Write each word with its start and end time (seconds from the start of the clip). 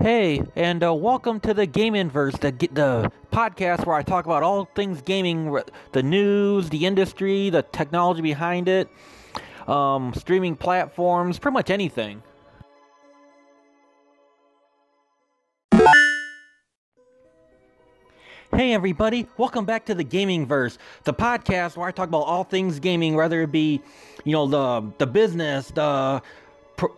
Hey, 0.00 0.40
and 0.54 0.84
uh, 0.84 0.94
welcome 0.94 1.40
to 1.40 1.52
the 1.52 1.66
Gaminverse, 1.66 2.38
the 2.38 2.52
the 2.68 3.10
podcast 3.32 3.84
where 3.84 3.96
I 3.96 4.02
talk 4.02 4.26
about 4.26 4.44
all 4.44 4.66
things 4.76 5.02
gaming, 5.02 5.58
the 5.90 6.02
news, 6.04 6.70
the 6.70 6.86
industry, 6.86 7.50
the 7.50 7.62
technology 7.62 8.22
behind 8.22 8.68
it, 8.68 8.88
um, 9.66 10.14
streaming 10.14 10.54
platforms, 10.54 11.40
pretty 11.40 11.54
much 11.54 11.68
anything. 11.68 12.22
Hey 18.52 18.74
everybody, 18.74 19.26
welcome 19.36 19.64
back 19.64 19.84
to 19.86 19.96
the 19.96 20.04
Gaminverse, 20.04 20.78
the 21.02 21.12
podcast 21.12 21.76
where 21.76 21.88
I 21.88 21.90
talk 21.90 22.06
about 22.06 22.22
all 22.22 22.44
things 22.44 22.78
gaming, 22.78 23.16
whether 23.16 23.42
it 23.42 23.50
be, 23.50 23.82
you 24.24 24.32
know, 24.32 24.46
the 24.46 24.92
the 24.98 25.08
business, 25.08 25.72
the 25.72 26.22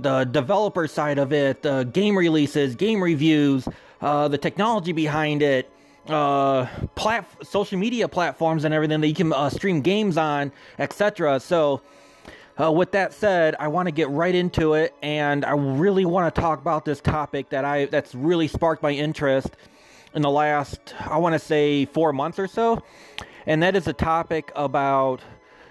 the 0.01 0.25
developer 0.25 0.87
side 0.87 1.19
of 1.19 1.33
it, 1.33 1.63
the 1.63 1.85
game 1.85 2.17
releases, 2.17 2.75
game 2.75 3.03
reviews, 3.03 3.69
uh, 4.01 4.29
the 4.29 4.39
technology 4.39 4.93
behind 4.93 5.43
it, 5.43 5.71
uh, 6.09 6.67
plat- 6.95 7.29
social 7.43 7.79
media 7.79 8.09
platforms 8.09 8.65
and 8.65 8.75
everything 8.75 9.01
that 9.01 9.09
you 9.09 9.15
can 9.15 9.33
uh, 9.33 9.51
stream 9.51 9.81
games 9.81 10.17
on, 10.17 10.53
etc. 10.79 11.41
So, 11.41 11.83
uh, 12.61 12.71
with 12.71 12.93
that 12.93 13.13
said, 13.13 13.55
I 13.59 13.69
want 13.69 13.87
to 13.87 13.93
get 13.93 14.11
right 14.11 14.35
into 14.35 14.75
it, 14.75 14.95
and 15.03 15.45
I 15.45 15.53
really 15.53 16.05
want 16.05 16.35
to 16.35 16.41
talk 16.41 16.61
about 16.61 16.85
this 16.85 17.01
topic 17.01 17.49
that 17.51 17.65
I 17.65 17.87
that's 17.87 18.15
really 18.15 18.49
sparked 18.49 18.83
my 18.83 18.91
interest 18.91 19.51
in 20.15 20.23
the 20.23 20.31
last, 20.31 20.95
I 21.01 21.19
want 21.19 21.35
to 21.35 21.39
say, 21.39 21.87
four 21.87 22.13
months 22.13 22.39
or 22.39 22.49
so, 22.49 22.83
and 23.47 23.63
that 23.63 23.77
is 23.77 23.87
a 23.87 23.93
topic 23.93 24.53
about 24.57 25.21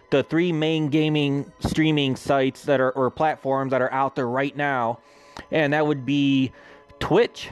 the 0.10 0.24
three 0.24 0.52
main 0.52 0.90
gaming 0.90 1.52
streaming 1.60 2.16
sites 2.16 2.64
that 2.64 2.80
are 2.80 2.92
or 2.92 3.10
platforms 3.10 3.72
that 3.72 3.82
are 3.82 3.92
out 3.92 4.16
there 4.16 4.28
right 4.28 4.56
now, 4.56 5.00
and 5.52 5.74
that 5.74 5.86
would 5.86 6.06
be 6.06 6.52
Twitch, 7.00 7.50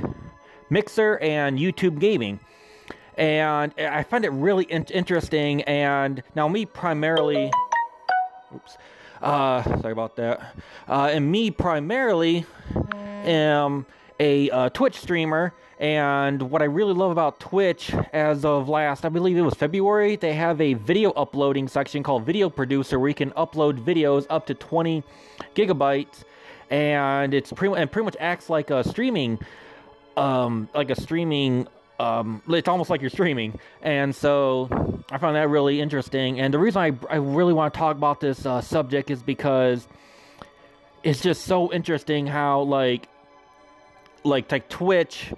Mixer, 0.70 1.18
and 1.20 1.60
YouTube 1.60 2.00
Gaming. 2.00 2.40
And 3.16 3.74
I 3.80 4.04
find 4.04 4.26
it 4.26 4.30
really 4.30 4.66
in- 4.66 4.86
interesting. 4.86 5.64
And 5.64 6.22
now, 6.36 6.48
me 6.48 6.66
primarily, 6.66 7.52
oops, 8.54 8.78
uh, 9.22 9.64
sorry 9.64 9.92
about 9.92 10.16
that. 10.18 10.56
Uh, 10.88 11.10
and 11.12 11.32
me 11.32 11.50
primarily 11.50 12.46
am 12.96 13.86
a 14.20 14.50
uh, 14.50 14.70
Twitch 14.70 15.00
streamer 15.00 15.54
and 15.80 16.50
what 16.50 16.64
I 16.64 16.66
really 16.66 16.94
love 16.94 17.12
about 17.12 17.40
Twitch, 17.40 17.94
as 18.12 18.44
of 18.44 18.68
last, 18.68 19.06
I 19.06 19.10
believe 19.10 19.38
it 19.38 19.42
was 19.42 19.54
February, 19.54 20.16
they 20.16 20.34
have 20.34 20.60
a 20.60 20.74
video 20.74 21.12
uploading 21.12 21.68
section 21.68 22.02
called 22.02 22.26
Video 22.26 22.50
Producer 22.50 22.98
where 23.00 23.10
you 23.10 23.16
can 23.16 23.30
upload 23.32 23.84
videos 23.84 24.26
up 24.30 24.48
to 24.48 24.56
20 24.56 25.04
gigabytes, 25.56 26.24
and 26.72 27.34
it's 27.36 27.52
pretty 27.52 27.76
and 27.76 27.92
pretty 27.92 28.06
much 28.06 28.18
acts 28.20 28.50
like 28.50 28.72
a 28.72 28.84
streaming, 28.84 29.40
um, 30.16 30.68
like 30.74 30.90
a 30.90 31.00
streaming. 31.00 31.68
Um, 32.00 32.42
it's 32.48 32.68
almost 32.68 32.90
like 32.90 33.02
you're 33.02 33.10
streaming, 33.10 33.60
and 33.82 34.16
so 34.16 35.04
I 35.12 35.20
found 35.20 35.36
that 35.36 35.50
really 35.50 35.80
interesting. 35.80 36.40
And 36.40 36.54
the 36.54 36.60
reason 36.60 36.82
I 36.82 36.92
I 37.10 37.18
really 37.18 37.54
want 37.54 37.74
to 37.74 37.78
talk 37.78 37.98
about 37.98 38.20
this 38.20 38.46
uh, 38.46 38.62
subject 38.62 39.12
is 39.12 39.22
because 39.22 39.88
it's 41.04 41.22
just 41.22 41.46
so 41.46 41.72
interesting 41.72 42.28
how 42.28 42.62
like 42.62 43.10
like 44.28 44.52
like 44.52 44.70
Twitch 44.70 45.34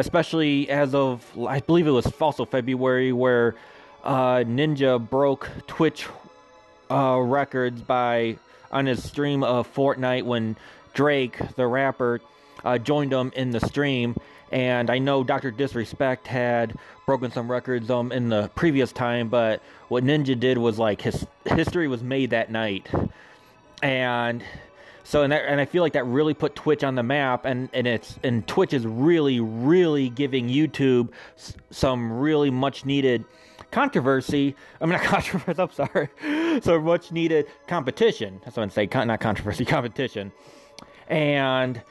especially 0.00 0.68
as 0.70 0.94
of 0.94 1.24
I 1.38 1.60
believe 1.60 1.86
it 1.86 1.90
was 1.90 2.10
also 2.20 2.44
February 2.44 3.12
where 3.12 3.54
uh, 4.02 4.38
Ninja 4.38 4.98
broke 4.98 5.48
Twitch 5.66 6.06
uh, 6.90 7.18
records 7.20 7.82
by 7.82 8.38
on 8.72 8.86
his 8.86 9.04
stream 9.04 9.42
of 9.42 9.72
Fortnite 9.72 10.24
when 10.24 10.56
Drake, 10.94 11.38
the 11.56 11.66
rapper, 11.66 12.20
uh, 12.64 12.78
joined 12.78 13.12
him 13.12 13.32
in 13.36 13.50
the 13.50 13.60
stream. 13.60 14.16
And 14.52 14.90
I 14.90 14.98
know 14.98 15.22
Dr. 15.22 15.50
Disrespect 15.50 16.26
had 16.26 16.76
broken 17.06 17.30
some 17.30 17.50
records 17.50 17.90
um 17.90 18.10
in 18.10 18.28
the 18.28 18.50
previous 18.54 18.92
time, 18.92 19.28
but 19.28 19.62
what 19.88 20.02
Ninja 20.02 20.38
did 20.38 20.58
was 20.58 20.78
like 20.78 21.02
his 21.02 21.26
history 21.44 21.86
was 21.86 22.02
made 22.02 22.30
that 22.30 22.50
night, 22.50 22.88
and 23.82 24.42
so 25.10 25.24
and, 25.24 25.32
that, 25.32 25.42
and 25.46 25.60
I 25.60 25.64
feel 25.64 25.82
like 25.82 25.94
that 25.94 26.06
really 26.06 26.34
put 26.34 26.54
Twitch 26.54 26.84
on 26.84 26.94
the 26.94 27.02
map, 27.02 27.44
and 27.44 27.68
and 27.72 27.84
it's 27.84 28.16
and 28.22 28.46
Twitch 28.46 28.72
is 28.72 28.86
really 28.86 29.40
really 29.40 30.08
giving 30.08 30.48
YouTube 30.48 31.08
s- 31.36 31.54
some 31.72 32.12
really 32.20 32.48
much 32.48 32.84
needed 32.84 33.24
controversy. 33.72 34.54
I 34.80 34.86
mean 34.86 34.92
not 34.92 35.02
controversy. 35.02 35.60
I'm 35.60 35.72
sorry, 35.72 36.60
so 36.62 36.80
much 36.80 37.10
needed 37.10 37.46
competition. 37.66 38.40
That's 38.44 38.56
what 38.56 38.62
I'm 38.62 38.70
saying. 38.70 38.90
Con- 38.90 39.08
not 39.08 39.18
controversy, 39.18 39.64
competition, 39.76 40.30
and 41.08 41.82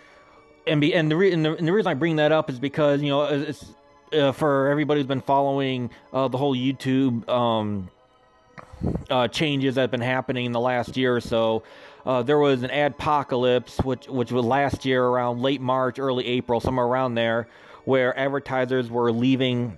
and 0.66 0.80
be 0.80 0.94
and 0.96 1.12
the, 1.12 1.18
re- 1.18 1.34
and 1.34 1.44
the 1.44 1.58
and 1.58 1.68
the 1.68 1.74
reason 1.74 1.92
I 1.92 1.96
bring 1.96 2.16
that 2.16 2.32
up 2.32 2.50
is 2.50 2.58
because 2.58 3.02
you 3.02 3.10
know 3.10 3.24
it's 3.26 3.66
uh, 4.14 4.32
for 4.32 4.70
everybody 4.70 5.02
who's 5.02 5.08
been 5.08 5.20
following 5.20 5.90
uh, 6.14 6.30
the 6.30 6.38
whole 6.38 6.56
YouTube. 6.56 7.28
Um, 7.28 7.90
uh, 9.10 9.28
changes 9.28 9.76
that 9.76 9.82
have 9.82 9.92
been 9.92 10.00
happening 10.00 10.46
in 10.46 10.52
the 10.54 10.60
last 10.60 10.96
year 10.96 11.14
or 11.14 11.20
so. 11.20 11.64
Uh, 12.06 12.24
there 12.24 12.40
was 12.40 12.64
an 12.64 12.70
adpocalypse, 12.70 13.84
which 13.84 14.08
which 14.08 14.32
was 14.32 14.46
last 14.46 14.86
year 14.86 15.04
around 15.04 15.42
late 15.42 15.62
March, 15.62 16.00
early 16.00 16.26
April, 16.26 16.60
somewhere 16.60 16.86
around 16.86 17.16
there, 17.16 17.48
where 17.86 18.18
advertisers 18.18 18.90
were 18.90 19.12
leaving 19.12 19.78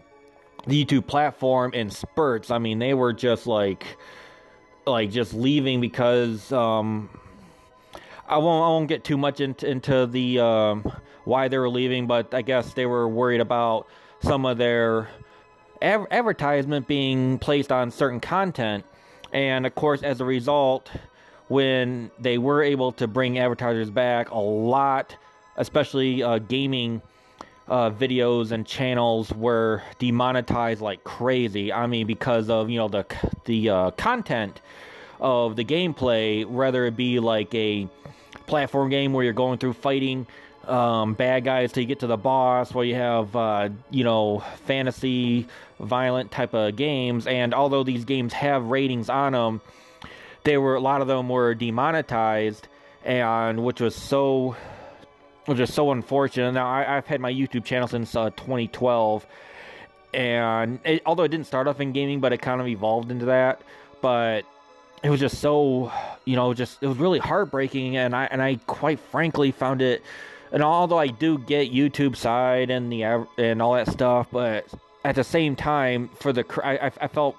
the 0.67 0.85
YouTube 0.85 1.07
platform 1.07 1.73
in 1.73 1.89
spurts. 1.89 2.51
I 2.51 2.59
mean, 2.59 2.79
they 2.79 2.93
were 2.93 3.13
just 3.13 3.47
like 3.47 3.97
like 4.85 5.11
just 5.11 5.33
leaving 5.33 5.81
because 5.81 6.51
um, 6.51 7.09
I 8.27 8.37
won't 8.37 8.63
I 8.63 8.67
won't 8.67 8.87
get 8.87 9.03
too 9.03 9.17
much 9.17 9.41
into 9.41 9.69
into 9.69 10.05
the 10.05 10.39
um, 10.39 10.91
why 11.23 11.47
they 11.47 11.57
were 11.57 11.69
leaving, 11.69 12.07
but 12.07 12.33
I 12.33 12.41
guess 12.41 12.73
they 12.73 12.85
were 12.85 13.07
worried 13.07 13.41
about 13.41 13.87
some 14.21 14.45
of 14.45 14.57
their 14.57 15.09
advertisement 15.81 16.87
being 16.87 17.39
placed 17.39 17.71
on 17.71 17.89
certain 17.91 18.19
content. 18.19 18.85
And 19.33 19.65
of 19.65 19.73
course, 19.75 20.03
as 20.03 20.21
a 20.21 20.25
result, 20.25 20.91
when 21.51 22.09
they 22.17 22.37
were 22.37 22.63
able 22.63 22.93
to 22.93 23.07
bring 23.09 23.37
advertisers 23.37 23.89
back, 23.89 24.31
a 24.31 24.39
lot, 24.39 25.17
especially 25.57 26.23
uh, 26.23 26.37
gaming 26.37 27.01
uh, 27.67 27.91
videos 27.91 28.53
and 28.53 28.65
channels, 28.65 29.33
were 29.33 29.83
demonetized 29.99 30.79
like 30.79 31.03
crazy. 31.03 31.73
I 31.73 31.87
mean, 31.87 32.07
because 32.07 32.49
of 32.49 32.69
you 32.69 32.77
know 32.77 32.87
the 32.87 33.05
the 33.43 33.69
uh, 33.69 33.91
content 33.91 34.61
of 35.19 35.57
the 35.57 35.65
gameplay, 35.65 36.45
whether 36.45 36.85
it 36.85 36.95
be 36.95 37.19
like 37.19 37.53
a 37.53 37.89
platform 38.47 38.89
game 38.89 39.11
where 39.11 39.25
you're 39.25 39.33
going 39.33 39.57
through 39.57 39.73
fighting 39.73 40.27
um, 40.69 41.15
bad 41.15 41.43
guys 41.43 41.73
till 41.73 41.81
you 41.81 41.87
get 41.87 41.99
to 41.99 42.07
the 42.07 42.15
boss, 42.15 42.73
where 42.73 42.85
you 42.85 42.95
have 42.95 43.35
uh, 43.35 43.67
you 43.89 44.05
know 44.05 44.41
fantasy, 44.63 45.47
violent 45.81 46.31
type 46.31 46.53
of 46.53 46.77
games, 46.77 47.27
and 47.27 47.53
although 47.53 47.83
these 47.83 48.05
games 48.05 48.31
have 48.31 48.67
ratings 48.67 49.09
on 49.09 49.33
them, 49.33 49.59
they 50.43 50.57
were 50.57 50.75
a 50.75 50.79
lot 50.79 51.01
of 51.01 51.07
them 51.07 51.29
were 51.29 51.53
demonetized, 51.53 52.67
and 53.03 53.63
which 53.63 53.81
was 53.81 53.95
so 53.95 54.55
which 55.45 55.59
is 55.59 55.73
so 55.73 55.91
unfortunate. 55.91 56.51
Now 56.53 56.67
I, 56.67 56.83
have 56.83 57.07
had 57.07 57.21
my 57.21 57.31
YouTube 57.31 57.65
channel 57.65 57.87
since 57.87 58.15
uh, 58.15 58.29
2012, 58.31 59.25
and 60.13 60.79
it, 60.85 61.01
although 61.05 61.23
it 61.23 61.29
didn't 61.29 61.47
start 61.47 61.67
off 61.67 61.79
in 61.79 61.91
gaming, 61.91 62.19
but 62.19 62.33
it 62.33 62.41
kind 62.41 62.61
of 62.61 62.67
evolved 62.67 63.11
into 63.11 63.25
that. 63.25 63.61
But 64.01 64.45
it 65.03 65.09
was 65.09 65.19
just 65.19 65.39
so, 65.39 65.91
you 66.25 66.35
know, 66.35 66.53
just 66.53 66.81
it 66.81 66.87
was 66.87 66.97
really 66.97 67.19
heartbreaking, 67.19 67.97
and 67.97 68.15
I 68.15 68.25
and 68.25 68.41
I 68.41 68.55
quite 68.67 68.99
frankly 68.99 69.51
found 69.51 69.81
it 69.81 70.03
and 70.51 70.61
although 70.63 70.97
I 70.97 71.07
do 71.07 71.37
get 71.37 71.71
YouTube 71.71 72.15
side 72.15 72.69
and 72.69 72.91
the 72.91 73.25
and 73.37 73.61
all 73.61 73.73
that 73.73 73.87
stuff, 73.87 74.27
but 74.31 74.67
at 75.03 75.15
the 75.15 75.23
same 75.23 75.55
time, 75.55 76.09
for 76.19 76.33
the 76.33 76.45
I, 76.63 76.91
I 76.99 77.07
felt 77.07 77.37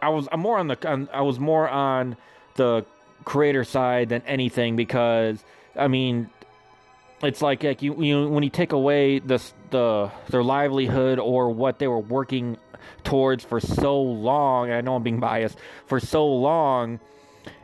I 0.00 0.08
was 0.10 0.28
I'm 0.30 0.40
more 0.40 0.58
on 0.58 0.68
the 0.68 0.88
on, 0.88 1.08
I 1.12 1.22
was 1.22 1.38
more 1.38 1.68
on 1.68 2.16
the 2.54 2.84
creator 3.24 3.64
side 3.64 4.08
than 4.08 4.22
anything 4.26 4.76
because 4.76 5.42
I 5.76 5.88
mean 5.88 6.30
it's 7.22 7.42
like 7.42 7.62
like 7.64 7.82
you, 7.82 8.00
you 8.02 8.28
when 8.28 8.42
you 8.42 8.50
take 8.50 8.72
away 8.72 9.18
this 9.18 9.52
the 9.70 10.10
their 10.30 10.42
livelihood 10.42 11.18
or 11.18 11.50
what 11.50 11.78
they 11.78 11.88
were 11.88 11.98
working 11.98 12.56
towards 13.04 13.44
for 13.44 13.60
so 13.60 14.00
long 14.00 14.70
I 14.70 14.80
know 14.80 14.96
I'm 14.96 15.02
being 15.02 15.20
biased 15.20 15.58
for 15.86 16.00
so 16.00 16.26
long 16.26 17.00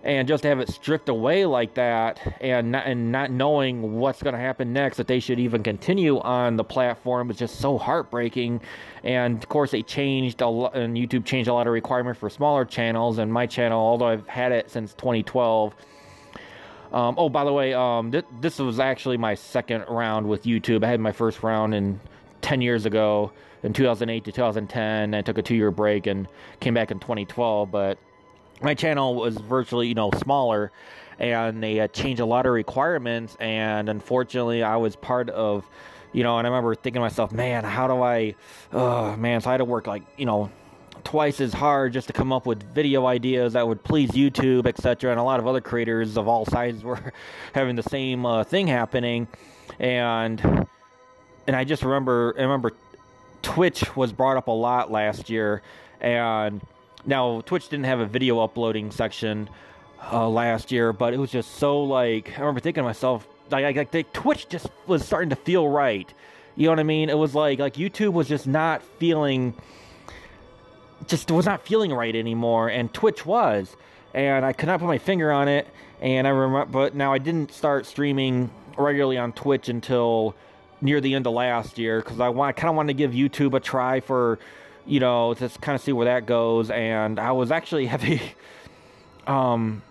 and 0.02 0.28
just 0.28 0.42
to 0.42 0.48
have 0.48 0.60
it 0.60 0.68
stripped 0.68 1.08
away 1.08 1.46
like 1.46 1.74
that 1.74 2.20
and 2.40 2.72
not, 2.72 2.86
and 2.86 3.10
not 3.12 3.30
knowing 3.30 3.94
what's 3.94 4.22
going 4.22 4.34
to 4.34 4.40
happen 4.40 4.72
next 4.72 4.96
that 4.96 5.06
they 5.06 5.20
should 5.20 5.38
even 5.38 5.62
continue 5.62 6.20
on 6.20 6.56
the 6.56 6.64
platform 6.64 7.30
is 7.30 7.38
just 7.38 7.58
so 7.58 7.78
heartbreaking. 7.78 8.60
And 9.02 9.42
of 9.42 9.48
course 9.48 9.70
they 9.70 9.82
changed 9.82 10.40
a 10.40 10.48
lot 10.48 10.76
and 10.76 10.96
youtube 10.96 11.24
changed 11.24 11.48
a 11.48 11.54
lot 11.54 11.66
of 11.66 11.72
requirements 11.72 12.20
for 12.20 12.30
smaller 12.30 12.64
channels 12.64 13.18
and 13.18 13.32
my 13.32 13.46
channel 13.46 13.80
although 13.80 14.06
i've 14.06 14.26
had 14.26 14.52
it 14.52 14.70
since 14.70 14.94
2012 14.94 15.74
um, 16.92 17.14
oh 17.18 17.28
by 17.28 17.44
the 17.44 17.52
way 17.52 17.74
um, 17.74 18.12
th- 18.12 18.24
this 18.40 18.58
was 18.58 18.78
actually 18.78 19.16
my 19.16 19.34
second 19.34 19.84
round 19.88 20.28
with 20.28 20.44
youtube. 20.44 20.84
I 20.84 20.88
had 20.88 21.00
my 21.00 21.12
first 21.12 21.42
round 21.42 21.74
in 21.74 22.00
10 22.42 22.60
years 22.60 22.86
ago 22.86 23.32
in 23.62 23.72
2008 23.72 24.24
to 24.24 24.32
2010 24.32 25.14
i 25.14 25.22
took 25.22 25.38
a 25.38 25.42
two 25.42 25.54
year 25.54 25.70
break 25.70 26.06
and 26.06 26.28
came 26.60 26.74
back 26.74 26.90
in 26.90 26.98
2012 26.98 27.70
but 27.70 27.98
my 28.62 28.74
channel 28.74 29.14
was 29.14 29.36
virtually 29.36 29.88
you 29.88 29.94
know 29.94 30.10
smaller 30.22 30.72
and 31.18 31.62
they 31.62 31.80
uh, 31.80 31.88
changed 31.88 32.20
a 32.20 32.26
lot 32.26 32.46
of 32.46 32.52
requirements. 32.52 33.36
And 33.40 33.88
unfortunately, 33.88 34.62
I 34.62 34.76
was 34.76 34.96
part 34.96 35.30
of, 35.30 35.66
you 36.12 36.22
know, 36.22 36.38
and 36.38 36.46
I 36.46 36.50
remember 36.50 36.74
thinking 36.74 36.94
to 36.94 37.00
myself, 37.00 37.32
man, 37.32 37.64
how 37.64 37.86
do 37.86 38.02
I, 38.02 38.34
oh 38.72 39.16
man, 39.16 39.40
so 39.40 39.50
I 39.50 39.52
had 39.54 39.58
to 39.58 39.64
work 39.64 39.86
like, 39.86 40.02
you 40.16 40.26
know, 40.26 40.50
twice 41.02 41.40
as 41.40 41.52
hard 41.52 41.92
just 41.92 42.06
to 42.06 42.12
come 42.12 42.32
up 42.32 42.46
with 42.46 42.62
video 42.74 43.06
ideas 43.06 43.52
that 43.52 43.66
would 43.66 43.82
please 43.84 44.10
YouTube, 44.10 44.66
etc. 44.66 45.10
And 45.10 45.20
a 45.20 45.22
lot 45.22 45.38
of 45.38 45.46
other 45.46 45.60
creators 45.60 46.16
of 46.16 46.28
all 46.28 46.46
sizes 46.50 46.82
were 46.82 47.12
having 47.52 47.76
the 47.76 47.82
same 47.82 48.24
uh, 48.24 48.44
thing 48.44 48.66
happening, 48.66 49.28
and 49.78 50.66
and 51.46 51.54
I 51.54 51.64
just 51.64 51.82
remember 51.82 52.34
I 52.38 52.42
remember 52.42 52.72
Twitch 53.42 53.94
was 53.94 54.12
brought 54.12 54.38
up 54.38 54.48
a 54.48 54.52
lot 54.52 54.90
last 54.90 55.28
year, 55.28 55.60
and 56.00 56.62
now 57.06 57.40
Twitch 57.42 57.68
didn't 57.68 57.86
have 57.86 58.00
a 58.00 58.06
video 58.06 58.40
uploading 58.40 58.90
section 58.90 59.48
uh, 60.12 60.28
last 60.28 60.72
year, 60.72 60.92
but 60.92 61.14
it 61.14 61.18
was 61.18 61.30
just 61.30 61.56
so 61.56 61.82
like 61.82 62.32
I 62.36 62.40
remember 62.40 62.60
thinking 62.60 62.82
to 62.82 62.86
myself 62.86 63.26
like, 63.50 63.76
like, 63.76 63.94
like 63.94 64.12
Twitch 64.12 64.48
just 64.48 64.68
was 64.86 65.04
starting 65.04 65.30
to 65.30 65.36
feel 65.36 65.68
right. 65.68 66.12
You 66.56 66.66
know 66.66 66.72
what 66.72 66.80
I 66.80 66.84
mean? 66.84 67.10
It 67.10 67.18
was 67.18 67.34
like 67.34 67.58
like 67.58 67.74
YouTube 67.74 68.12
was 68.12 68.28
just 68.28 68.46
not 68.46 68.82
feeling 68.98 69.54
just 71.06 71.30
was 71.30 71.46
not 71.46 71.66
feeling 71.66 71.92
right 71.92 72.14
anymore, 72.14 72.68
and 72.68 72.92
Twitch 72.92 73.26
was, 73.26 73.76
and 74.14 74.44
I 74.44 74.52
could 74.52 74.66
not 74.66 74.80
put 74.80 74.86
my 74.86 74.98
finger 74.98 75.32
on 75.32 75.48
it. 75.48 75.68
And 76.00 76.26
I 76.26 76.30
remember, 76.30 76.70
but 76.70 76.94
now 76.94 77.12
I 77.12 77.18
didn't 77.18 77.52
start 77.52 77.86
streaming 77.86 78.50
regularly 78.76 79.18
on 79.18 79.32
Twitch 79.32 79.68
until 79.68 80.34
near 80.80 81.00
the 81.00 81.14
end 81.14 81.26
of 81.26 81.32
last 81.32 81.78
year 81.78 82.00
because 82.00 82.20
I 82.20 82.28
want, 82.28 82.50
I 82.56 82.60
kind 82.60 82.68
of 82.68 82.76
wanted 82.76 82.92
to 82.92 82.98
give 82.98 83.12
YouTube 83.12 83.54
a 83.54 83.60
try 83.60 84.00
for, 84.00 84.38
you 84.86 85.00
know, 85.00 85.34
just 85.34 85.60
kind 85.60 85.74
of 85.74 85.82
see 85.82 85.92
where 85.92 86.06
that 86.06 86.26
goes. 86.26 86.70
And 86.70 87.18
I 87.18 87.32
was 87.32 87.50
actually 87.50 87.86
having, 87.94 88.20
um, 89.26 89.82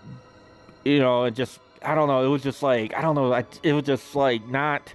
you 0.84 0.98
know, 0.98 1.24
it 1.24 1.34
just 1.34 1.60
I 1.82 1.94
don't 1.94 2.08
know. 2.08 2.24
It 2.24 2.28
was 2.28 2.42
just 2.42 2.62
like 2.62 2.94
I 2.94 3.02
don't 3.02 3.14
know. 3.14 3.32
I, 3.32 3.44
it 3.62 3.72
was 3.72 3.84
just 3.84 4.14
like 4.14 4.46
not. 4.48 4.92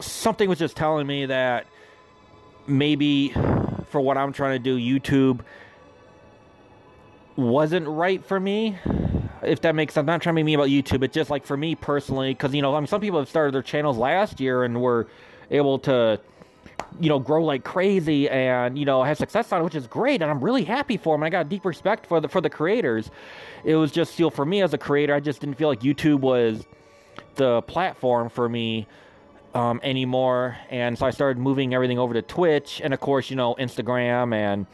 Something 0.00 0.48
was 0.48 0.58
just 0.58 0.76
telling 0.76 1.06
me 1.06 1.26
that 1.26 1.66
maybe 2.66 3.32
for 3.88 4.00
what 4.00 4.16
I'm 4.16 4.32
trying 4.32 4.54
to 4.54 4.58
do, 4.58 4.76
YouTube 4.76 5.42
wasn't 7.36 7.86
right 7.86 8.24
for 8.24 8.38
me. 8.38 8.76
If 9.42 9.60
that 9.62 9.74
makes 9.74 9.94
sense, 9.94 10.02
I'm 10.02 10.06
not 10.06 10.22
trying 10.22 10.34
to 10.34 10.38
be 10.38 10.42
mean 10.44 10.54
about 10.54 10.68
YouTube, 10.68 11.00
but 11.00 11.12
just 11.12 11.30
like 11.30 11.46
for 11.46 11.56
me 11.56 11.74
personally, 11.74 12.32
because 12.32 12.54
you 12.54 12.62
know, 12.62 12.74
I 12.74 12.80
mean, 12.80 12.86
some 12.86 13.00
people 13.00 13.18
have 13.18 13.28
started 13.28 13.54
their 13.54 13.62
channels 13.62 13.96
last 13.96 14.40
year 14.40 14.64
and 14.64 14.80
were 14.80 15.08
able 15.50 15.78
to, 15.80 16.20
you 17.00 17.08
know, 17.08 17.18
grow 17.18 17.44
like 17.44 17.64
crazy 17.64 18.28
and 18.28 18.78
you 18.78 18.84
know 18.84 19.02
have 19.02 19.18
success 19.18 19.52
on 19.52 19.60
it, 19.60 19.64
which 19.64 19.74
is 19.74 19.86
great, 19.86 20.22
and 20.22 20.30
I'm 20.30 20.42
really 20.42 20.64
happy 20.64 20.96
for 20.96 21.14
them. 21.14 21.22
I 21.22 21.30
got 21.30 21.48
deep 21.48 21.64
respect 21.64 22.06
for 22.06 22.20
the 22.20 22.28
for 22.28 22.40
the 22.40 22.50
creators. 22.50 23.10
It 23.64 23.76
was 23.76 23.92
just, 23.92 24.18
know, 24.18 24.30
for 24.30 24.44
me 24.44 24.62
as 24.62 24.74
a 24.74 24.78
creator, 24.78 25.14
I 25.14 25.20
just 25.20 25.40
didn't 25.40 25.56
feel 25.56 25.68
like 25.68 25.80
YouTube 25.80 26.20
was 26.20 26.64
the 27.36 27.62
platform 27.62 28.28
for 28.28 28.48
me 28.48 28.86
um, 29.54 29.80
anymore. 29.82 30.56
And 30.70 30.98
so 30.98 31.06
I 31.06 31.10
started 31.10 31.40
moving 31.40 31.74
everything 31.74 31.98
over 31.98 32.14
to 32.14 32.22
Twitch, 32.22 32.80
and 32.82 32.92
of 32.94 33.00
course, 33.00 33.30
you 33.30 33.36
know, 33.36 33.54
Instagram, 33.56 34.34
and 34.34 34.66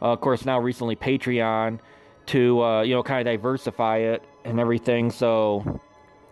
uh, 0.00 0.12
of 0.12 0.20
course 0.20 0.44
now 0.44 0.58
recently 0.58 0.96
Patreon 0.96 1.80
to 2.26 2.62
uh, 2.62 2.82
you 2.82 2.94
know 2.94 3.02
kind 3.02 3.26
of 3.26 3.32
diversify 3.32 3.98
it 3.98 4.22
and 4.44 4.60
everything. 4.60 5.10
So 5.10 5.80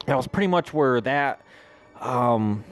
that 0.06 0.16
was 0.16 0.26
pretty 0.26 0.46
much 0.46 0.72
where 0.72 1.00
that 1.00 1.40
um, 2.00 2.64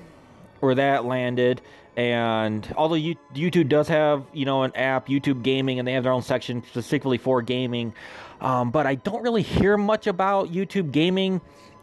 where 0.61 0.75
that 0.75 1.05
landed. 1.05 1.61
And 1.97 2.73
although 2.77 2.97
YouTube 2.97 3.69
does 3.69 3.89
have 3.89 4.25
you 4.33 4.45
know 4.45 4.63
an 4.63 4.75
app, 4.75 5.07
YouTube 5.07 5.43
Gaming, 5.43 5.79
and 5.79 5.87
they 5.87 5.93
have 5.93 6.03
their 6.03 6.13
own 6.13 6.23
section 6.23 6.63
specifically 6.65 7.19
for 7.19 7.41
gaming, 7.41 7.95
um, 8.41 8.71
but 8.71 8.87
I 8.87 8.97
don't 8.97 9.23
really 9.23 9.43
hear 9.43 9.77
much 9.77 10.07
about 10.07 10.53
YouTube 10.53 10.91
Gaming 10.91 11.41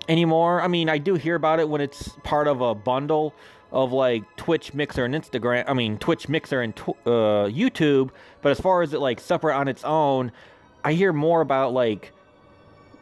anymore. 0.10 0.62
I 0.62 0.68
mean, 0.68 0.90
I 0.90 0.98
do 0.98 1.16
hear 1.16 1.36
about 1.36 1.60
it 1.60 1.70
when 1.70 1.82
it's 1.82 2.10
part 2.24 2.48
of 2.48 2.62
a 2.62 2.76
bundle 2.76 3.34
of 3.72 3.94
like 3.94 4.24
Twitch, 4.36 4.74
Mixer, 4.74 5.06
and 5.06 5.16
Instagram. 5.16 5.64
I 5.68 5.74
mean, 5.74 5.98
Twitch, 5.98 6.28
Mixer, 6.28 6.62
and 6.62 6.76
tw- 6.76 6.90
uh, 7.06 7.48
YouTube. 7.48 8.10
But 8.42 8.52
as 8.52 8.60
far 8.60 8.82
as 8.82 8.94
it 8.94 9.00
like 9.00 9.20
separate 9.20 9.56
on 9.56 9.68
its 9.68 9.84
own, 9.84 10.32
I 10.84 10.94
hear 10.94 11.14
more 11.14 11.42
about 11.42 11.74
like 11.74 12.12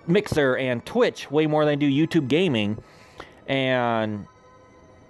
Mixer 0.05 0.55
and 0.57 0.85
Twitch 0.85 1.31
way 1.31 1.47
more 1.47 1.65
than 1.65 1.71
I 1.71 1.75
do 1.75 1.89
YouTube 1.89 2.27
gaming. 2.27 2.83
And 3.47 4.27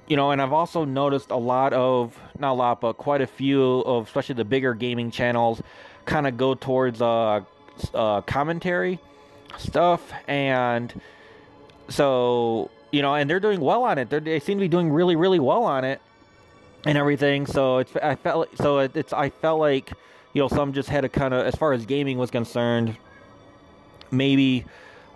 you 0.10 0.18
know, 0.18 0.32
and 0.32 0.42
I've 0.42 0.54
also 0.54 0.84
noticed 0.84 1.32
a 1.32 1.38
lot 1.38 1.72
of 1.72 2.20
not 2.38 2.52
a 2.52 2.54
lot, 2.54 2.82
but 2.82 2.94
quite 2.98 3.22
a 3.22 3.28
few 3.28 3.82
of 3.82 4.08
especially 4.08 4.36
the 4.36 4.46
bigger 4.46 4.74
gaming 4.74 5.12
channels 5.12 5.62
kind 6.06 6.28
of 6.28 6.36
go 6.36 6.56
towards 6.56 7.02
uh, 7.02 7.42
uh 7.94 8.22
commentary 8.22 9.00
stuff 9.58 10.12
and 10.28 11.00
so 11.88 12.70
you 12.92 13.02
know, 13.02 13.14
and 13.14 13.30
they're 13.30 13.40
doing 13.40 13.60
well 13.60 13.84
on 13.84 13.98
it. 13.98 14.10
They're, 14.10 14.20
they 14.20 14.40
seem 14.40 14.58
to 14.58 14.64
be 14.64 14.68
doing 14.68 14.92
really, 14.92 15.16
really 15.16 15.40
well 15.40 15.64
on 15.64 15.84
it, 15.84 16.02
and 16.86 16.98
everything. 16.98 17.46
So 17.46 17.80
it's 17.80 17.96
I 17.96 18.16
felt 18.16 18.50
so 18.58 18.80
it, 18.80 18.96
it's 18.96 19.14
I 19.14 19.30
felt 19.30 19.60
like 19.60 19.92
you 20.34 20.42
know 20.42 20.48
some 20.48 20.74
just 20.74 20.90
had 20.90 21.06
a 21.06 21.10
kind 21.10 21.34
of 21.34 21.46
as 21.46 21.56
far 21.56 21.74
as 21.74 21.86
gaming 21.86 22.18
was 22.18 22.32
concerned, 22.32 22.98
maybe 24.12 24.66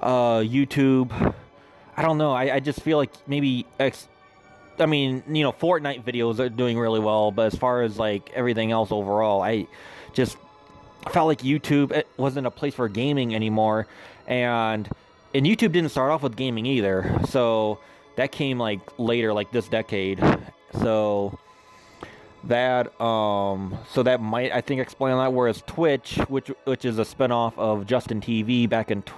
uh, 0.01 0.39
YouTube. 0.39 1.33
I 1.95 2.01
don't 2.01 2.17
know. 2.17 2.31
I, 2.31 2.55
I 2.55 2.59
just 2.59 2.81
feel 2.81 2.97
like 2.97 3.11
maybe. 3.27 3.65
I 4.79 4.85
mean, 4.85 5.23
you 5.27 5.43
know, 5.43 5.51
Fortnite 5.51 6.03
videos 6.03 6.39
are 6.39 6.49
doing 6.49 6.77
really 6.77 6.99
well, 6.99 7.31
but 7.31 7.47
as 7.47 7.55
far 7.55 7.81
as 7.81 7.97
like 7.97 8.31
everything 8.33 8.71
else 8.71 8.91
overall, 8.91 9.41
I 9.41 9.67
just 10.13 10.37
felt 11.11 11.27
like 11.27 11.39
YouTube 11.39 12.03
wasn't 12.17 12.47
a 12.47 12.51
place 12.51 12.73
for 12.73 12.87
gaming 12.87 13.35
anymore, 13.35 13.87
and 14.27 14.89
and 15.33 15.45
YouTube 15.45 15.71
didn't 15.71 15.89
start 15.89 16.11
off 16.11 16.23
with 16.23 16.35
gaming 16.35 16.65
either. 16.65 17.19
So 17.29 17.79
that 18.15 18.31
came 18.31 18.59
like 18.59 18.79
later, 18.97 19.33
like 19.33 19.51
this 19.51 19.67
decade. 19.67 20.19
So 20.81 21.37
that 22.45 22.99
um 22.99 23.77
so 23.91 24.03
that 24.03 24.21
might 24.21 24.51
I 24.51 24.61
think 24.61 24.81
explain 24.81 25.17
that. 25.17 25.33
Whereas 25.33 25.63
Twitch, 25.65 26.15
which 26.27 26.51
which 26.65 26.85
is 26.85 26.99
a 26.99 27.03
spinoff 27.03 27.57
of 27.57 27.85
Justin 27.85 28.21
TV 28.21 28.67
back 28.67 28.91
in 28.91 29.01
t- 29.01 29.11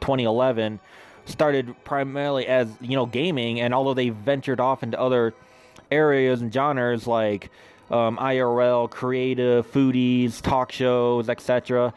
2011, 0.00 0.80
started 1.26 1.74
primarily 1.84 2.46
as 2.46 2.68
you 2.80 2.96
know 2.96 3.06
gaming, 3.06 3.60
and 3.60 3.74
although 3.74 3.94
they 3.94 4.10
ventured 4.10 4.60
off 4.60 4.82
into 4.82 4.98
other 4.98 5.34
areas 5.90 6.40
and 6.40 6.52
genres 6.52 7.06
like 7.06 7.50
um, 7.90 8.16
IRL, 8.18 8.88
creative, 8.88 9.70
foodies, 9.70 10.40
talk 10.40 10.72
shows, 10.72 11.28
etc., 11.28 11.92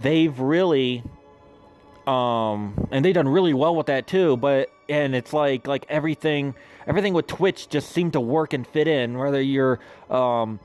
they've 0.00 0.38
really 0.38 1.02
um, 2.06 2.88
and 2.90 3.04
they've 3.04 3.14
done 3.14 3.28
really 3.28 3.54
well 3.54 3.74
with 3.74 3.86
that 3.86 4.06
too. 4.06 4.36
But 4.36 4.70
and 4.88 5.14
it's 5.14 5.32
like 5.32 5.66
like 5.66 5.86
everything 5.88 6.54
everything 6.86 7.14
with 7.14 7.26
Twitch 7.26 7.68
just 7.68 7.90
seemed 7.90 8.12
to 8.12 8.20
work 8.20 8.52
and 8.52 8.66
fit 8.66 8.88
in. 8.88 9.18
Whether 9.18 9.40
you're 9.40 9.80
um, 10.08 10.60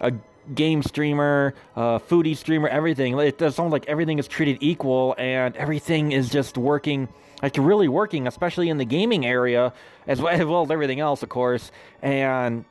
a 0.00 0.12
game 0.54 0.82
streamer, 0.82 1.54
uh, 1.74 1.98
foodie 1.98 2.36
streamer, 2.36 2.68
everything. 2.68 3.18
It 3.18 3.38
does 3.38 3.54
sounds 3.54 3.72
like 3.72 3.86
everything 3.86 4.18
is 4.18 4.28
treated 4.28 4.58
equal 4.60 5.14
and 5.18 5.56
everything 5.56 6.12
is 6.12 6.28
just 6.30 6.56
working, 6.56 7.08
like 7.42 7.56
really 7.58 7.88
working, 7.88 8.26
especially 8.26 8.68
in 8.68 8.78
the 8.78 8.84
gaming 8.84 9.26
area, 9.26 9.72
as 10.06 10.20
well 10.20 10.32
as, 10.40 10.44
well 10.44 10.62
as 10.62 10.70
everything 10.70 11.00
else, 11.00 11.22
of 11.22 11.28
course. 11.28 11.70
And 12.02 12.64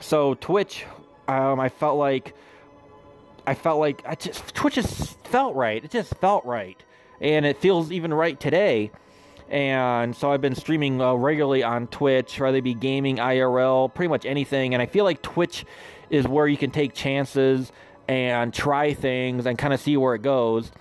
so 0.00 0.34
Twitch, 0.34 0.84
um, 1.28 1.60
I 1.60 1.68
felt 1.68 1.98
like, 1.98 2.34
I 3.46 3.54
felt 3.54 3.78
like 3.78 4.02
I 4.04 4.16
just 4.16 4.54
Twitch 4.54 4.74
just 4.74 5.18
felt 5.26 5.54
right. 5.54 5.84
It 5.84 5.90
just 5.90 6.14
felt 6.16 6.44
right 6.44 6.82
and 7.20 7.46
it 7.46 7.58
feels 7.58 7.92
even 7.92 8.12
right 8.12 8.38
today. 8.38 8.90
And 9.48 10.14
so 10.16 10.32
I've 10.32 10.40
been 10.40 10.56
streaming 10.56 11.00
uh, 11.00 11.14
regularly 11.14 11.62
on 11.62 11.86
Twitch, 11.86 12.40
whether 12.40 12.58
it 12.58 12.62
be 12.62 12.74
gaming, 12.74 13.16
IRL, 13.16 13.92
pretty 13.94 14.08
much 14.08 14.26
anything. 14.26 14.74
And 14.74 14.82
I 14.82 14.86
feel 14.86 15.04
like 15.04 15.22
Twitch 15.22 15.64
is 16.10 16.26
where 16.26 16.48
you 16.48 16.56
can 16.56 16.70
take 16.70 16.94
chances 16.94 17.70
and 18.08 18.52
try 18.52 18.92
things 18.92 19.46
and 19.46 19.56
kind 19.56 19.72
of 19.72 19.80
see 19.80 19.96
where 19.96 20.14
it 20.14 20.22
goes. 20.22 20.72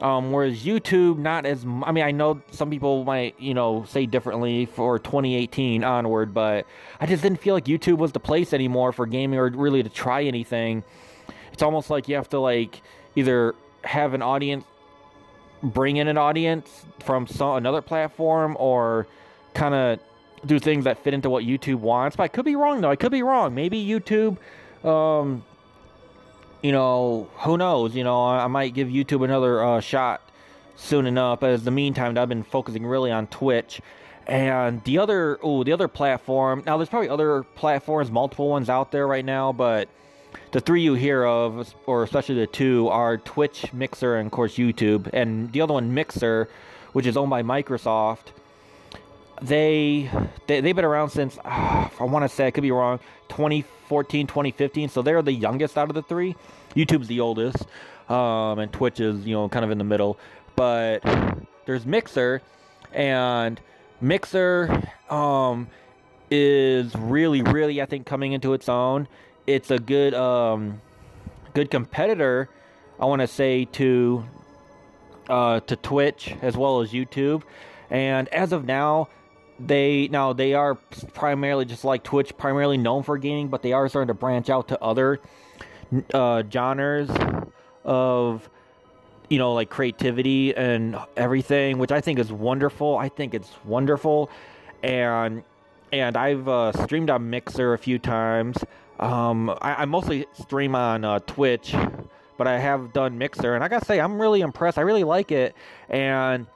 Um, 0.00 0.32
whereas 0.32 0.64
YouTube, 0.64 1.18
not 1.18 1.44
as 1.44 1.64
I 1.64 1.92
mean, 1.92 2.04
I 2.04 2.10
know 2.10 2.40
some 2.50 2.70
people 2.70 3.04
might 3.04 3.38
you 3.38 3.52
know 3.52 3.84
say 3.86 4.06
differently 4.06 4.66
for 4.66 4.98
2018 4.98 5.84
onward, 5.84 6.32
but 6.32 6.66
I 7.00 7.06
just 7.06 7.22
didn't 7.22 7.40
feel 7.40 7.54
like 7.54 7.66
YouTube 7.66 7.98
was 7.98 8.12
the 8.12 8.20
place 8.20 8.52
anymore 8.52 8.92
for 8.92 9.06
gaming 9.06 9.38
or 9.38 9.50
really 9.50 9.82
to 9.82 9.90
try 9.90 10.22
anything. 10.24 10.84
It's 11.52 11.62
almost 11.62 11.90
like 11.90 12.08
you 12.08 12.16
have 12.16 12.30
to 12.30 12.40
like 12.40 12.80
either 13.14 13.54
have 13.84 14.14
an 14.14 14.22
audience 14.22 14.64
bring 15.62 15.98
in 15.98 16.08
an 16.08 16.16
audience 16.16 16.86
from 17.00 17.26
some 17.26 17.56
another 17.56 17.82
platform 17.82 18.56
or 18.58 19.06
kind 19.54 19.74
of 19.74 20.00
do 20.46 20.58
things 20.58 20.84
that 20.84 20.98
fit 20.98 21.12
into 21.12 21.28
what 21.28 21.44
YouTube 21.44 21.80
wants. 21.80 22.16
But 22.16 22.24
I 22.24 22.28
could 22.28 22.44
be 22.44 22.56
wrong 22.56 22.80
though. 22.80 22.90
I 22.90 22.96
could 22.96 23.12
be 23.12 23.22
wrong. 23.22 23.54
Maybe 23.54 23.84
YouTube, 23.84 24.38
um, 24.88 25.44
you 26.62 26.72
know, 26.72 27.28
who 27.38 27.56
knows? 27.56 27.94
You 27.94 28.04
know, 28.04 28.22
I, 28.22 28.44
I 28.44 28.46
might 28.46 28.74
give 28.74 28.88
YouTube 28.88 29.24
another 29.24 29.62
uh, 29.62 29.80
shot 29.80 30.22
soon 30.76 31.06
enough. 31.06 31.42
As 31.42 31.64
the 31.64 31.70
meantime, 31.70 32.16
I've 32.16 32.28
been 32.28 32.42
focusing 32.42 32.86
really 32.86 33.10
on 33.10 33.26
Twitch. 33.28 33.80
And 34.26 34.82
the 34.84 34.98
other, 34.98 35.38
oh, 35.42 35.64
the 35.64 35.72
other 35.72 35.88
platform. 35.88 36.62
Now, 36.66 36.76
there's 36.76 36.88
probably 36.88 37.08
other 37.08 37.42
platforms, 37.42 38.10
multiple 38.10 38.48
ones 38.48 38.68
out 38.68 38.92
there 38.92 39.06
right 39.06 39.24
now, 39.24 39.52
but 39.52 39.88
the 40.52 40.60
three 40.60 40.82
you 40.82 40.94
hear 40.94 41.24
of, 41.24 41.74
or 41.86 42.04
especially 42.04 42.36
the 42.36 42.46
two, 42.46 42.88
are 42.88 43.16
Twitch, 43.16 43.72
Mixer, 43.72 44.16
and 44.16 44.26
of 44.26 44.32
course 44.32 44.54
YouTube. 44.54 45.10
And 45.12 45.50
the 45.52 45.60
other 45.62 45.74
one, 45.74 45.94
Mixer, 45.94 46.48
which 46.92 47.06
is 47.06 47.16
owned 47.16 47.30
by 47.30 47.42
Microsoft. 47.42 48.32
They, 49.42 50.10
they 50.46 50.60
they've 50.60 50.76
been 50.76 50.84
around 50.84 51.10
since 51.10 51.38
uh, 51.38 51.88
I 52.00 52.04
want 52.04 52.24
to 52.24 52.28
say 52.28 52.46
I 52.46 52.50
could 52.50 52.62
be 52.62 52.70
wrong 52.70 53.00
2014 53.30 54.26
2015 54.26 54.88
so 54.88 55.02
they're 55.02 55.22
the 55.22 55.32
youngest 55.32 55.78
out 55.78 55.88
of 55.88 55.94
the 55.94 56.02
three. 56.02 56.36
YouTube's 56.74 57.08
the 57.08 57.20
oldest 57.20 57.66
um, 58.10 58.58
and 58.58 58.72
Twitch 58.72 59.00
is 59.00 59.24
you 59.24 59.34
know 59.34 59.48
kind 59.48 59.64
of 59.64 59.70
in 59.70 59.78
the 59.78 59.84
middle. 59.84 60.18
But 60.56 61.00
there's 61.64 61.86
Mixer 61.86 62.42
and 62.92 63.60
Mixer 64.00 64.82
um, 65.08 65.68
is 66.30 66.94
really 66.96 67.42
really 67.42 67.80
I 67.80 67.86
think 67.86 68.04
coming 68.06 68.32
into 68.32 68.52
its 68.52 68.68
own. 68.68 69.08
It's 69.46 69.70
a 69.70 69.78
good 69.78 70.12
um, 70.14 70.80
good 71.54 71.70
competitor. 71.70 72.48
I 72.98 73.06
want 73.06 73.20
to 73.20 73.26
say 73.26 73.64
to 73.64 74.24
uh, 75.28 75.60
to 75.60 75.76
Twitch 75.76 76.34
as 76.42 76.56
well 76.56 76.80
as 76.80 76.90
YouTube, 76.92 77.42
and 77.88 78.28
as 78.28 78.52
of 78.52 78.64
now, 78.64 79.08
they 79.66 80.08
now 80.08 80.32
they 80.32 80.54
are 80.54 80.74
primarily 80.74 81.64
just 81.64 81.84
like 81.84 82.02
Twitch, 82.02 82.36
primarily 82.36 82.78
known 82.78 83.02
for 83.02 83.18
gaming, 83.18 83.48
but 83.48 83.62
they 83.62 83.72
are 83.72 83.88
starting 83.88 84.08
to 84.08 84.14
branch 84.14 84.48
out 84.48 84.68
to 84.68 84.82
other 84.82 85.20
uh, 86.14 86.42
genres 86.50 87.10
of 87.84 88.48
you 89.28 89.38
know 89.38 89.52
like 89.52 89.70
creativity 89.70 90.54
and 90.54 90.98
everything, 91.16 91.78
which 91.78 91.92
I 91.92 92.00
think 92.00 92.18
is 92.18 92.32
wonderful. 92.32 92.96
I 92.96 93.08
think 93.08 93.34
it's 93.34 93.50
wonderful, 93.64 94.30
and 94.82 95.42
and 95.92 96.16
I've 96.16 96.48
uh, 96.48 96.72
streamed 96.72 97.10
on 97.10 97.28
Mixer 97.30 97.74
a 97.74 97.78
few 97.78 97.98
times. 97.98 98.56
Um, 98.98 99.50
I, 99.62 99.76
I, 99.76 99.84
mostly 99.86 100.26
stream 100.34 100.74
on 100.74 101.06
uh, 101.06 101.20
Twitch, 101.20 101.74
but 102.36 102.46
I 102.46 102.58
have 102.58 102.92
done 102.92 103.16
Mixer, 103.16 103.54
and 103.54 103.64
I 103.64 103.68
gotta 103.68 103.84
say, 103.86 103.98
I'm 103.98 104.20
really 104.20 104.42
impressed. 104.42 104.76
I 104.76 104.82
really 104.82 105.04
like 105.04 105.32
it, 105.32 105.54
and 105.88 106.46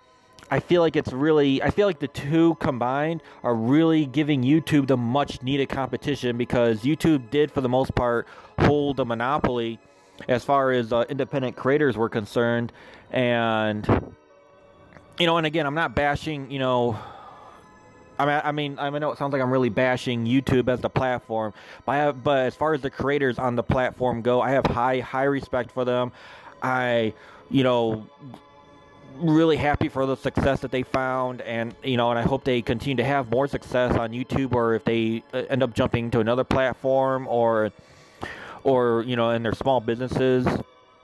I 0.55 0.61
feel 0.61 0.83
like 0.83 0.95
it's 0.95 1.13
really, 1.13 1.61
I 1.61 1.71
feel 1.71 1.89
like 1.89 1.99
the 1.99 2.07
two 2.07 2.55
combined 2.61 3.25
are 3.43 3.57
really 3.57 4.07
giving 4.07 4.45
YouTube 4.45 4.87
the 4.87 4.97
much 4.97 5.43
needed 5.43 5.69
competition 5.69 6.37
because 6.37 6.83
YouTube 6.83 7.29
did, 7.31 7.51
for 7.51 7.61
the 7.61 7.69
most 7.69 7.93
part, 7.97 8.29
hold 8.61 9.01
a 9.01 9.05
monopoly 9.05 9.81
as 10.29 10.45
far 10.45 10.71
as 10.71 10.93
uh, 10.93 11.07
independent 11.09 11.57
creators 11.57 11.97
were 11.97 12.09
concerned, 12.09 12.73
and 13.11 13.85
you 15.19 15.27
know, 15.27 15.39
and 15.39 15.45
again, 15.45 15.67
I'm 15.67 15.75
not 15.75 15.97
bashing, 15.97 16.49
you 16.53 16.61
know 16.61 16.97
I 18.17 18.27
mean, 18.27 18.41
I 18.45 18.53
mean, 18.53 18.79
I 18.79 18.97
know 18.97 19.11
it 19.11 19.19
sounds 19.19 19.33
like 19.33 19.43
I'm 19.43 19.51
really 19.51 19.71
bashing 19.71 20.25
YouTube 20.25 20.69
as 20.69 20.81
the 20.81 20.89
platform, 20.89 21.53
but, 21.85 21.93
have, 21.95 22.23
but 22.23 22.47
as 22.47 22.55
far 22.55 22.75
as 22.75 22.81
the 22.81 22.91
creators 22.91 23.41
on 23.41 23.57
the 23.57 23.65
platform 23.65 24.23
go, 24.23 24.41
I 24.41 24.51
have 24.53 24.65
high 24.67 25.01
high 25.01 25.25
respect 25.25 25.73
for 25.73 25.85
them. 25.85 26.13
I, 26.63 27.13
you 27.51 27.65
know, 27.65 28.07
really 29.15 29.57
happy 29.57 29.89
for 29.89 30.07
the 30.07 30.17
success 30.17 30.61
that 30.61 30.71
they 30.71 30.83
found, 30.83 31.41
and 31.43 31.75
you 31.83 31.97
know, 31.97 32.11
and 32.11 32.19
I 32.19 32.23
hope 32.23 32.45
they 32.45 32.63
continue 32.63 32.97
to 32.97 33.05
have 33.05 33.31
more 33.31 33.47
success 33.47 33.97
on 33.97 34.13
YouTube, 34.13 34.55
or 34.55 34.75
if 34.75 34.85
they 34.85 35.23
uh, 35.33 35.43
end 35.49 35.63
up 35.63 35.75
jumping 35.75 36.11
to 36.13 36.21
another 36.21 36.45
platform, 36.45 37.27
or, 37.29 37.73
or 38.63 39.03
you 39.07 39.17
know, 39.17 39.31
in 39.31 39.43
their 39.43 39.55
small 39.55 39.81
businesses, 39.81 40.47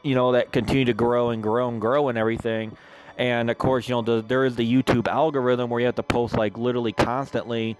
you 0.02 0.14
know, 0.14 0.32
that 0.32 0.52
continue 0.52 0.84
to 0.86 0.94
grow 0.94 1.30
and 1.30 1.42
grow 1.42 1.68
and 1.68 1.80
grow 1.80 2.08
and 2.08 2.18
everything. 2.18 2.76
And 3.18 3.50
of 3.50 3.58
course 3.58 3.86
you 3.86 3.94
know 3.94 4.00
the, 4.00 4.22
there 4.22 4.46
is 4.46 4.56
the 4.56 4.64
youtube 4.64 5.06
algorithm 5.06 5.68
where 5.68 5.78
you 5.78 5.84
have 5.84 5.96
to 5.96 6.02
post 6.02 6.38
like 6.38 6.56
literally 6.56 6.92
constantly 6.92 7.76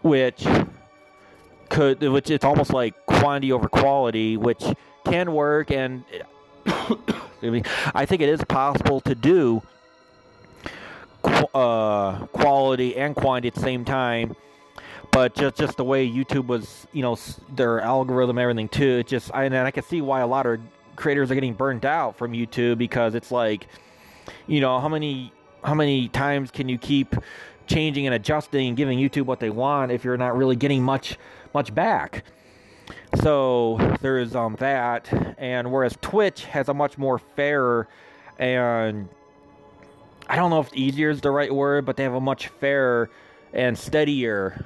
which 0.00 0.46
could 1.68 2.00
which 2.00 2.30
it's 2.30 2.46
almost 2.46 2.72
like 2.72 2.94
quantity 3.04 3.52
over 3.52 3.68
quality 3.68 4.38
which 4.38 4.64
can 5.04 5.32
work 5.32 5.70
and 5.70 6.04
i 7.44 7.50
mean, 7.50 7.64
I 7.94 8.06
think 8.06 8.22
it 8.22 8.28
is 8.28 8.42
possible 8.44 9.00
to 9.02 9.14
do 9.14 9.62
uh, 11.54 12.26
quality 12.26 12.96
and 12.96 13.14
quantity 13.14 13.48
at 13.48 13.54
the 13.54 13.60
same 13.60 13.84
time 13.84 14.36
but 15.10 15.34
just 15.34 15.56
just 15.56 15.76
the 15.76 15.84
way 15.84 16.08
youtube 16.08 16.46
was 16.46 16.86
you 16.92 17.02
know 17.02 17.16
their 17.54 17.80
algorithm 17.80 18.36
and 18.36 18.42
everything 18.42 18.68
too 18.68 18.98
it 18.98 19.06
just 19.06 19.30
I, 19.34 19.44
and 19.44 19.56
i 19.56 19.70
can 19.70 19.84
see 19.84 20.00
why 20.00 20.20
a 20.20 20.26
lot 20.26 20.44
of 20.46 20.60
creators 20.96 21.30
are 21.30 21.34
getting 21.34 21.54
burnt 21.54 21.84
out 21.84 22.16
from 22.16 22.32
youtube 22.32 22.78
because 22.78 23.14
it's 23.14 23.30
like 23.30 23.68
you 24.46 24.60
know 24.60 24.80
how 24.80 24.88
many 24.88 25.32
how 25.62 25.74
many 25.74 26.08
times 26.08 26.50
can 26.50 26.68
you 26.68 26.76
keep 26.76 27.14
changing 27.66 28.06
and 28.06 28.14
adjusting 28.14 28.68
and 28.68 28.76
giving 28.76 28.98
YouTube 28.98 29.26
what 29.26 29.40
they 29.40 29.50
want 29.50 29.90
if 29.90 30.04
you're 30.04 30.16
not 30.16 30.36
really 30.36 30.56
getting 30.56 30.82
much 30.82 31.16
much 31.52 31.74
back. 31.74 32.24
So 33.20 33.96
there's 34.00 34.34
um 34.34 34.56
that 34.60 35.12
and 35.38 35.70
whereas 35.72 35.96
Twitch 36.00 36.44
has 36.46 36.68
a 36.68 36.74
much 36.74 36.98
more 36.98 37.18
fair 37.18 37.88
and 38.38 39.08
I 40.28 40.36
don't 40.36 40.50
know 40.50 40.60
if 40.60 40.72
easier 40.74 41.10
is 41.10 41.20
the 41.20 41.30
right 41.30 41.54
word, 41.54 41.84
but 41.84 41.96
they 41.96 42.02
have 42.02 42.14
a 42.14 42.20
much 42.20 42.48
fairer 42.48 43.10
and 43.52 43.78
steadier 43.78 44.64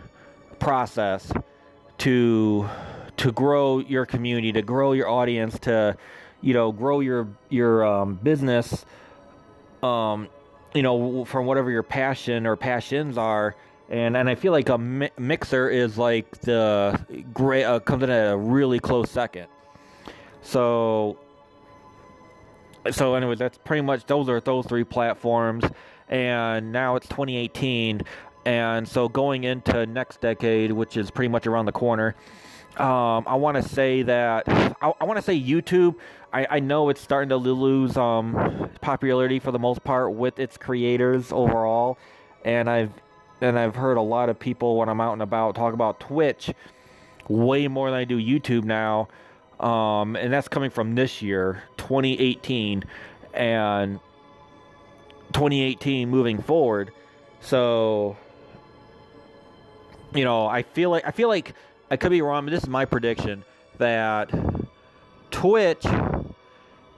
process 0.58 1.32
to 1.98 2.68
to 3.18 3.32
grow 3.32 3.80
your 3.80 4.06
community, 4.06 4.52
to 4.52 4.62
grow 4.62 4.92
your 4.92 5.08
audience, 5.08 5.58
to 5.60 5.96
you 6.40 6.54
know 6.54 6.72
grow 6.72 7.00
your 7.00 7.28
your 7.50 7.84
um, 7.84 8.14
business 8.14 8.84
um, 9.82 10.28
you 10.74 10.82
know, 10.82 11.24
from 11.24 11.46
whatever 11.46 11.70
your 11.70 11.82
passion 11.82 12.46
or 12.46 12.56
passions 12.56 13.16
are. 13.18 13.54
And 13.90 14.16
and 14.16 14.28
I 14.28 14.34
feel 14.34 14.52
like 14.52 14.68
a 14.68 14.78
mi- 14.78 15.10
mixer 15.18 15.68
is 15.70 15.96
like 15.96 16.40
the 16.42 17.00
great 17.32 17.64
uh, 17.64 17.80
comes 17.80 18.02
in 18.02 18.10
at 18.10 18.32
a 18.32 18.36
really 18.36 18.78
close 18.80 19.10
second. 19.10 19.46
So 20.42 21.18
so 22.90 23.14
anyway, 23.14 23.36
that's 23.36 23.58
pretty 23.58 23.82
much 23.82 24.06
those 24.06 24.28
are 24.28 24.40
those 24.40 24.66
three 24.66 24.84
platforms. 24.84 25.64
And 26.08 26.72
now 26.72 26.96
it's 26.96 27.06
2018, 27.08 28.00
and 28.46 28.88
so 28.88 29.10
going 29.10 29.44
into 29.44 29.84
next 29.84 30.22
decade, 30.22 30.72
which 30.72 30.96
is 30.96 31.10
pretty 31.10 31.28
much 31.28 31.46
around 31.46 31.66
the 31.66 31.72
corner. 31.72 32.14
Um, 32.78 33.24
I 33.26 33.34
want 33.34 33.56
to 33.56 33.62
say 33.62 34.02
that 34.02 34.44
I, 34.48 34.92
I 35.00 35.04
want 35.04 35.18
to 35.18 35.22
say 35.22 35.38
YouTube 35.38 35.96
I, 36.32 36.46
I 36.50 36.60
know 36.60 36.88
it's 36.88 37.00
starting 37.00 37.30
to 37.30 37.36
lose 37.36 37.96
um, 37.96 38.70
popularity 38.80 39.38
for 39.38 39.50
the 39.50 39.58
most 39.58 39.82
part 39.82 40.12
with 40.12 40.38
its 40.38 40.56
creators 40.56 41.32
overall, 41.32 41.98
and 42.44 42.68
I've 42.68 42.92
and 43.40 43.58
I've 43.58 43.74
heard 43.76 43.96
a 43.96 44.02
lot 44.02 44.28
of 44.28 44.38
people 44.38 44.76
when 44.76 44.88
I'm 44.88 45.00
out 45.00 45.12
and 45.12 45.22
about 45.22 45.54
talk 45.54 45.74
about 45.74 46.00
Twitch 46.00 46.52
way 47.28 47.68
more 47.68 47.90
than 47.90 47.98
I 47.98 48.04
do 48.04 48.18
YouTube 48.18 48.64
now, 48.64 49.08
um, 49.60 50.16
and 50.16 50.32
that's 50.32 50.48
coming 50.48 50.70
from 50.70 50.94
this 50.94 51.22
year, 51.22 51.62
2018, 51.76 52.84
and 53.34 54.00
2018 55.32 56.08
moving 56.08 56.40
forward. 56.40 56.90
So, 57.40 58.16
you 60.14 60.24
know, 60.24 60.46
I 60.46 60.62
feel 60.62 60.90
like 60.90 61.06
I 61.06 61.10
feel 61.10 61.28
like 61.28 61.54
I 61.90 61.96
could 61.96 62.10
be 62.10 62.22
wrong, 62.22 62.44
but 62.44 62.50
this 62.50 62.62
is 62.62 62.68
my 62.68 62.84
prediction 62.84 63.44
that 63.78 64.30
Twitch 65.30 65.86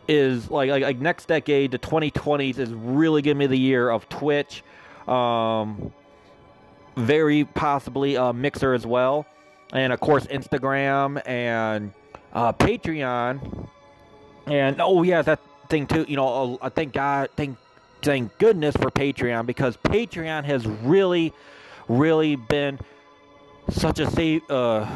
is 0.08 0.50
like, 0.50 0.70
like, 0.70 0.82
like 0.82 0.98
next 0.98 1.26
decade, 1.26 1.70
the 1.70 1.78
2020s 1.78 2.58
is 2.58 2.72
really 2.72 3.22
gonna 3.22 3.38
be 3.38 3.46
the 3.46 3.58
year 3.58 3.90
of 3.90 4.08
Twitch, 4.08 4.62
um, 5.06 5.92
very 7.00 7.44
possibly 7.44 8.14
a 8.14 8.32
Mixer 8.32 8.74
as 8.74 8.86
well, 8.86 9.26
and 9.72 9.92
of 9.92 10.00
course 10.00 10.26
Instagram 10.26 11.20
and 11.26 11.92
uh, 12.32 12.52
Patreon, 12.52 13.68
and 14.46 14.80
oh 14.80 15.02
yeah, 15.02 15.22
that 15.22 15.40
thing 15.68 15.86
too. 15.86 16.04
You 16.08 16.16
know, 16.16 16.58
I 16.60 16.68
thank 16.68 16.92
God, 16.92 17.30
thank 17.36 17.56
thank 18.02 18.36
goodness 18.38 18.76
for 18.76 18.90
Patreon 18.90 19.46
because 19.46 19.76
Patreon 19.78 20.44
has 20.44 20.66
really, 20.66 21.32
really 21.88 22.36
been 22.36 22.78
such 23.70 24.00
a 24.00 24.10
save, 24.10 24.42
uh, 24.50 24.86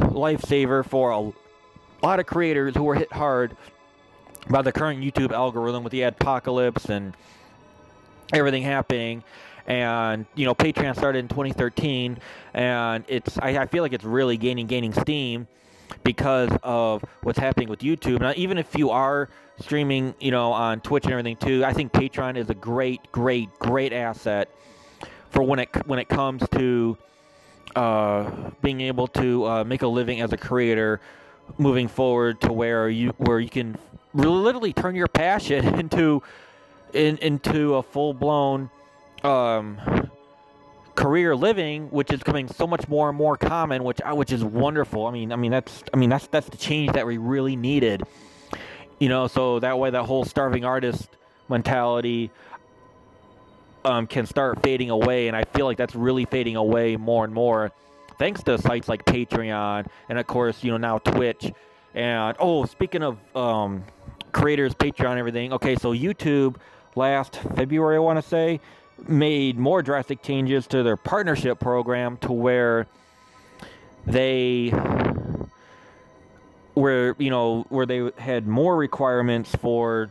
lifesaver 0.00 0.84
for 0.84 1.10
a 1.10 1.32
lot 2.04 2.20
of 2.20 2.26
creators 2.26 2.74
who 2.74 2.84
were 2.84 2.94
hit 2.94 3.12
hard 3.12 3.56
by 4.48 4.62
the 4.62 4.72
current 4.72 5.02
YouTube 5.02 5.32
algorithm 5.32 5.84
with 5.84 5.92
the 5.92 6.02
apocalypse 6.02 6.86
and 6.86 7.14
everything 8.32 8.62
happening. 8.62 9.22
And 9.70 10.26
you 10.34 10.46
know, 10.46 10.54
Patreon 10.54 10.96
started 10.96 11.20
in 11.20 11.28
2013, 11.28 12.18
and 12.54 13.04
it's 13.06 13.38
I, 13.38 13.56
I 13.56 13.66
feel 13.66 13.84
like 13.84 13.92
it's 13.92 14.04
really 14.04 14.36
gaining 14.36 14.66
gaining 14.66 14.92
steam 14.92 15.46
because 16.02 16.50
of 16.64 17.04
what's 17.22 17.38
happening 17.38 17.68
with 17.68 17.78
YouTube. 17.78 18.18
Now, 18.18 18.32
even 18.34 18.58
if 18.58 18.76
you 18.76 18.90
are 18.90 19.28
streaming, 19.60 20.16
you 20.18 20.32
know, 20.32 20.50
on 20.50 20.80
Twitch 20.80 21.04
and 21.04 21.12
everything 21.12 21.36
too, 21.36 21.64
I 21.64 21.72
think 21.72 21.92
Patreon 21.92 22.36
is 22.36 22.50
a 22.50 22.54
great, 22.54 23.12
great, 23.12 23.48
great 23.60 23.92
asset 23.92 24.50
for 25.30 25.44
when 25.44 25.60
it 25.60 25.68
when 25.86 26.00
it 26.00 26.08
comes 26.08 26.42
to 26.48 26.98
uh, 27.76 28.28
being 28.62 28.80
able 28.80 29.06
to 29.06 29.46
uh, 29.46 29.62
make 29.62 29.82
a 29.82 29.86
living 29.86 30.20
as 30.20 30.32
a 30.32 30.36
creator 30.36 31.00
moving 31.58 31.86
forward 31.86 32.40
to 32.40 32.52
where 32.52 32.88
you 32.88 33.10
where 33.18 33.38
you 33.38 33.48
can 33.48 33.78
literally 34.14 34.72
turn 34.72 34.96
your 34.96 35.06
passion 35.06 35.64
into 35.78 36.24
in, 36.92 37.18
into 37.18 37.76
a 37.76 37.84
full 37.84 38.12
blown 38.12 38.68
um, 39.24 40.10
career 40.94 41.34
living, 41.34 41.90
which 41.90 42.12
is 42.12 42.18
becoming 42.18 42.48
so 42.48 42.66
much 42.66 42.88
more 42.88 43.08
and 43.08 43.16
more 43.16 43.36
common, 43.36 43.84
which 43.84 44.00
uh, 44.04 44.14
which 44.14 44.32
is 44.32 44.44
wonderful. 44.44 45.06
I 45.06 45.10
mean, 45.10 45.32
I 45.32 45.36
mean 45.36 45.50
that's 45.50 45.82
I 45.92 45.96
mean 45.96 46.10
that's 46.10 46.26
that's 46.28 46.48
the 46.48 46.56
change 46.56 46.92
that 46.92 47.06
we 47.06 47.18
really 47.18 47.56
needed. 47.56 48.02
You 48.98 49.08
know, 49.08 49.26
so 49.26 49.60
that 49.60 49.78
way 49.78 49.90
that 49.90 50.04
whole 50.04 50.24
starving 50.24 50.64
artist 50.64 51.08
mentality 51.48 52.30
um, 53.84 54.06
can 54.06 54.26
start 54.26 54.62
fading 54.62 54.90
away, 54.90 55.28
and 55.28 55.36
I 55.36 55.44
feel 55.44 55.64
like 55.64 55.78
that's 55.78 55.94
really 55.94 56.26
fading 56.26 56.56
away 56.56 56.96
more 56.96 57.24
and 57.24 57.32
more, 57.32 57.72
thanks 58.18 58.42
to 58.42 58.58
sites 58.58 58.88
like 58.88 59.04
Patreon 59.06 59.86
and 60.10 60.18
of 60.18 60.26
course 60.26 60.62
you 60.62 60.70
know 60.70 60.76
now 60.76 60.98
Twitch. 60.98 61.52
And 61.94 62.36
oh, 62.38 62.66
speaking 62.66 63.02
of 63.02 63.18
um, 63.34 63.84
creators, 64.32 64.74
Patreon, 64.74 65.16
everything. 65.16 65.52
Okay, 65.54 65.76
so 65.76 65.92
YouTube 65.92 66.56
last 66.94 67.36
February, 67.56 67.96
I 67.96 67.98
want 67.98 68.22
to 68.22 68.28
say, 68.28 68.60
made 69.08 69.58
more 69.58 69.82
drastic 69.82 70.22
changes 70.22 70.66
to 70.68 70.82
their 70.82 70.96
partnership 70.96 71.58
program 71.58 72.16
to 72.18 72.32
where 72.32 72.86
they 74.06 74.70
where 76.74 77.14
you 77.18 77.30
know 77.30 77.66
where 77.68 77.86
they 77.86 78.10
had 78.18 78.46
more 78.46 78.76
requirements 78.76 79.54
for 79.56 80.10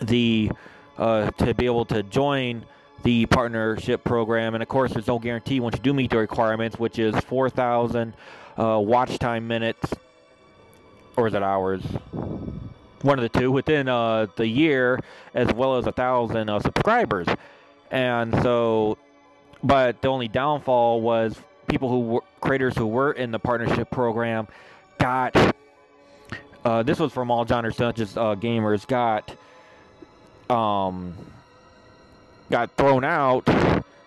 the 0.00 0.50
uh, 0.98 1.30
to 1.32 1.54
be 1.54 1.66
able 1.66 1.84
to 1.84 2.02
join 2.04 2.64
the 3.02 3.26
partnership 3.26 4.02
program. 4.04 4.54
And 4.54 4.62
of 4.62 4.68
course 4.68 4.92
there's 4.92 5.06
no 5.06 5.18
guarantee 5.18 5.60
once 5.60 5.76
you 5.76 5.82
do 5.82 5.94
meet 5.94 6.10
the 6.10 6.18
requirements 6.18 6.78
which 6.78 6.98
is 6.98 7.14
4000 7.16 8.14
uh, 8.58 8.80
watch 8.82 9.18
time 9.18 9.46
minutes 9.46 9.92
or 11.16 11.28
is 11.28 11.34
it 11.34 11.42
hours? 11.42 11.82
One 13.02 13.18
of 13.18 13.22
the 13.30 13.38
two 13.38 13.52
within 13.52 13.88
uh, 13.88 14.26
the 14.36 14.46
year 14.46 15.00
as 15.34 15.52
well 15.52 15.76
as 15.76 15.86
a 15.86 15.92
thousand 15.92 16.48
uh, 16.48 16.60
subscribers 16.60 17.28
and 17.90 18.34
so, 18.42 18.98
but 19.62 20.00
the 20.02 20.08
only 20.08 20.28
downfall 20.28 21.00
was 21.00 21.36
people 21.66 21.88
who 21.88 22.00
were 22.00 22.22
creators 22.40 22.76
who 22.76 22.86
were 22.86 23.12
in 23.12 23.30
the 23.30 23.38
partnership 23.38 23.90
program 23.90 24.46
got. 24.98 25.36
Uh, 26.64 26.82
this 26.82 26.98
was 26.98 27.12
from 27.12 27.30
all 27.30 27.44
not 27.44 27.64
just 27.94 28.18
uh, 28.18 28.34
gamers. 28.34 28.86
Got 28.86 29.36
um, 30.50 31.14
got 32.50 32.76
thrown 32.76 33.04
out 33.04 33.48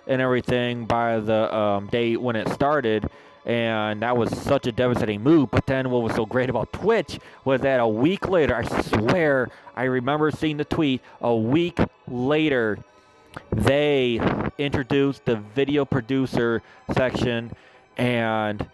and 0.08 0.22
everything 0.22 0.86
by 0.86 1.20
the 1.20 1.56
um, 1.56 1.88
date 1.88 2.20
when 2.20 2.36
it 2.36 2.50
started, 2.50 3.10
and 3.46 4.02
that 4.02 4.18
was 4.18 4.36
such 4.38 4.68
a 4.68 4.72
devastating 4.72 5.22
move. 5.22 5.52
But 5.52 5.66
then, 5.68 5.90
what 5.90 6.02
was 6.02 6.16
so 6.16 6.26
great 6.26 6.50
about 6.50 6.74
Twitch 6.74 7.20
was 7.46 7.62
that 7.62 7.80
a 7.80 7.88
week 7.88 8.28
later, 8.28 8.56
I 8.56 8.64
swear, 8.82 9.50
I 9.76 9.84
remember 9.84 10.32
seeing 10.32 10.58
the 10.58 10.66
tweet. 10.66 11.02
A 11.22 11.34
week 11.34 11.80
later, 12.08 12.80
they 13.52 14.20
introduced 14.58 15.26
the 15.26 15.36
video 15.36 15.86
producer 15.86 16.62
section 16.94 17.52
and 17.98 18.68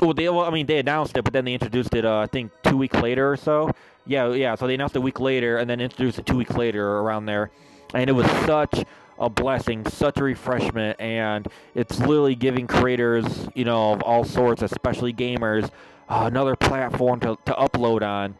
well, 0.00 0.12
they, 0.12 0.28
well, 0.28 0.44
I 0.44 0.50
mean, 0.50 0.66
they 0.66 0.78
announced 0.78 1.16
it, 1.16 1.22
but 1.22 1.32
then 1.32 1.44
they 1.44 1.54
introduced 1.54 1.94
it. 1.94 2.04
Uh, 2.04 2.18
I 2.18 2.26
think 2.26 2.52
two 2.62 2.76
weeks 2.76 2.96
later 2.96 3.30
or 3.30 3.36
so. 3.36 3.70
Yeah, 4.06 4.32
yeah. 4.32 4.54
So 4.54 4.66
they 4.66 4.74
announced 4.74 4.96
it 4.96 4.98
a 4.98 5.02
week 5.02 5.20
later, 5.20 5.58
and 5.58 5.68
then 5.68 5.80
introduced 5.80 6.18
it 6.18 6.26
two 6.26 6.36
weeks 6.36 6.54
later 6.54 6.98
around 6.98 7.26
there, 7.26 7.50
and 7.94 8.10
it 8.10 8.12
was 8.12 8.26
such 8.44 8.84
a 9.18 9.30
blessing, 9.30 9.86
such 9.86 10.18
a 10.18 10.24
refreshment, 10.24 11.00
and 11.00 11.48
it's 11.74 11.98
literally 12.00 12.34
giving 12.34 12.66
creators, 12.66 13.48
you 13.54 13.64
know, 13.64 13.92
of 13.92 14.02
all 14.02 14.24
sorts, 14.24 14.62
especially 14.62 15.12
gamers, 15.12 15.70
uh, 16.08 16.24
another 16.26 16.56
platform 16.56 17.20
to 17.20 17.38
to 17.46 17.52
upload 17.52 18.02
on. 18.02 18.36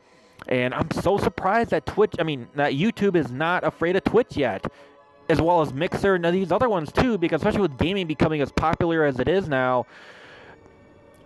And 0.49 0.75
I'm 0.75 0.91
so 0.91 1.17
surprised 1.17 1.71
that 1.71 1.87
Twitch, 1.87 2.15
I 2.19 2.23
mean, 2.25 2.49
that 2.57 2.73
YouTube 2.73 3.17
is 3.17 3.31
not 3.31 3.65
afraid 3.65 3.97
of 3.97 4.05
Twitch 4.05 4.37
yet 4.37 4.67
as 5.29 5.41
well 5.41 5.61
as 5.61 5.73
Mixer 5.73 6.15
and 6.15 6.25
these 6.27 6.53
other 6.53 6.69
ones 6.69 6.93
too, 6.93 7.19
because 7.19 7.41
especially 7.41 7.63
with 7.63 7.79
gaming 7.79 8.07
becoming 8.07 8.41
as 8.41 8.53
popular 8.53 9.05
as 9.05 9.19
it 9.21 9.29
is 9.29 9.49
now, 9.49 9.87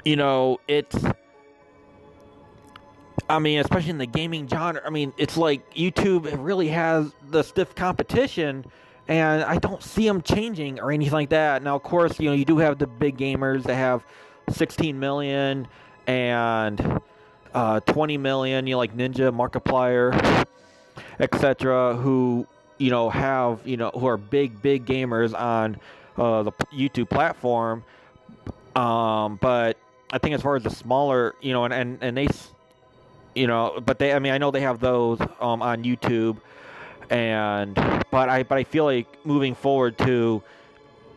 you 0.05 0.17
know, 0.17 0.59
it's. 0.69 0.97
I 3.31 3.41
mean, 3.41 3.59
especially 3.59 3.91
in 3.91 3.99
the 3.99 4.07
gaming 4.07 4.49
genre, 4.49 4.81
I 4.87 4.91
mean, 4.91 5.13
it's 5.19 5.37
like 5.37 5.75
YouTube 5.75 6.35
really 6.43 6.69
has 6.69 7.13
the 7.31 7.43
stiff 7.43 7.75
competition, 7.75 8.65
and 9.07 9.43
I 9.43 9.59
don't 9.59 9.83
see 9.83 10.07
them 10.07 10.23
changing 10.23 10.81
or 10.81 10.93
anything 10.93 11.13
like 11.13 11.29
that. 11.31 11.63
Now, 11.63 11.77
of 11.77 11.83
course, 11.83 12.19
you 12.19 12.31
know, 12.31 12.35
you 12.35 12.47
do 12.47 12.59
have 12.59 12.79
the 12.79 12.87
big 12.87 13.19
gamers 13.19 13.65
that 13.65 13.75
have 13.75 14.03
16 14.51 14.99
million 14.99 15.69
and 16.07 17.01
uh, 17.53 17.81
20 17.81 18.17
million, 18.17 18.67
you 18.67 18.75
know, 18.75 18.79
like 18.79 18.97
Ninja, 18.97 19.31
Markiplier, 19.31 20.47
etc., 21.21 21.97
who 21.97 22.47
you 22.79 22.91
know, 22.91 23.11
have, 23.11 23.67
you 23.67 23.77
know, 23.77 23.91
who 23.91 24.07
are 24.07 24.17
big, 24.17 24.63
big 24.63 24.87
gamers 24.87 25.39
on 25.39 25.79
uh, 26.17 26.43
the 26.45 26.53
YouTube 26.73 27.11
platform. 27.11 27.85
Um, 28.75 29.37
but 29.41 29.77
I 30.11 30.19
think 30.19 30.35
as 30.35 30.43
far 30.43 30.57
as 30.57 30.63
the 30.63 30.71
smaller, 30.71 31.35
you 31.41 31.53
know, 31.53 31.65
and, 31.65 31.75
and, 31.75 31.99
and 32.01 32.17
they, 32.17 32.29
you 33.35 33.47
know, 33.47 33.81
but 33.85 33.99
they, 33.99 34.13
I 34.13 34.21
mean, 34.21 34.33
I 34.33 34.39
know 34.39 34.51
they 34.51 34.61
have 34.61 34.81
those 34.81 35.21
um, 35.41 35.61
on 35.63 35.85
YouTube. 35.85 36.39
And, 37.11 37.75
but 38.11 38.29
I, 38.29 38.43
but 38.43 38.59
I 38.59 38.65
feel 38.65 38.85
like 38.85 39.25
moving 39.25 39.55
forward 39.55 39.97
to, 39.99 40.43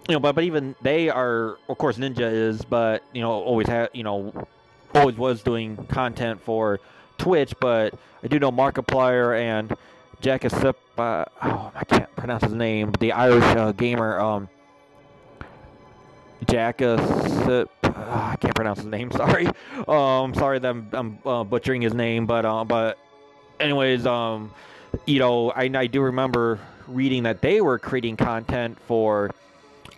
you 0.08 0.14
know, 0.14 0.20
but, 0.20 0.36
but 0.36 0.44
even 0.46 0.76
they 0.82 1.10
are, 1.10 1.58
of 1.70 1.78
course, 1.78 1.98
Ninja 1.98 2.32
is, 2.32 2.64
but, 2.64 3.04
you 3.14 3.22
know, 3.22 3.32
always 3.32 3.68
had, 3.68 3.90
you 3.94 4.04
know, 4.04 4.48
always 4.96 5.16
was 5.16 5.44
doing 5.44 5.78
content 5.88 6.42
for 6.42 6.80
Twitch, 7.18 7.54
but 7.60 7.94
I 8.24 8.28
do 8.28 8.40
know 8.40 8.52
Markiplier 8.52 9.40
and, 9.40 9.76
Uh, 10.24 11.26
oh, 11.42 11.72
I 11.74 11.84
can't 11.88 12.16
pronounce 12.16 12.44
his 12.44 12.54
name, 12.54 12.92
the 13.00 13.12
Irish 13.12 13.44
uh, 13.44 13.72
gamer, 13.72 14.20
um, 14.20 14.50
Jackasip, 16.46 17.68
uh, 17.84 17.90
I 17.96 18.36
can't 18.40 18.56
pronounce 18.56 18.80
his 18.80 18.88
name, 18.88 19.12
sorry. 19.16 19.48
Um, 19.88 19.88
I'm 19.88 20.34
sorry 20.36 20.60
that 20.60 20.70
I'm, 20.70 20.90
I'm 20.94 21.20
uh, 21.26 21.44
butchering 21.44 21.82
his 21.82 21.94
name, 21.94 22.26
but, 22.26 22.46
uh, 22.46 22.64
but 22.64 23.00
anyways, 23.60 24.06
um, 24.06 24.54
you 25.06 25.20
know, 25.20 25.52
I, 25.52 25.64
I 25.74 25.88
do 25.88 26.02
remember 26.02 26.60
reading 26.88 27.24
that 27.24 27.42
they 27.42 27.62
were 27.62 27.80
creating 27.80 28.18
content 28.18 28.78
for 28.88 29.32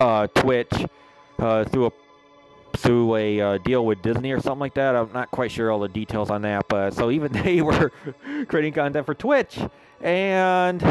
uh, 0.00 0.26
Twitch 0.28 0.72
uh, 1.38 1.64
through 1.64 1.86
a 1.86 1.92
through 2.76 3.14
a 3.14 3.40
uh, 3.40 3.58
deal 3.58 3.86
with 3.86 4.02
Disney 4.02 4.32
or 4.32 4.40
something 4.40 4.58
like 4.60 4.74
that. 4.74 4.96
I'm 4.96 5.12
not 5.12 5.30
quite 5.30 5.52
sure 5.52 5.70
all 5.70 5.78
the 5.78 5.88
details 5.88 6.28
on 6.28 6.42
that, 6.42 6.66
but 6.68 6.92
so 6.92 7.10
even 7.10 7.32
they 7.44 7.60
were 7.60 7.92
creating 8.48 8.72
content 8.72 9.06
for 9.06 9.14
Twitch, 9.14 9.58
and 10.04 10.82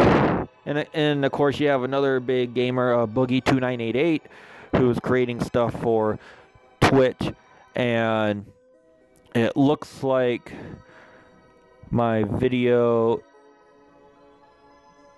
and 0.65 0.85
and 0.93 1.23
of 1.23 1.31
course 1.31 1.59
you 1.59 1.67
have 1.69 1.83
another 1.83 2.19
big 2.19 2.53
gamer, 2.53 2.93
uh, 2.93 3.07
Boogie 3.07 3.43
two 3.43 3.59
nine 3.59 3.79
eight 3.79 3.95
eight, 3.95 4.23
who's 4.75 4.99
creating 4.99 5.39
stuff 5.39 5.79
for 5.81 6.19
Twitch, 6.81 7.31
and 7.75 8.45
it 9.35 9.55
looks 9.55 10.03
like 10.03 10.51
my 11.91 12.23
video 12.23 13.21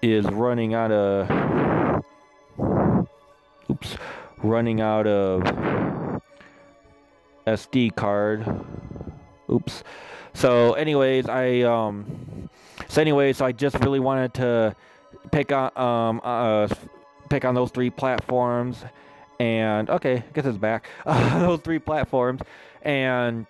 is 0.01 0.25
running 0.25 0.73
out 0.73 0.91
of 0.91 2.03
oops 3.69 3.97
running 4.43 4.81
out 4.81 5.07
of 5.07 5.41
SD 7.47 7.95
card. 7.95 8.45
Oops. 9.49 9.83
So 10.33 10.73
anyways 10.73 11.27
I 11.29 11.61
um 11.61 12.49
so 12.87 13.01
anyway, 13.01 13.33
so 13.33 13.45
I 13.45 13.51
just 13.51 13.79
really 13.79 13.99
wanted 13.99 14.33
to 14.35 14.75
pick 15.31 15.51
on 15.51 15.71
um 15.77 16.21
uh 16.23 16.67
pick 17.29 17.45
on 17.45 17.55
those 17.55 17.71
three 17.71 17.89
platforms, 17.89 18.83
and 19.39 19.89
okay, 19.89 20.17
I 20.17 20.23
guess 20.33 20.45
it's 20.45 20.57
back. 20.57 20.87
Uh, 21.05 21.39
those 21.45 21.59
three 21.61 21.79
platforms, 21.79 22.41
and 22.81 23.45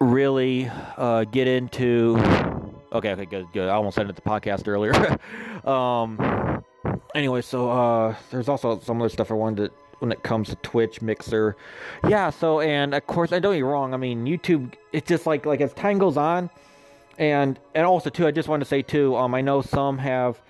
really 0.00 0.70
uh, 0.96 1.24
get 1.24 1.48
into. 1.48 2.16
Okay, 2.92 3.12
okay, 3.12 3.26
good, 3.26 3.46
good. 3.52 3.68
I 3.68 3.72
almost 3.72 3.98
ended 3.98 4.16
the 4.16 4.22
podcast 4.22 4.68
earlier. 4.68 5.18
um. 5.68 6.64
Anyway, 7.14 7.40
so 7.42 7.70
uh, 7.70 8.14
there's 8.30 8.48
also 8.48 8.78
some 8.80 9.00
other 9.00 9.08
stuff 9.08 9.30
I 9.30 9.34
wanted 9.34 9.68
to 9.68 9.74
when 9.98 10.12
it 10.12 10.22
comes 10.22 10.48
to 10.48 10.56
Twitch, 10.56 11.02
Mixer. 11.02 11.56
Yeah, 12.08 12.30
so 12.30 12.60
and 12.60 12.94
of 12.94 13.06
course, 13.06 13.32
I 13.32 13.38
don't 13.38 13.54
get 13.54 13.64
wrong. 13.64 13.94
I 13.94 13.96
mean, 13.96 14.24
YouTube. 14.24 14.74
It's 14.92 15.08
just 15.08 15.26
like 15.26 15.46
like 15.46 15.60
as 15.60 15.72
time 15.74 15.98
goes 15.98 16.16
on, 16.16 16.50
and 17.18 17.58
and 17.74 17.86
also 17.86 18.10
too, 18.10 18.26
I 18.26 18.30
just 18.30 18.48
want 18.48 18.60
to 18.60 18.68
say 18.68 18.82
too, 18.82 19.16
um, 19.16 19.34
I 19.34 19.40
know 19.40 19.60
some 19.60 19.98
have, 19.98 20.40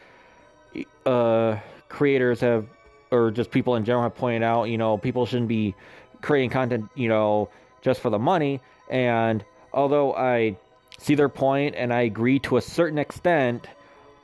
uh, 1.07 1.57
creators 1.89 2.41
have, 2.41 2.67
or 3.11 3.31
just 3.31 3.51
people 3.51 3.75
in 3.77 3.85
general 3.85 4.03
have 4.05 4.15
pointed 4.15 4.43
out, 4.43 4.65
you 4.65 4.79
know, 4.79 4.99
people 4.99 5.27
shouldn't 5.27 5.49
be 5.49 5.75
creating 6.21 6.51
content, 6.51 6.91
you 6.95 7.09
know, 7.09 7.49
just 7.81 8.01
for 8.01 8.11
the 8.11 8.19
money. 8.19 8.61
And 8.91 9.45
although 9.73 10.15
I 10.15 10.57
see 10.99 11.15
their 11.15 11.29
point 11.29 11.75
and 11.77 11.93
I 11.93 12.03
agree 12.03 12.39
to 12.41 12.59
a 12.59 12.61
certain 12.61 12.99
extent, 12.99 13.67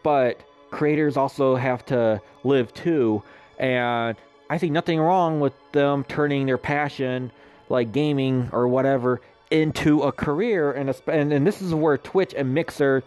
but 0.02 0.40
creators 0.70 1.16
also 1.16 1.56
have 1.56 1.86
to 1.86 2.20
live 2.42 2.74
too. 2.74 3.22
And 3.58 4.16
I 4.50 4.58
think 4.58 4.72
nothing 4.72 5.00
wrong 5.00 5.40
with 5.40 5.54
them 5.72 6.04
turning 6.04 6.46
their 6.46 6.58
passion, 6.58 7.30
like 7.68 7.92
gaming 7.92 8.50
or 8.52 8.68
whatever, 8.68 9.20
into 9.62 10.02
a 10.02 10.12
career 10.12 10.72
and, 10.72 10.90
a, 10.90 10.94
and 11.06 11.32
and 11.32 11.46
this 11.46 11.62
is 11.62 11.74
where 11.74 11.96
Twitch 11.96 12.34
and 12.34 12.54
Mixer 12.54 13.02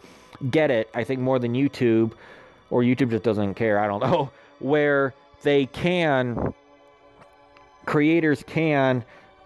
get 0.49 0.71
it 0.71 0.89
I 0.93 1.03
think 1.03 1.19
more 1.19 1.39
than 1.39 1.53
YouTube 1.53 2.13
or 2.69 2.81
YouTube 2.81 3.09
just 3.09 3.23
doesn't 3.23 3.55
care 3.55 3.79
I 3.79 3.87
don't 3.87 4.01
know 4.11 4.31
where 4.59 5.13
they 5.43 5.65
can 5.65 6.53
creators 7.87 8.43
can, 8.43 9.03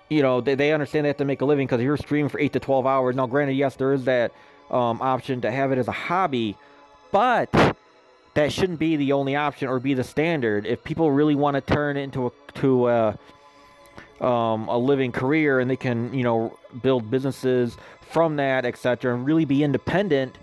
you 0.09 0.21
know, 0.21 0.41
they, 0.41 0.55
they 0.55 0.73
understand 0.73 1.05
they 1.05 1.09
have 1.09 1.17
to 1.17 1.25
make 1.25 1.39
a 1.39 1.45
living 1.45 1.67
because 1.67 1.81
you're 1.81 1.95
streaming 1.95 2.27
for 2.27 2.39
eight 2.41 2.51
to 2.51 2.59
12 2.59 2.85
hours. 2.85 3.15
Now, 3.15 3.27
granted, 3.27 3.53
yes, 3.53 3.75
there 3.75 3.93
is 3.93 4.03
that 4.03 4.33
um, 4.69 5.01
option 5.01 5.39
to 5.41 5.51
have 5.51 5.71
it 5.71 5.77
as 5.77 5.87
a 5.87 5.93
hobby, 5.93 6.57
but 7.13 7.49
that 8.33 8.51
shouldn't 8.51 8.79
be 8.79 8.97
the 8.97 9.13
only 9.13 9.37
option 9.37 9.69
or 9.69 9.79
be 9.79 9.93
the 9.93 10.03
standard. 10.03 10.65
If 10.65 10.83
people 10.83 11.11
really 11.11 11.35
want 11.35 11.55
to 11.55 11.61
turn 11.61 11.95
it 11.95 12.01
into 12.01 12.27
a 12.27 12.31
to 12.55 12.89
a, 12.89 13.19
um, 14.19 14.67
a 14.67 14.77
living 14.77 15.13
career 15.13 15.59
and 15.59 15.69
they 15.69 15.77
can, 15.77 16.13
you 16.13 16.23
know, 16.23 16.57
build 16.81 17.09
businesses 17.09 17.77
from 18.01 18.35
that, 18.37 18.65
etc., 18.65 19.13
and 19.13 19.25
really 19.25 19.45
be 19.45 19.63
independent, 19.63 20.37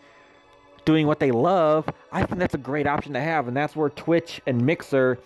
doing 0.84 1.06
what 1.06 1.20
they 1.20 1.30
love, 1.30 1.86
I 2.10 2.24
think 2.24 2.38
that's 2.38 2.54
a 2.54 2.58
great 2.58 2.86
option 2.86 3.12
to 3.12 3.20
have, 3.20 3.46
and 3.46 3.56
that's 3.56 3.76
where 3.76 3.90
Twitch 3.90 4.40
and 4.46 4.64
Mixer 4.64 5.18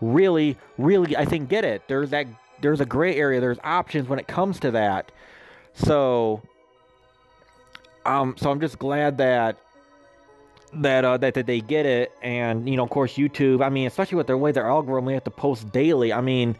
really, 0.00 0.56
really, 0.76 1.16
I 1.16 1.24
think, 1.24 1.48
get 1.48 1.64
it. 1.64 1.82
There's 1.88 2.10
that. 2.10 2.26
There's 2.60 2.80
a 2.80 2.86
gray 2.86 3.16
area. 3.16 3.40
There's 3.40 3.58
options 3.62 4.08
when 4.08 4.18
it 4.18 4.26
comes 4.26 4.58
to 4.60 4.72
that. 4.72 5.12
So, 5.74 6.42
um, 8.04 8.34
so 8.36 8.50
I'm 8.50 8.60
just 8.60 8.78
glad 8.78 9.18
that 9.18 9.56
that 10.74 11.04
uh, 11.04 11.16
that 11.18 11.34
that 11.34 11.46
they 11.46 11.60
get 11.60 11.86
it, 11.86 12.12
and 12.20 12.68
you 12.68 12.76
know, 12.76 12.82
of 12.82 12.90
course, 12.90 13.14
YouTube. 13.14 13.64
I 13.64 13.68
mean, 13.68 13.86
especially 13.86 14.16
with 14.16 14.26
their 14.26 14.36
way 14.36 14.52
their 14.52 14.66
algorithm, 14.66 15.06
they 15.06 15.14
have 15.14 15.24
to 15.24 15.30
post 15.30 15.72
daily. 15.72 16.12
I 16.12 16.20
mean, 16.20 16.56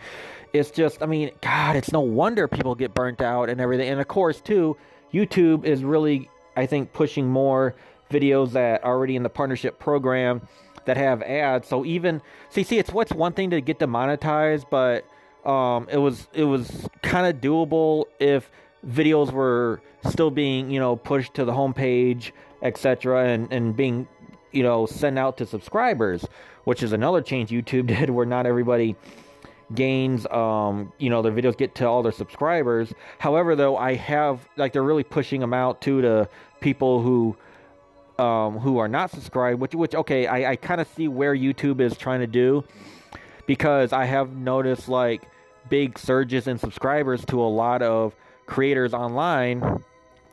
it's 0.53 0.71
just, 0.71 1.03
I 1.03 1.07
mean, 1.07 1.31
God, 1.41 1.77
it's 1.77 1.93
no 1.93 2.01
wonder 2.01 2.49
people 2.49 2.75
get 2.75 2.95
burnt 2.95 3.21
out 3.21 3.49
and 3.49 3.61
everything. 3.61 3.89
And 3.89 4.01
of 4.01 4.09
course, 4.09 4.41
too, 4.41 4.77
YouTube 5.13 5.65
is 5.65 5.85
really, 5.85 6.31
I 6.57 6.67
think, 6.67 6.93
pushing 6.93 7.29
more 7.29 7.75
videos 8.11 8.53
that 8.53 8.85
are 8.85 8.95
already 8.95 9.17
in 9.17 9.23
the 9.23 9.29
partnership 9.29 9.79
program 9.79 10.43
that 10.85 10.97
have 10.97 11.23
ads. 11.23 11.69
So 11.69 11.85
even 11.85 12.23
see, 12.49 12.63
see, 12.63 12.79
it's 12.79 12.91
what's 12.91 13.13
one 13.13 13.33
thing 13.33 13.51
to 13.51 13.61
get 13.61 13.79
demonetized, 13.79 14.67
but 14.71 15.05
um, 15.45 15.87
it 15.91 15.99
was 15.99 16.29
it 16.33 16.45
was 16.45 16.89
kind 17.03 17.27
of 17.27 17.41
doable 17.41 18.05
if 18.19 18.51
videos 18.87 19.31
were 19.33 19.81
still 20.09 20.31
being 20.31 20.71
you 20.71 20.81
know 20.81 20.97
pushed 20.97 21.35
to 21.35 21.45
the 21.45 21.53
homepage, 21.53 22.33
etc., 22.63 23.27
and 23.29 23.53
and 23.53 23.77
being 23.77 24.09
you 24.53 24.63
know 24.63 24.87
sent 24.87 25.19
out 25.19 25.37
to 25.39 25.47
subscribers, 25.47 26.27
which 26.65 26.83
is 26.83 26.93
another 26.93 27.21
change 27.21 27.51
YouTube 27.51 27.87
did, 27.99 28.11
where 28.11 28.27
not 28.27 28.47
everybody 28.47 28.97
gains 29.75 30.27
um 30.29 30.93
you 30.99 31.11
know 31.11 31.21
their 31.21 31.33
videos 31.33 31.57
get 31.57 31.75
to 31.75 31.85
all 31.87 32.03
their 32.03 32.13
subscribers 32.13 32.95
however 33.19 33.55
though 33.55 33.77
i 33.77 33.95
have 33.95 34.41
like 34.57 34.73
they're 34.73 34.83
really 34.83 35.05
pushing 35.05 35.41
them 35.41 35.53
out 35.53 35.83
too 35.83 36.01
to 36.01 36.27
people 36.61 37.03
who 37.03 37.37
um, 38.19 38.59
who 38.59 38.79
are 38.79 38.89
not 38.89 39.11
subscribed, 39.11 39.61
which 39.61 39.75
which 39.75 39.95
okay, 39.95 40.27
I, 40.27 40.53
I 40.53 40.57
kind 40.57 40.81
of 40.81 40.89
see 40.89 41.09
where 41.09 41.35
YouTube 41.35 41.81
is 41.81 41.97
trying 41.97 42.21
to 42.21 42.27
do 42.27 42.65
because 43.47 43.93
I 43.93 44.05
have 44.05 44.37
noticed 44.37 44.89
like 44.89 45.23
big 45.69 45.99
surges 45.99 46.49
in 46.49 46.59
subscribers 46.59 47.25
to 47.27 47.41
a 47.41 47.47
lot 47.47 47.83
of 47.83 48.15
creators 48.47 48.93
online. 48.93 49.85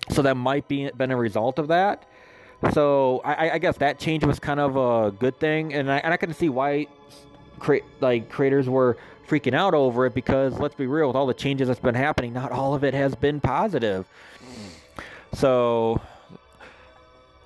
So 0.09 0.21
that 0.23 0.35
might 0.35 0.67
be 0.67 0.89
been 0.97 1.11
a 1.11 1.17
result 1.17 1.59
of 1.59 1.67
that. 1.67 2.05
So 2.73 3.21
I, 3.23 3.51
I 3.51 3.57
guess 3.59 3.77
that 3.77 3.99
change 3.99 4.23
was 4.23 4.39
kind 4.39 4.59
of 4.59 4.75
a 4.77 5.11
good 5.11 5.39
thing, 5.39 5.73
and 5.73 5.91
I, 5.91 5.97
and 5.97 6.13
I 6.13 6.17
can 6.17 6.33
see 6.33 6.49
why 6.49 6.87
cre- 7.59 7.85
like 8.01 8.29
creators 8.29 8.67
were 8.67 8.97
freaking 9.27 9.53
out 9.53 9.73
over 9.73 10.05
it 10.05 10.13
because 10.13 10.59
let's 10.59 10.75
be 10.75 10.88
real, 10.88 11.07
with 11.07 11.15
all 11.15 11.25
the 11.25 11.33
changes 11.33 11.67
that's 11.67 11.79
been 11.79 11.95
happening, 11.95 12.33
not 12.33 12.51
all 12.51 12.73
of 12.73 12.83
it 12.83 12.93
has 12.93 13.15
been 13.15 13.39
positive. 13.39 14.05
So 15.33 16.01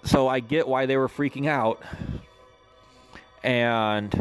so 0.03 0.27
I 0.27 0.39
get 0.39 0.67
why 0.67 0.85
they 0.85 0.97
were 0.97 1.07
freaking 1.07 1.47
out. 1.47 1.81
And 3.43 4.13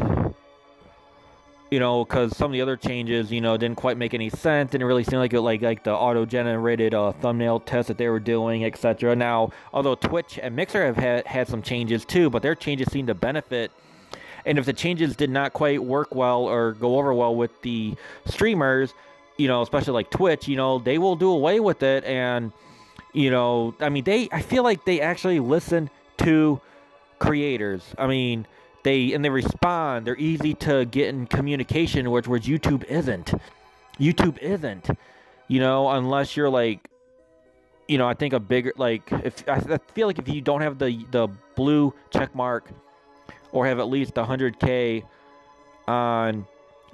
you 1.71 1.79
know, 1.79 2.03
because 2.03 2.35
some 2.35 2.47
of 2.47 2.53
the 2.53 2.61
other 2.61 2.75
changes, 2.77 3.31
you 3.31 3.41
know, 3.41 3.55
didn't 3.55 3.77
quite 3.77 3.97
make 3.97 4.13
any 4.13 4.29
sense. 4.29 4.71
Didn't 4.71 4.87
really 4.87 5.03
seem 5.03 5.19
like 5.19 5.33
it, 5.33 5.41
like 5.41 5.61
like 5.61 5.83
the 5.83 5.93
auto-generated 5.93 6.93
uh, 6.95 7.11
thumbnail 7.13 7.59
test 7.59 7.89
that 7.89 7.97
they 7.97 8.09
were 8.09 8.19
doing, 8.19 8.65
etc. 8.65 9.15
Now, 9.15 9.51
although 9.73 9.95
Twitch 9.95 10.39
and 10.41 10.55
Mixer 10.55 10.85
have 10.85 10.97
had 10.97 11.27
had 11.27 11.47
some 11.47 11.61
changes 11.61 12.05
too, 12.05 12.29
but 12.29 12.41
their 12.41 12.55
changes 12.55 12.91
seem 12.91 13.07
to 13.07 13.13
benefit. 13.13 13.71
And 14.49 14.57
if 14.57 14.65
the 14.65 14.73
changes 14.73 15.15
did 15.15 15.29
not 15.29 15.53
quite 15.53 15.83
work 15.83 16.15
well 16.15 16.41
or 16.41 16.71
go 16.71 16.97
over 16.97 17.13
well 17.13 17.35
with 17.35 17.61
the 17.61 17.93
streamers, 18.25 18.95
you 19.37 19.47
know, 19.47 19.61
especially 19.61 19.93
like 19.93 20.09
Twitch, 20.09 20.47
you 20.47 20.55
know, 20.57 20.79
they 20.79 20.97
will 20.97 21.15
do 21.15 21.29
away 21.29 21.59
with 21.59 21.83
it 21.83 22.03
and 22.03 22.51
you 23.13 23.29
know, 23.29 23.75
I 23.79 23.89
mean, 23.89 24.03
they, 24.03 24.27
I 24.31 24.41
feel 24.41 24.63
like 24.63 24.85
they 24.85 25.01
actually 25.01 25.39
listen 25.39 25.91
to 26.17 26.59
creators. 27.19 27.83
I 27.95 28.07
mean, 28.07 28.47
they, 28.83 29.13
and 29.13 29.23
they 29.23 29.29
respond. 29.29 30.07
They're 30.07 30.17
easy 30.17 30.55
to 30.55 30.85
get 30.85 31.09
in 31.09 31.27
communication 31.27 32.09
which, 32.09 32.27
whereas 32.27 32.45
YouTube 32.45 32.83
isn't. 32.85 33.33
YouTube 33.99 34.39
isn't, 34.39 34.89
you 35.47 35.59
know, 35.59 35.89
unless 35.89 36.35
you're 36.35 36.49
like, 36.49 36.87
you 37.87 37.99
know, 37.99 38.07
I 38.07 38.15
think 38.15 38.33
a 38.33 38.39
bigger, 38.39 38.73
like, 38.77 39.11
if, 39.11 39.47
I, 39.47 39.55
I 39.55 39.77
feel 39.93 40.07
like 40.07 40.17
if 40.17 40.27
you 40.27 40.41
don't 40.41 40.61
have 40.61 40.79
the, 40.79 41.05
the 41.11 41.27
blue 41.55 41.93
check 42.11 42.33
mark 42.33 42.71
or 43.51 43.65
have 43.65 43.79
at 43.79 43.87
least 43.87 44.13
100K 44.13 45.03
on 45.87 46.45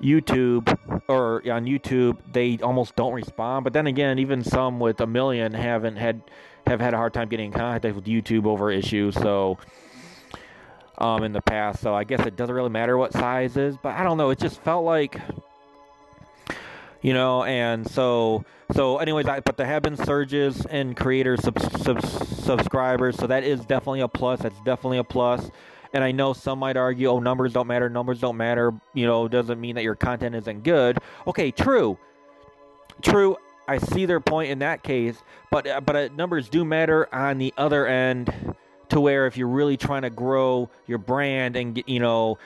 YouTube 0.01 0.77
or 1.07 1.41
on 1.51 1.65
YouTube, 1.65 2.17
they 2.31 2.57
almost 2.61 2.95
don't 2.95 3.13
respond. 3.13 3.63
But 3.63 3.73
then 3.73 3.87
again, 3.87 4.19
even 4.19 4.43
some 4.43 4.79
with 4.79 5.01
a 5.01 5.07
million 5.07 5.53
haven't 5.53 5.97
had 5.97 6.21
have 6.67 6.79
had 6.79 6.93
a 6.93 6.97
hard 6.97 7.13
time 7.13 7.27
getting 7.27 7.47
in 7.47 7.51
contact 7.51 7.95
with 7.95 8.05
YouTube 8.05 8.45
over 8.45 8.71
issues. 8.71 9.13
So 9.15 9.57
um, 10.97 11.23
in 11.23 11.31
the 11.31 11.41
past, 11.41 11.81
so 11.81 11.93
I 11.93 12.03
guess 12.03 12.25
it 12.25 12.35
doesn't 12.35 12.55
really 12.55 12.69
matter 12.69 12.97
what 12.97 13.13
size 13.13 13.57
is. 13.57 13.77
But 13.77 13.95
I 13.95 14.03
don't 14.03 14.17
know. 14.17 14.29
It 14.29 14.39
just 14.39 14.61
felt 14.61 14.85
like 14.85 15.19
you 17.01 17.13
know, 17.13 17.43
and 17.43 17.89
so 17.89 18.43
so 18.71 18.97
anyways, 18.97 19.27
I, 19.27 19.39
but 19.41 19.57
there 19.57 19.67
have 19.67 19.83
been 19.83 19.95
surges 19.95 20.65
in 20.65 20.95
creators 20.95 21.41
sub, 21.43 21.59
sub, 21.59 22.03
subscribers, 22.03 23.15
so 23.15 23.27
that 23.27 23.43
is 23.43 23.59
definitely 23.61 24.01
a 24.01 24.07
plus. 24.07 24.39
That's 24.39 24.59
definitely 24.61 24.97
a 24.97 25.03
plus. 25.03 25.51
And 25.95 26.03
I 26.03 26.11
know 26.11 26.33
some 26.33 26.59
might 26.59 26.75
argue, 26.75 27.07
oh, 27.07 27.19
numbers 27.19 27.53
don't 27.53 27.67
matter, 27.67 27.89
numbers 27.89 28.19
don't 28.19 28.35
matter, 28.35 28.73
you 28.93 29.07
know, 29.07 29.29
doesn't 29.29 29.61
mean 29.61 29.75
that 29.75 29.83
your 29.83 29.95
content 29.95 30.35
isn't 30.35 30.63
good. 30.65 30.97
Okay, 31.25 31.51
true. 31.51 31.97
True. 33.01 33.37
I 33.65 33.77
see 33.77 34.05
their 34.05 34.19
point 34.19 34.51
in 34.51 34.59
that 34.59 34.83
case, 34.83 35.23
but 35.51 35.65
uh, 35.65 35.79
but 35.79 35.95
uh, 35.95 36.09
numbers 36.15 36.49
do 36.49 36.65
matter 36.65 37.07
on 37.15 37.37
the 37.37 37.53
other 37.57 37.87
end 37.87 38.55
to 38.89 38.99
where 38.99 39.25
if 39.25 39.37
you're 39.37 39.47
really 39.47 39.77
trying 39.77 40.01
to 40.01 40.09
grow 40.09 40.69
your 40.85 40.97
brand 40.97 41.55
and 41.55 41.81
you 41.87 41.99
know 41.99 42.37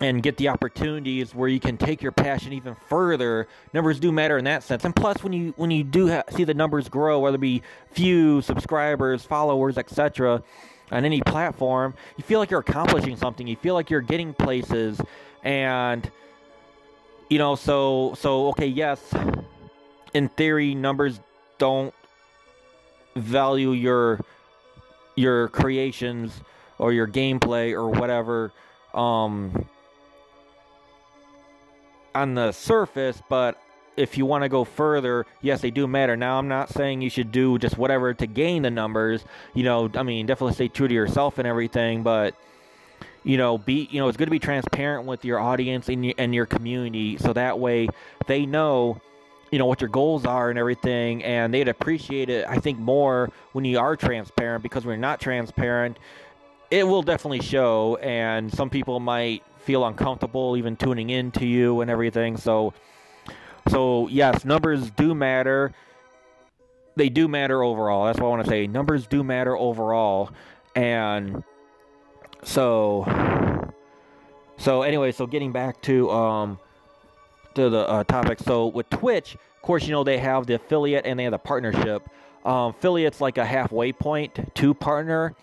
and 0.00 0.22
get 0.22 0.38
the 0.38 0.48
opportunities 0.48 1.34
where 1.34 1.48
you 1.48 1.60
can 1.60 1.76
take 1.76 2.02
your 2.02 2.12
passion 2.12 2.52
even 2.52 2.74
further 2.88 3.46
numbers 3.72 4.00
do 4.00 4.10
matter 4.10 4.38
in 4.38 4.44
that 4.44 4.62
sense 4.62 4.84
and 4.84 4.94
plus 4.94 5.22
when 5.22 5.32
you 5.32 5.52
when 5.56 5.70
you 5.70 5.84
do 5.84 6.08
ha- 6.08 6.22
see 6.30 6.44
the 6.44 6.54
numbers 6.54 6.88
grow 6.88 7.18
whether 7.20 7.36
it 7.36 7.40
be 7.40 7.62
views 7.94 8.46
subscribers 8.46 9.24
followers 9.24 9.76
etc 9.78 10.42
on 10.90 11.04
any 11.04 11.20
platform, 11.20 11.94
you 12.16 12.24
feel 12.24 12.38
like 12.38 12.50
you're 12.50 12.60
accomplishing 12.60 13.16
something. 13.16 13.46
You 13.46 13.56
feel 13.56 13.74
like 13.74 13.90
you're 13.90 14.00
getting 14.00 14.34
places, 14.34 15.00
and 15.42 16.10
you 17.28 17.38
know, 17.38 17.54
so 17.54 18.14
so 18.18 18.48
okay, 18.48 18.66
yes, 18.66 19.00
in 20.14 20.28
theory, 20.28 20.74
numbers 20.74 21.20
don't 21.58 21.94
value 23.16 23.72
your 23.72 24.20
your 25.16 25.48
creations 25.48 26.40
or 26.78 26.92
your 26.92 27.06
gameplay 27.06 27.72
or 27.72 27.88
whatever 27.88 28.52
um, 28.94 29.66
on 32.14 32.34
the 32.34 32.52
surface, 32.52 33.20
but 33.28 33.60
if 33.98 34.16
you 34.16 34.24
want 34.24 34.44
to 34.44 34.48
go 34.48 34.64
further, 34.64 35.26
yes, 35.42 35.60
they 35.60 35.70
do 35.70 35.86
matter. 35.86 36.16
Now, 36.16 36.38
I'm 36.38 36.48
not 36.48 36.70
saying 36.70 37.02
you 37.02 37.10
should 37.10 37.32
do 37.32 37.58
just 37.58 37.76
whatever 37.76 38.14
to 38.14 38.26
gain 38.26 38.62
the 38.62 38.70
numbers. 38.70 39.24
You 39.54 39.64
know, 39.64 39.90
I 39.94 40.02
mean, 40.02 40.26
definitely 40.26 40.54
stay 40.54 40.68
true 40.68 40.88
to 40.88 40.94
yourself 40.94 41.38
and 41.38 41.46
everything, 41.46 42.02
but 42.02 42.34
you 43.24 43.36
know, 43.36 43.58
be 43.58 43.88
you 43.90 44.00
know, 44.00 44.08
it's 44.08 44.16
good 44.16 44.26
to 44.26 44.30
be 44.30 44.38
transparent 44.38 45.06
with 45.06 45.24
your 45.24 45.40
audience 45.40 45.88
and 45.88 46.04
your, 46.04 46.14
and 46.18 46.34
your 46.34 46.46
community, 46.46 47.18
so 47.18 47.32
that 47.32 47.58
way 47.58 47.88
they 48.26 48.46
know, 48.46 49.00
you 49.50 49.58
know, 49.58 49.66
what 49.66 49.80
your 49.80 49.90
goals 49.90 50.24
are 50.24 50.50
and 50.50 50.58
everything, 50.58 51.24
and 51.24 51.52
they'd 51.52 51.68
appreciate 51.68 52.30
it. 52.30 52.46
I 52.46 52.58
think 52.58 52.78
more 52.78 53.30
when 53.52 53.64
you 53.64 53.78
are 53.78 53.96
transparent, 53.96 54.62
because 54.62 54.84
when 54.84 54.94
you're 54.94 55.00
not 55.00 55.20
transparent, 55.20 55.98
it 56.70 56.86
will 56.86 57.02
definitely 57.02 57.40
show, 57.40 57.96
and 57.96 58.52
some 58.52 58.70
people 58.70 59.00
might 59.00 59.42
feel 59.58 59.84
uncomfortable 59.84 60.56
even 60.56 60.76
tuning 60.76 61.10
in 61.10 61.30
to 61.32 61.44
you 61.44 61.80
and 61.80 61.90
everything. 61.90 62.36
So 62.36 62.72
so, 63.68 64.08
yes, 64.08 64.44
numbers 64.44 64.90
do 64.90 65.14
matter. 65.14 65.72
They 66.96 67.08
do 67.08 67.28
matter 67.28 67.62
overall. 67.62 68.06
That's 68.06 68.18
what 68.18 68.26
I 68.26 68.30
want 68.30 68.44
to 68.44 68.50
say. 68.50 68.66
Numbers 68.66 69.06
do 69.06 69.22
matter 69.22 69.56
overall. 69.56 70.30
And 70.74 71.44
so 72.42 73.04
so 74.58 74.82
anyway, 74.82 75.12
so 75.12 75.26
getting 75.26 75.52
back 75.52 75.80
to 75.82 76.10
um 76.10 76.58
to 77.54 77.70
the 77.70 77.88
uh, 77.88 78.04
topic. 78.04 78.38
So 78.40 78.66
with 78.66 78.90
Twitch, 78.90 79.34
of 79.34 79.62
course, 79.62 79.86
you 79.86 79.92
know 79.92 80.04
they 80.04 80.18
have 80.18 80.46
the 80.46 80.54
affiliate 80.54 81.06
and 81.06 81.18
they 81.18 81.24
have 81.24 81.32
the 81.32 81.38
partnership. 81.38 82.08
Um, 82.44 82.70
affiliate's 82.70 83.20
like 83.20 83.38
a 83.38 83.44
halfway 83.44 83.92
point 83.92 84.54
to 84.54 84.74
partner. 84.74 85.34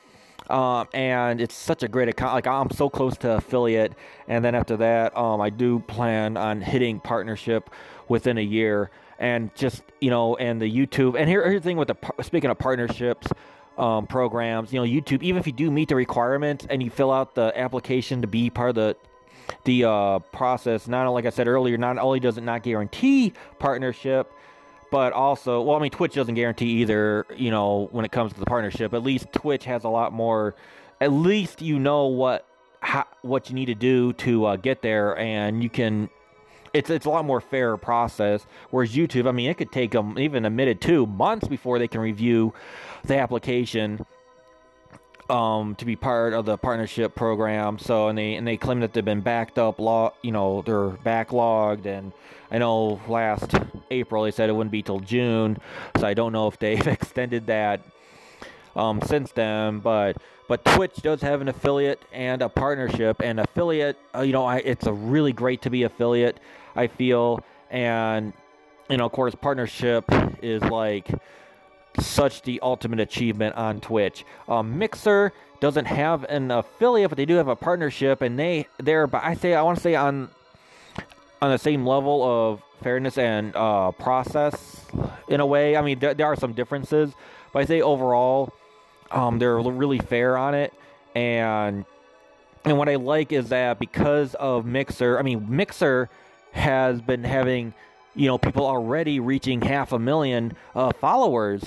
Um, 0.49 0.87
and 0.93 1.41
it's 1.41 1.55
such 1.55 1.81
a 1.81 1.87
great 1.87 2.07
account. 2.07 2.33
Like 2.33 2.45
I'm 2.45 2.69
so 2.69 2.87
close 2.87 3.17
to 3.17 3.37
affiliate, 3.37 3.93
and 4.27 4.45
then 4.45 4.53
after 4.53 4.77
that, 4.77 5.17
um, 5.17 5.41
I 5.41 5.49
do 5.49 5.79
plan 5.79 6.37
on 6.37 6.61
hitting 6.61 6.99
partnership 6.99 7.71
within 8.07 8.37
a 8.37 8.41
year. 8.41 8.89
And 9.17 9.53
just 9.55 9.81
you 10.01 10.09
know, 10.09 10.35
and 10.35 10.61
the 10.61 10.69
YouTube. 10.69 11.17
And 11.17 11.29
here, 11.29 11.47
here's 11.49 11.61
the 11.61 11.69
thing 11.69 11.77
with 11.77 11.87
the 11.87 12.23
speaking 12.23 12.49
of 12.49 12.59
partnerships, 12.59 13.27
um, 13.77 14.07
programs. 14.07 14.73
You 14.73 14.81
know, 14.81 14.85
YouTube. 14.85 15.23
Even 15.23 15.39
if 15.39 15.47
you 15.47 15.53
do 15.53 15.71
meet 15.71 15.89
the 15.89 15.95
requirements 15.95 16.67
and 16.69 16.83
you 16.83 16.89
fill 16.89 17.11
out 17.11 17.33
the 17.33 17.57
application 17.57 18.21
to 18.21 18.27
be 18.27 18.49
part 18.49 18.69
of 18.69 18.75
the 18.75 18.97
the 19.63 19.85
uh, 19.85 20.19
process, 20.19 20.87
not 20.87 21.07
only 21.07 21.23
like 21.23 21.31
I 21.31 21.35
said 21.35 21.47
earlier, 21.47 21.77
not 21.77 21.97
only 21.97 22.19
does 22.19 22.37
it 22.37 22.43
not 22.43 22.63
guarantee 22.63 23.33
partnership, 23.59 24.31
but 24.91 25.13
also, 25.13 25.61
well, 25.61 25.77
I 25.77 25.79
mean, 25.79 25.91
Twitch 25.91 26.13
doesn't 26.13 26.35
guarantee 26.35 26.81
either, 26.81 27.25
you 27.35 27.51
know, 27.51 27.89
when 27.91 28.05
it 28.05 28.11
comes 28.11 28.33
to 28.33 28.39
the 28.39 28.45
partnership. 28.45 28.93
At 28.93 29.03
least 29.03 29.27
Twitch 29.33 29.65
has 29.65 29.83
a 29.83 29.89
lot 29.89 30.13
more, 30.13 30.55
at 31.01 31.11
least 31.11 31.61
you 31.61 31.79
know 31.79 32.05
what 32.07 32.45
how, 32.81 33.05
what 33.21 33.49
you 33.49 33.55
need 33.55 33.65
to 33.65 33.75
do 33.75 34.13
to 34.13 34.45
uh, 34.45 34.55
get 34.55 34.81
there, 34.81 35.17
and 35.17 35.63
you 35.63 35.69
can. 35.69 36.09
It's 36.75 36.89
it's 36.89 37.05
a 37.05 37.09
lot 37.09 37.23
more 37.23 37.39
fair 37.39 37.77
process. 37.77 38.45
Whereas 38.69 38.93
YouTube, 38.93 39.27
I 39.27 39.31
mean, 39.31 39.49
it 39.49 39.57
could 39.57 39.71
take 39.71 39.91
them 39.91 40.19
even 40.19 40.45
a 40.45 40.49
minute, 40.49 40.81
two 40.81 41.05
months 41.05 41.47
before 41.47 41.79
they 41.79 41.87
can 41.87 42.01
review 42.01 42.53
the 43.05 43.17
application 43.17 44.05
um, 45.29 45.75
to 45.75 45.85
be 45.85 45.95
part 45.95 46.33
of 46.33 46.45
the 46.45 46.57
partnership 46.57 47.15
program. 47.15 47.79
So 47.79 48.09
and 48.09 48.17
they 48.17 48.35
and 48.35 48.45
they 48.45 48.57
claim 48.57 48.81
that 48.81 48.93
they've 48.93 49.05
been 49.05 49.21
backed 49.21 49.57
up, 49.57 49.79
law, 49.79 50.13
you 50.21 50.33
know, 50.33 50.63
they're 50.63 50.89
backlogged. 50.89 51.85
And 51.85 52.11
I 52.51 52.57
know 52.57 52.99
last 53.07 53.55
April 53.89 54.23
they 54.23 54.31
said 54.31 54.49
it 54.49 54.53
wouldn't 54.53 54.71
be 54.71 54.81
till 54.81 54.99
June. 54.99 55.57
So 55.97 56.05
I 56.05 56.13
don't 56.13 56.33
know 56.33 56.47
if 56.47 56.59
they've 56.59 56.87
extended 56.87 57.47
that 57.47 57.81
um, 58.75 59.01
since 59.01 59.31
then. 59.31 59.79
But 59.79 60.17
but 60.47 60.63
Twitch 60.63 60.97
does 60.97 61.21
have 61.21 61.41
an 61.41 61.47
affiliate 61.47 62.03
and 62.11 62.41
a 62.41 62.49
partnership. 62.49 63.21
And 63.21 63.39
affiliate, 63.39 63.97
uh, 64.13 64.21
you 64.21 64.33
know, 64.33 64.45
I, 64.45 64.57
it's 64.57 64.85
a 64.85 64.93
really 64.93 65.33
great 65.33 65.61
to 65.63 65.69
be 65.69 65.83
affiliate. 65.83 66.39
I 66.75 66.87
feel 66.87 67.43
and 67.69 68.33
you 68.89 68.97
know, 68.97 69.05
of 69.05 69.11
course, 69.11 69.33
partnership 69.35 70.05
is 70.41 70.61
like 70.63 71.09
such 71.99 72.41
the 72.43 72.59
ultimate 72.61 72.99
achievement 72.99 73.55
on 73.55 73.79
Twitch. 73.79 74.25
Um, 74.47 74.77
Mixer 74.77 75.33
doesn't 75.59 75.85
have 75.85 76.23
an 76.25 76.51
affiliate, 76.51 77.09
but 77.09 77.17
they 77.17 77.25
do 77.25 77.35
have 77.35 77.47
a 77.47 77.55
partnership, 77.55 78.21
and 78.21 78.37
they 78.37 78.67
they're 78.77 79.07
but 79.07 79.23
I 79.23 79.33
say 79.33 79.53
I 79.53 79.61
want 79.61 79.77
to 79.77 79.83
say 79.83 79.95
on 79.95 80.29
on 81.41 81.51
the 81.51 81.57
same 81.57 81.85
level 81.85 82.23
of 82.23 82.61
fairness 82.81 83.17
and 83.17 83.55
uh, 83.55 83.91
process 83.91 84.85
in 85.27 85.39
a 85.39 85.45
way. 85.45 85.75
I 85.75 85.81
mean, 85.81 85.99
there, 85.99 86.13
there, 86.13 86.27
are 86.27 86.35
some 86.35 86.53
differences, 86.53 87.13
but 87.51 87.59
I 87.59 87.65
say 87.65 87.81
overall, 87.81 88.53
um, 89.11 89.39
they're 89.39 89.57
really 89.57 89.99
fair 89.99 90.37
on 90.37 90.53
it, 90.53 90.73
and 91.15 91.85
and 92.63 92.77
what 92.77 92.89
I 92.89 92.95
like 92.95 93.31
is 93.31 93.49
that 93.49 93.79
because 93.79 94.35
of 94.35 94.65
Mixer, 94.65 95.17
I 95.17 95.21
mean, 95.21 95.45
Mixer 95.49 96.09
has 96.55 97.01
been 97.01 97.23
having 97.23 97.73
you 98.15 98.27
know, 98.27 98.37
people 98.37 98.65
already 98.65 99.19
reaching 99.19 99.61
half 99.61 99.91
a 99.91 99.99
million 99.99 100.55
uh, 100.73 100.91
followers. 100.93 101.63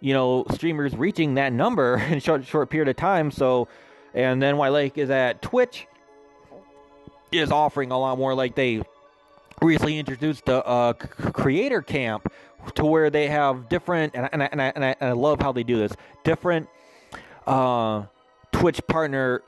You 0.00 0.14
know, 0.14 0.44
streamers 0.52 0.96
reaching 0.96 1.34
that 1.34 1.52
number 1.52 1.96
in 2.10 2.18
short 2.18 2.44
short 2.46 2.70
period 2.70 2.88
of 2.88 2.96
time. 2.96 3.30
So, 3.30 3.68
and 4.14 4.42
then 4.42 4.56
like 4.56 4.98
is 4.98 5.10
at 5.10 5.42
Twitch 5.42 5.86
is 7.30 7.50
offering 7.50 7.92
a 7.92 7.98
lot 7.98 8.18
more. 8.18 8.34
Like 8.34 8.54
they 8.54 8.82
recently 9.60 9.98
introduced 9.98 10.46
the 10.46 10.62
creator 11.32 11.82
camp 11.82 12.32
to 12.74 12.84
where 12.84 13.10
they 13.10 13.28
have 13.28 13.68
different, 13.68 14.14
and 14.14 14.24
I, 14.24 14.28
and 14.32 14.42
I, 14.42 14.46
and 14.46 14.84
I, 14.84 14.96
and 15.00 15.10
I 15.10 15.12
love 15.12 15.40
how 15.40 15.52
they 15.52 15.62
do 15.62 15.76
this. 15.76 15.92
Different 16.24 16.68
uh, 17.46 18.04
Twitch 18.50 18.80
partner 18.86 19.42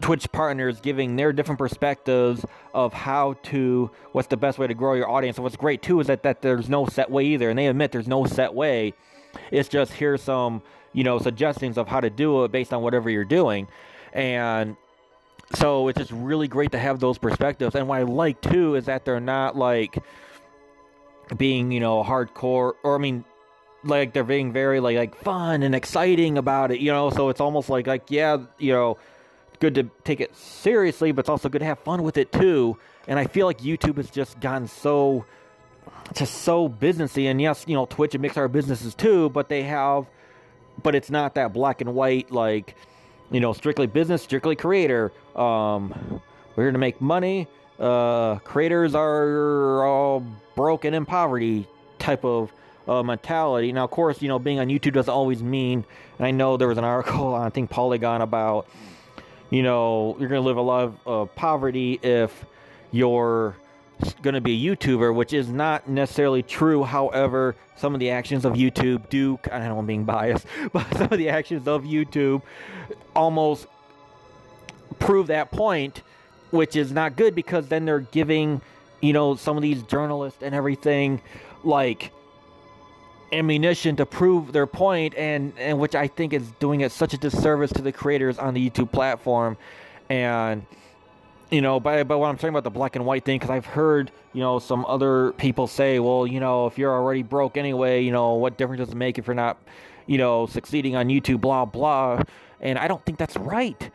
Twitch 0.00 0.30
partners 0.32 0.80
giving 0.80 1.16
their 1.16 1.32
different 1.32 1.58
perspectives 1.58 2.44
of 2.72 2.92
how 2.92 3.34
to 3.44 3.90
what's 4.12 4.28
the 4.28 4.36
best 4.36 4.58
way 4.58 4.66
to 4.66 4.74
grow 4.74 4.94
your 4.94 5.08
audience. 5.08 5.36
And 5.36 5.44
what's 5.44 5.56
great 5.56 5.82
too 5.82 6.00
is 6.00 6.06
that, 6.08 6.22
that 6.24 6.42
there's 6.42 6.68
no 6.68 6.86
set 6.86 7.10
way 7.10 7.24
either, 7.26 7.50
and 7.50 7.58
they 7.58 7.66
admit 7.66 7.92
there's 7.92 8.08
no 8.08 8.24
set 8.24 8.54
way. 8.54 8.94
It's 9.50 9.68
just 9.68 9.92
here's 9.92 10.22
some 10.22 10.62
you 10.92 11.04
know 11.04 11.18
suggestions 11.18 11.78
of 11.78 11.88
how 11.88 12.00
to 12.00 12.10
do 12.10 12.44
it 12.44 12.52
based 12.52 12.72
on 12.72 12.82
whatever 12.82 13.08
you're 13.08 13.24
doing, 13.24 13.68
and 14.12 14.76
so 15.54 15.88
it's 15.88 15.98
just 15.98 16.10
really 16.12 16.48
great 16.48 16.72
to 16.72 16.78
have 16.78 17.00
those 17.00 17.18
perspectives. 17.18 17.74
And 17.74 17.88
what 17.88 17.98
I 17.98 18.02
like 18.02 18.40
too 18.40 18.74
is 18.74 18.86
that 18.86 19.04
they're 19.04 19.20
not 19.20 19.56
like 19.56 19.98
being 21.36 21.72
you 21.72 21.80
know 21.80 22.02
hardcore 22.02 22.72
or 22.82 22.94
I 22.94 22.98
mean 22.98 23.24
like 23.84 24.12
they're 24.12 24.24
being 24.24 24.52
very 24.52 24.80
like 24.80 24.96
like 24.96 25.14
fun 25.14 25.62
and 25.62 25.74
exciting 25.74 26.38
about 26.38 26.70
it, 26.70 26.80
you 26.80 26.90
know. 26.90 27.10
So 27.10 27.28
it's 27.28 27.40
almost 27.40 27.68
like 27.68 27.86
like 27.86 28.10
yeah, 28.10 28.38
you 28.58 28.72
know 28.72 28.98
good 29.70 29.74
to 29.76 29.90
take 30.04 30.20
it 30.20 30.36
seriously, 30.36 31.10
but 31.10 31.20
it's 31.20 31.28
also 31.30 31.48
good 31.48 31.60
to 31.60 31.64
have 31.64 31.78
fun 31.78 32.02
with 32.02 32.18
it 32.18 32.30
too. 32.30 32.76
And 33.08 33.18
I 33.18 33.26
feel 33.26 33.46
like 33.46 33.60
YouTube 33.60 33.96
has 33.96 34.10
just 34.10 34.38
gotten 34.40 34.68
so 34.68 35.24
just 36.12 36.42
so 36.42 36.68
businessy. 36.68 37.30
And 37.30 37.40
yes, 37.40 37.64
you 37.66 37.74
know, 37.74 37.86
Twitch 37.86 38.14
and 38.14 38.20
Mixer 38.20 38.46
businesses 38.48 38.94
too, 38.94 39.30
but 39.30 39.48
they 39.48 39.62
have 39.62 40.06
but 40.82 40.94
it's 40.94 41.10
not 41.10 41.36
that 41.36 41.54
black 41.54 41.80
and 41.80 41.94
white 41.94 42.30
like 42.30 42.74
you 43.30 43.40
know, 43.40 43.54
strictly 43.54 43.86
business, 43.86 44.22
strictly 44.22 44.54
creator. 44.54 45.10
Um, 45.34 46.20
we're 46.54 46.64
here 46.64 46.72
to 46.72 46.78
make 46.78 47.00
money. 47.00 47.48
Uh, 47.80 48.36
creators 48.40 48.94
are 48.94 49.84
all 49.84 50.20
broken 50.54 50.92
in 50.92 51.06
poverty 51.06 51.66
type 51.98 52.24
of 52.24 52.52
uh, 52.86 53.02
mentality. 53.02 53.72
Now, 53.72 53.84
of 53.84 53.90
course, 53.90 54.20
you 54.20 54.28
know, 54.28 54.38
being 54.38 54.60
on 54.60 54.68
YouTube 54.68 54.92
doesn't 54.92 55.12
always 55.12 55.42
mean. 55.42 55.84
And 56.18 56.26
I 56.26 56.30
know 56.32 56.56
there 56.58 56.68
was 56.68 56.78
an 56.78 56.84
article 56.84 57.34
on 57.34 57.42
I 57.46 57.50
think 57.50 57.70
Polygon 57.70 58.20
about 58.20 58.68
you 59.50 59.62
know, 59.62 60.16
you're 60.18 60.28
going 60.28 60.40
to 60.40 60.46
live 60.46 60.56
a 60.56 60.62
lot 60.62 60.84
of 60.84 61.08
uh, 61.08 61.24
poverty 61.34 61.98
if 62.02 62.44
you're 62.92 63.56
going 64.22 64.34
to 64.34 64.40
be 64.40 64.52
a 64.66 64.76
YouTuber, 64.76 65.14
which 65.14 65.32
is 65.32 65.48
not 65.48 65.88
necessarily 65.88 66.42
true. 66.42 66.84
However, 66.84 67.54
some 67.76 67.94
of 67.94 68.00
the 68.00 68.10
actions 68.10 68.44
of 68.44 68.54
YouTube 68.54 69.08
do, 69.08 69.38
I 69.50 69.58
don't 69.58 69.68
know 69.68 69.78
I'm 69.78 69.86
being 69.86 70.04
biased, 70.04 70.46
but 70.72 70.86
some 70.94 71.12
of 71.12 71.18
the 71.18 71.28
actions 71.28 71.68
of 71.68 71.84
YouTube 71.84 72.42
almost 73.14 73.66
prove 74.98 75.28
that 75.28 75.50
point, 75.50 76.02
which 76.50 76.76
is 76.76 76.92
not 76.92 77.16
good 77.16 77.34
because 77.34 77.68
then 77.68 77.84
they're 77.84 78.00
giving, 78.00 78.60
you 79.00 79.12
know, 79.12 79.34
some 79.36 79.56
of 79.56 79.62
these 79.62 79.82
journalists 79.84 80.42
and 80.42 80.54
everything 80.54 81.20
like 81.62 82.12
ammunition 83.34 83.96
to 83.96 84.06
prove 84.06 84.52
their 84.52 84.66
point 84.66 85.14
and 85.16 85.52
and 85.58 85.78
which 85.78 85.94
I 85.94 86.06
think 86.06 86.32
is 86.32 86.50
doing 86.60 86.80
it 86.80 86.92
such 86.92 87.14
a 87.14 87.18
disservice 87.18 87.72
to 87.72 87.82
the 87.82 87.92
creators 87.92 88.38
on 88.38 88.54
the 88.54 88.70
YouTube 88.70 88.92
platform. 88.92 89.56
And 90.08 90.64
you 91.50 91.60
know 91.60 91.80
but 91.80 92.08
but 92.08 92.18
what 92.18 92.28
I'm 92.28 92.36
talking 92.36 92.50
about 92.50 92.64
the 92.64 92.70
black 92.70 92.96
and 92.96 93.04
white 93.04 93.24
thing 93.24 93.38
cuz 93.38 93.50
I've 93.50 93.66
heard 93.66 94.10
you 94.32 94.40
know 94.40 94.58
some 94.58 94.84
other 94.86 95.32
people 95.32 95.66
say 95.66 95.98
well 95.98 96.26
you 96.26 96.40
know 96.40 96.66
if 96.66 96.78
you're 96.78 96.92
already 96.92 97.22
broke 97.22 97.56
anyway 97.56 98.02
you 98.02 98.10
know 98.12 98.34
what 98.34 98.56
difference 98.56 98.80
does 98.80 98.90
it 98.90 98.96
make 98.96 99.18
if 99.18 99.26
you're 99.26 99.34
not 99.34 99.58
you 100.06 100.18
know 100.18 100.46
succeeding 100.46 100.96
on 100.96 101.08
YouTube 101.08 101.40
blah 101.40 101.64
blah. 101.64 102.22
And 102.60 102.78
I 102.78 102.88
don't 102.88 103.04
think 103.04 103.18
that's 103.18 103.36
right 103.36 103.90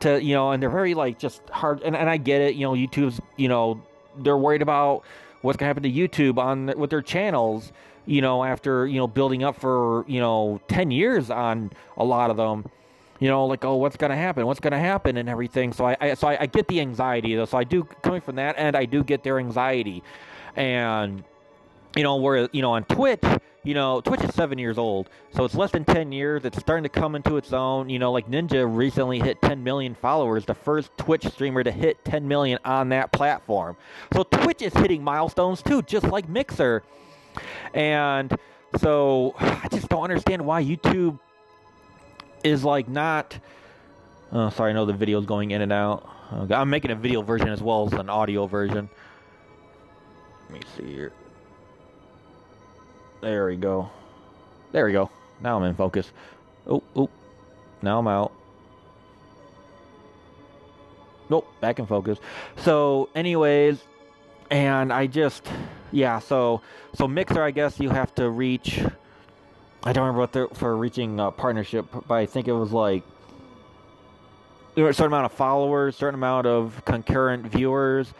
to 0.00 0.22
you 0.22 0.34
know 0.34 0.52
and 0.52 0.62
they're 0.62 0.70
very 0.70 0.94
like 0.94 1.18
just 1.18 1.42
hard 1.50 1.82
and, 1.82 1.94
and 1.94 2.08
I 2.08 2.16
get 2.16 2.40
it 2.40 2.54
you 2.54 2.66
know 2.66 2.72
YouTube's 2.72 3.20
you 3.36 3.48
know 3.48 3.80
they're 4.18 4.38
worried 4.38 4.62
about 4.62 5.04
what's 5.42 5.58
to 5.58 5.64
happen 5.64 5.82
to 5.82 5.90
YouTube 5.90 6.38
on 6.38 6.72
with 6.76 6.90
their 6.90 7.02
channels 7.02 7.72
you 8.08 8.22
know, 8.22 8.42
after, 8.42 8.86
you 8.86 8.96
know, 8.96 9.06
building 9.06 9.44
up 9.44 9.60
for, 9.60 10.04
you 10.08 10.18
know, 10.18 10.60
10 10.68 10.90
years 10.90 11.28
on 11.28 11.70
a 11.98 12.04
lot 12.04 12.30
of 12.30 12.38
them, 12.38 12.64
you 13.20 13.28
know, 13.28 13.44
like, 13.44 13.66
oh, 13.66 13.76
what's 13.76 13.98
going 13.98 14.10
to 14.10 14.16
happen? 14.16 14.46
What's 14.46 14.60
going 14.60 14.72
to 14.72 14.78
happen 14.78 15.18
and 15.18 15.28
everything. 15.28 15.74
So 15.74 15.84
I, 15.84 15.96
I 16.00 16.14
so 16.14 16.26
I, 16.28 16.38
I, 16.40 16.46
get 16.46 16.68
the 16.68 16.80
anxiety 16.80 17.34
though. 17.34 17.44
So 17.44 17.58
I 17.58 17.64
do, 17.64 17.84
coming 17.84 18.22
from 18.22 18.36
that 18.36 18.58
end, 18.58 18.76
I 18.76 18.86
do 18.86 19.04
get 19.04 19.22
their 19.22 19.38
anxiety. 19.38 20.02
And, 20.56 21.22
you 21.96 22.02
know, 22.02 22.16
where, 22.16 22.48
you 22.50 22.62
know, 22.62 22.72
on 22.72 22.84
Twitch, 22.84 23.22
you 23.62 23.74
know, 23.74 24.00
Twitch 24.00 24.22
is 24.22 24.34
seven 24.34 24.56
years 24.56 24.78
old, 24.78 25.10
so 25.34 25.44
it's 25.44 25.54
less 25.54 25.72
than 25.72 25.84
10 25.84 26.10
years. 26.10 26.46
It's 26.46 26.58
starting 26.58 26.84
to 26.84 26.88
come 26.88 27.14
into 27.14 27.36
its 27.36 27.52
own. 27.52 27.90
You 27.90 27.98
know, 27.98 28.10
like 28.10 28.26
Ninja 28.30 28.64
recently 28.74 29.18
hit 29.18 29.42
10 29.42 29.62
million 29.62 29.94
followers, 29.94 30.46
the 30.46 30.54
first 30.54 30.96
Twitch 30.96 31.26
streamer 31.26 31.62
to 31.62 31.70
hit 31.70 32.02
10 32.06 32.26
million 32.26 32.58
on 32.64 32.88
that 32.90 33.12
platform. 33.12 33.76
So 34.14 34.22
Twitch 34.22 34.62
is 34.62 34.72
hitting 34.72 35.04
milestones 35.04 35.60
too, 35.60 35.82
just 35.82 36.06
like 36.06 36.26
Mixer. 36.28 36.82
And 37.74 38.36
so 38.78 39.34
I 39.38 39.68
just 39.70 39.88
don't 39.88 40.02
understand 40.02 40.44
why 40.44 40.62
YouTube 40.62 41.18
is 42.44 42.64
like 42.64 42.88
not. 42.88 43.38
Oh, 44.30 44.50
sorry, 44.50 44.70
I 44.70 44.74
know 44.74 44.84
the 44.84 44.92
video 44.92 45.18
is 45.18 45.26
going 45.26 45.52
in 45.52 45.62
and 45.62 45.72
out. 45.72 46.08
Okay, 46.32 46.54
I'm 46.54 46.68
making 46.68 46.90
a 46.90 46.94
video 46.94 47.22
version 47.22 47.48
as 47.48 47.62
well 47.62 47.86
as 47.86 47.94
an 47.94 48.10
audio 48.10 48.46
version. 48.46 48.90
Let 50.50 50.52
me 50.52 50.60
see 50.76 50.92
here. 50.92 51.12
There 53.20 53.46
we 53.46 53.56
go. 53.56 53.90
There 54.72 54.84
we 54.84 54.92
go. 54.92 55.10
Now 55.40 55.56
I'm 55.56 55.64
in 55.64 55.74
focus. 55.74 56.12
Oh, 56.66 56.82
oh. 56.94 57.08
Now 57.80 57.98
I'm 57.98 58.06
out. 58.06 58.32
Nope, 61.30 61.46
back 61.60 61.78
in 61.78 61.86
focus. 61.86 62.18
So, 62.56 63.08
anyways, 63.14 63.82
and 64.50 64.92
I 64.92 65.06
just 65.06 65.46
yeah 65.92 66.18
so 66.18 66.60
so 66.94 67.08
mixer 67.08 67.42
I 67.42 67.50
guess 67.50 67.80
you 67.80 67.90
have 67.90 68.14
to 68.16 68.28
reach 68.30 68.80
I 69.84 69.92
don't 69.92 70.04
remember 70.04 70.20
what 70.20 70.32
they're 70.32 70.48
for 70.48 70.76
reaching 70.76 71.20
a 71.20 71.30
partnership 71.30 71.86
but 72.06 72.14
I 72.14 72.26
think 72.26 72.48
it 72.48 72.52
was 72.52 72.72
like 72.72 73.02
a 74.86 74.92
certain 74.92 75.06
amount 75.06 75.26
of 75.26 75.32
followers, 75.32 75.96
certain 75.96 76.14
amount 76.14 76.46
of 76.46 76.82
concurrent 76.84 77.46
viewers, 77.46 78.12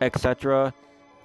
etc. 0.00 0.72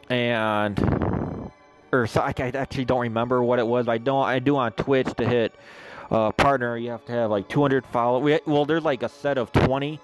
And 0.10 1.52
or 1.92 2.08
so, 2.08 2.22
I 2.22 2.34
actually 2.38 2.86
don't 2.86 3.02
remember 3.02 3.44
what 3.44 3.60
it 3.60 3.68
was. 3.68 3.88
I 3.88 3.98
don't. 3.98 4.26
I 4.26 4.40
do 4.40 4.58
on 4.58 4.72
Twitch 4.74 5.08
to 5.18 5.28
hit 5.28 5.54
uh, 6.10 6.32
partner. 6.32 6.78
You 6.78 6.92
have 6.92 7.06
to 7.06 7.12
have 7.14 7.32
like 7.32 7.48
200 7.48 7.86
followers. 7.86 8.42
Well, 8.46 8.66
there's 8.66 8.84
like 8.84 9.04
a 9.04 9.10
set 9.10 9.38
of 9.38 9.52
20, 9.52 10.00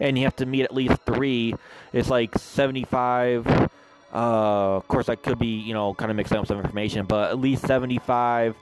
and 0.00 0.16
you 0.16 0.24
have 0.24 0.36
to 0.36 0.46
meet 0.46 0.62
at 0.62 0.74
least 0.74 0.96
three. 1.04 1.54
It's 1.92 2.08
like 2.08 2.36
75. 2.38 3.70
Uh, 4.12 4.76
of 4.76 4.88
course, 4.88 5.08
I 5.08 5.14
could 5.14 5.38
be 5.38 5.46
you 5.46 5.74
know 5.74 5.94
kind 5.94 6.10
of 6.10 6.16
mixing 6.16 6.38
up 6.38 6.46
some 6.46 6.58
information, 6.58 7.06
but 7.06 7.30
at 7.30 7.38
least 7.38 7.66
75 7.66 8.56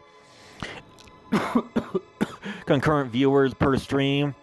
concurrent 2.66 3.10
viewers 3.10 3.54
per 3.54 3.76
stream, 3.76 4.34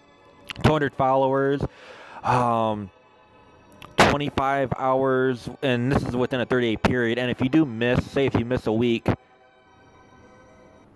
200 0.63 0.93
followers. 0.93 1.61
Um, 2.23 2.89
25 3.97 4.73
hours, 4.77 5.49
and 5.61 5.91
this 5.91 6.01
is 6.03 6.15
within 6.15 6.39
a 6.39 6.45
30 6.45 6.71
day 6.71 6.77
period. 6.77 7.19
And 7.19 7.29
if 7.29 7.41
you 7.41 7.49
do 7.49 7.65
miss, 7.65 8.03
say 8.11 8.25
if 8.25 8.33
you 8.35 8.45
miss 8.45 8.65
a 8.67 8.71
week, 8.71 9.07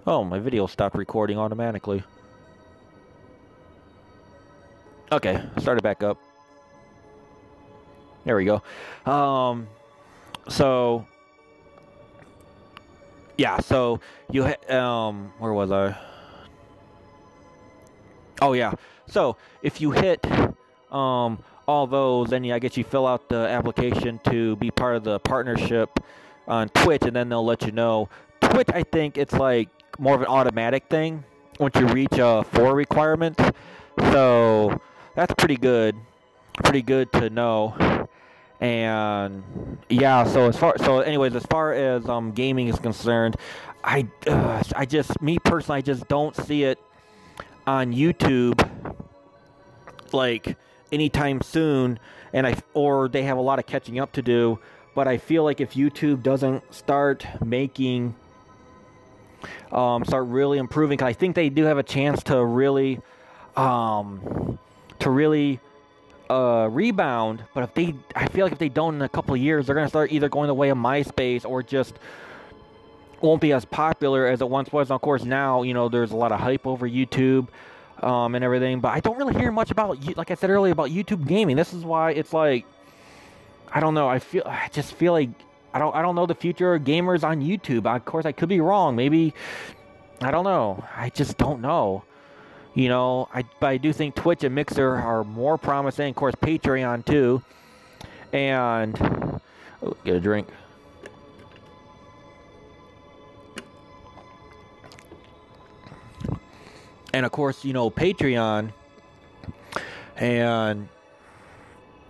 oh, 0.08 0.24
my 0.24 0.39
video 0.39 0.67
stopped 0.67 0.95
recording 0.95 1.38
automatically. 1.38 2.04
Okay, 5.12 5.43
start 5.58 5.78
it 5.78 5.84
back 5.84 6.04
up. 6.04 6.17
There 8.26 8.36
we 8.36 8.45
go. 8.45 8.62
Um, 9.12 9.67
so 10.50 11.06
yeah, 13.38 13.60
so 13.60 14.02
you 14.32 14.44
um, 14.70 15.32
where 15.40 15.54
was 15.54 15.72
I? 15.72 15.98
Oh 18.42 18.54
yeah. 18.54 18.74
So 19.08 19.38
if 19.62 19.82
you 19.82 19.92
hit 19.92 20.26
um 20.92 21.42
all 21.68 21.88
those, 21.88 22.30
then 22.30 22.50
I 22.52 22.60
guess 22.60 22.76
you 22.78 22.84
fill 22.84 23.08
out 23.08 23.30
the 23.30 23.48
application 23.48 24.20
to 24.26 24.56
be 24.58 24.72
part 24.72 24.96
of 24.96 25.04
the 25.04 25.20
partnership 25.20 26.00
on 26.48 26.68
Twitch, 26.70 27.04
and 27.04 27.16
then 27.16 27.30
they'll 27.30 27.46
let 27.46 27.62
you 27.62 27.72
know. 27.72 28.10
Twitch, 28.42 28.70
I 28.74 28.84
think 28.84 29.18
it's 29.18 29.34
like 29.34 29.70
more 30.00 30.16
of 30.16 30.22
an 30.22 30.28
automatic 30.28 30.90
thing 30.90 31.24
once 31.60 31.76
you 31.76 31.86
reach 31.88 32.14
uh, 32.20 32.44
four 32.44 32.76
requirements. 32.76 33.42
So 34.12 34.82
that's 35.16 35.34
pretty 35.36 35.58
good, 35.58 35.96
pretty 36.64 36.82
good 36.82 37.12
to 37.14 37.30
know. 37.30 38.08
And 38.62 39.78
yeah, 39.89 40.26
so 40.26 40.48
as 40.50 40.58
far 40.58 40.78
so 40.80 41.00
anyways, 41.00 41.36
as 41.36 41.45
far 41.45 41.74
as 41.74 42.08
um 42.10 42.32
gaming 42.32 42.67
is 42.67 42.78
concerned, 42.78 43.38
I 43.84 44.08
uh, 44.28 44.62
I 44.76 44.86
just 44.86 45.22
me 45.22 45.39
personally, 45.39 45.78
I 45.78 45.82
just 45.82 46.08
don't 46.10 46.36
see 46.36 46.63
it 46.63 46.78
on 47.65 47.93
YouTube 47.93 48.69
like 50.12 50.58
anytime 50.91 51.41
soon, 51.41 52.00
and 52.34 52.45
I 52.45 52.58
or 52.74 53.08
they 53.08 53.24
have 53.24 53.38
a 53.38 53.41
lot 53.41 53.60
of 53.60 53.65
catching 53.65 54.00
up 54.00 54.12
to 54.13 54.22
do. 54.22 54.60
But 54.95 55.08
I 55.08 55.17
feel 55.17 55.45
like 55.45 55.62
if 55.62 55.76
YouTube 55.76 56.24
doesn't 56.24 56.74
start 56.74 57.26
making, 57.45 58.15
um, 59.72 60.04
start 60.04 60.26
really 60.28 60.58
improving, 60.58 60.98
because 60.98 61.08
I 61.08 61.13
think 61.13 61.36
they 61.36 61.48
do 61.48 61.63
have 61.63 61.78
a 61.78 61.84
chance 61.84 62.24
to 62.24 62.43
really, 62.43 63.00
um, 63.56 64.60
to 65.00 65.10
really 65.10 65.62
uh, 66.30 66.68
rebound. 66.72 67.44
But 67.54 67.63
if 67.63 67.74
they, 67.74 67.96
I 68.15 68.28
feel 68.28 68.46
like 68.46 68.54
if 68.54 68.60
they 68.60 68.70
don't 68.70 68.96
in 68.96 69.02
a 69.02 69.10
couple 69.10 69.36
years, 69.36 69.65
they're 69.65 69.76
gonna 69.76 69.89
start 69.89 70.12
either 70.12 70.30
going 70.30 70.48
the 70.48 70.54
way 70.54 70.70
of 70.70 70.78
MySpace 70.78 71.46
or 71.46 71.63
just 71.63 72.00
won't 73.22 73.42
be 73.42 73.52
as 73.52 73.65
popular 73.65 74.28
as 74.28 74.42
it 74.42 74.50
once 74.50 74.72
was. 74.72 74.89
And 74.89 74.96
of 74.96 75.02
course, 75.02 75.24
now 75.24 75.63
you 75.63 75.74
know 75.74 75.89
there's 75.89 76.12
a 76.12 76.15
lot 76.15 76.32
of 76.32 76.39
hype 76.39 76.65
over 76.65 76.88
YouTube 76.88 77.48
um, 78.04 78.36
and 78.36 78.44
everything. 78.44 78.80
But 78.80 78.89
I 78.89 79.00
don't 79.00 79.18
really 79.18 79.34
hear 79.34 79.52
much 79.52 79.72
about, 79.72 80.18
like 80.18 80.32
I 80.32 80.36
said 80.36 80.50
earlier, 80.50 80.72
about 80.72 80.89
YouTube 80.89 81.28
gaming. 81.28 81.56
This 81.56 81.74
is 81.74 81.84
why 81.84 82.12
it's 82.12 82.34
like, 82.34 82.65
I 83.72 83.80
don't 83.80 83.94
know. 83.94 84.08
I 84.08 84.20
feel, 84.20 84.44
I 84.46 84.70
just 84.72 84.94
feel 84.94 85.13
like 85.13 85.30
I 85.74 85.80
don't, 85.80 85.96
I 85.96 86.02
don't 86.02 86.15
know 86.15 86.26
the 86.26 86.36
future 86.36 86.74
of 86.74 86.84
gamers 86.84 87.24
on 87.24 87.42
YouTube. 87.42 87.86
Of 87.86 88.06
course, 88.06 88.26
I 88.26 88.32
could 88.32 88.50
be 88.50 88.60
wrong. 88.60 88.96
Maybe, 88.96 89.34
I 90.22 90.32
don't 90.32 90.44
know. 90.44 90.84
I 90.96 91.10
just 91.10 91.38
don't 91.38 91.62
know. 91.62 92.04
You 92.74 92.88
know, 92.88 93.28
I, 93.34 93.44
but 93.60 93.68
I 93.68 93.78
do 93.78 93.92
think 93.92 94.16
Twitch 94.16 94.44
and 94.44 94.56
Mixer 94.56 94.96
are 94.96 95.24
more 95.24 95.58
promising. 95.58 96.10
Of 96.10 96.16
course, 96.16 96.36
Patreon 96.36 97.06
too. 97.06 97.42
And 98.32 98.96
oh, 99.82 99.98
get 100.04 100.16
a 100.16 100.20
drink. 100.20 100.48
and 107.14 107.26
of 107.26 107.32
course, 107.32 107.66
you 107.66 107.74
know, 107.74 107.90
Patreon. 107.90 108.72
And 110.18 110.90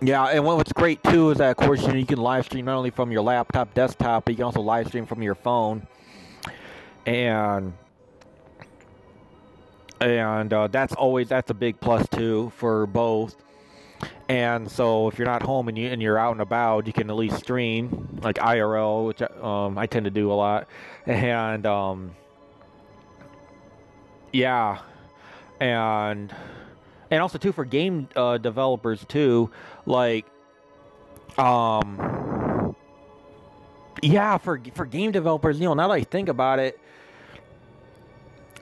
yeah, 0.00 0.26
and 0.26 0.44
what's 0.44 0.72
great 0.72 1.02
too 1.04 1.30
is 1.30 1.38
that, 1.38 1.50
of 1.50 1.56
course, 1.56 1.82
you, 1.82 1.88
know, 1.88 1.94
you 1.94 2.06
can 2.06 2.18
live 2.18 2.44
stream 2.46 2.64
not 2.64 2.76
only 2.76 2.90
from 2.90 3.12
your 3.12 3.22
laptop, 3.22 3.74
desktop, 3.74 4.24
but 4.24 4.32
you 4.32 4.36
can 4.36 4.44
also 4.44 4.60
live 4.60 4.88
stream 4.88 5.06
from 5.06 5.22
your 5.22 5.34
phone. 5.34 5.86
And 7.06 7.72
and 10.00 10.52
uh, 10.52 10.66
that's 10.68 10.94
always 10.94 11.28
that's 11.28 11.50
a 11.50 11.54
big 11.54 11.80
plus 11.80 12.08
too 12.08 12.52
for 12.56 12.86
both. 12.86 13.36
And 14.28 14.70
so 14.70 15.08
if 15.08 15.18
you're 15.18 15.26
not 15.26 15.42
home 15.42 15.68
and 15.68 15.76
you 15.76 15.88
and 15.88 16.00
you're 16.00 16.18
out 16.18 16.32
and 16.32 16.40
about, 16.40 16.86
you 16.86 16.92
can 16.92 17.10
at 17.10 17.16
least 17.16 17.36
stream 17.38 18.20
like 18.22 18.36
IRL, 18.36 19.06
which 19.06 19.22
um, 19.22 19.76
I 19.76 19.86
tend 19.86 20.04
to 20.04 20.10
do 20.10 20.32
a 20.32 20.34
lot. 20.34 20.68
And 21.06 21.66
um, 21.66 22.12
yeah, 24.32 24.78
and 25.58 26.34
and 27.10 27.22
also 27.22 27.38
too 27.38 27.52
for 27.52 27.64
game 27.64 28.08
uh, 28.16 28.38
developers 28.38 29.04
too, 29.06 29.50
like 29.84 30.26
um 31.38 32.74
yeah 34.02 34.38
for 34.38 34.60
for 34.74 34.86
game 34.86 35.10
developers, 35.10 35.58
you 35.58 35.66
know, 35.66 35.74
now 35.74 35.88
that 35.88 35.94
I 35.94 36.04
think 36.04 36.28
about 36.28 36.58
it. 36.58 36.78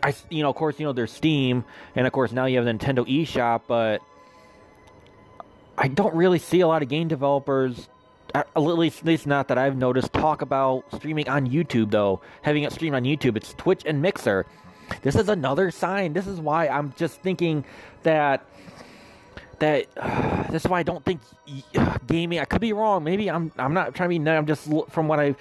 I, 0.03 0.15
you 0.31 0.43
know, 0.43 0.51
of 0.51 0.57
course, 0.57 0.79
you 0.79 0.87
know, 0.87 0.93
there's 0.93 1.13
Steam, 1.13 1.65
and 1.95 2.07
of 2.07 2.13
course, 2.13 2.33
now 2.33 2.47
you 2.47 2.59
have 2.63 2.67
Nintendo 2.67 3.07
eShop, 3.07 3.63
but 3.67 4.01
I 5.77 5.89
don't 5.89 6.15
really 6.15 6.39
see 6.39 6.61
a 6.61 6.69
lot 6.69 6.83
of 6.83 6.89
game 6.89 7.09
developers, 7.09 7.89
at 8.35 8.47
least, 8.57 9.01
at 9.01 9.07
least 9.07 9.27
not 9.27 9.49
that 9.49 9.59
I've 9.59 9.77
noticed, 9.77 10.13
talk 10.13 10.43
about 10.43 10.85
streaming 10.95 11.29
on 11.29 11.49
YouTube, 11.49 11.91
though. 11.91 12.21
Having 12.43 12.65
it 12.65 12.73
streamed 12.73 12.97
on 12.97 13.05
YouTube, 13.05 13.37
it's 13.37 13.55
Twitch 13.55 13.83
and 13.87 14.03
Mixer. 14.03 14.47
This 15.03 15.15
is 15.15 15.29
another 15.29 15.71
sign. 15.71 16.13
This 16.13 16.27
is 16.27 16.41
why 16.41 16.69
I'm 16.69 16.93
just 16.97 17.21
thinking 17.21 17.65
that 18.03 18.47
that 19.59 19.87
uh, 19.97 20.43
this 20.51 20.65
is 20.65 20.71
why 20.71 20.81
I 20.81 20.83
don't 20.83 21.05
think 21.05 21.21
uh, 21.77 21.99
gaming. 22.07 22.39
I 22.39 22.45
could 22.45 22.61
be 22.61 22.73
wrong. 22.73 23.05
Maybe 23.05 23.31
I'm. 23.31 23.53
I'm 23.59 23.75
not 23.75 23.95
trying 23.95 24.11
to 24.11 24.19
be. 24.19 24.31
I'm 24.31 24.47
just 24.47 24.69
from 24.91 25.09
what 25.09 25.21
I. 25.21 25.35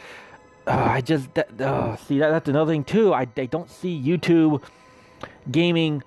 Uh, 0.67 0.71
I 0.71 1.01
just 1.01 1.33
that, 1.35 1.61
uh, 1.61 1.95
see 1.95 2.19
that. 2.19 2.29
That's 2.29 2.49
another 2.49 2.73
thing 2.73 2.83
too. 2.83 3.13
I, 3.13 3.25
I 3.37 3.45
don't 3.45 3.71
see 3.71 3.99
YouTube 3.99 4.61
gaming 5.49 6.03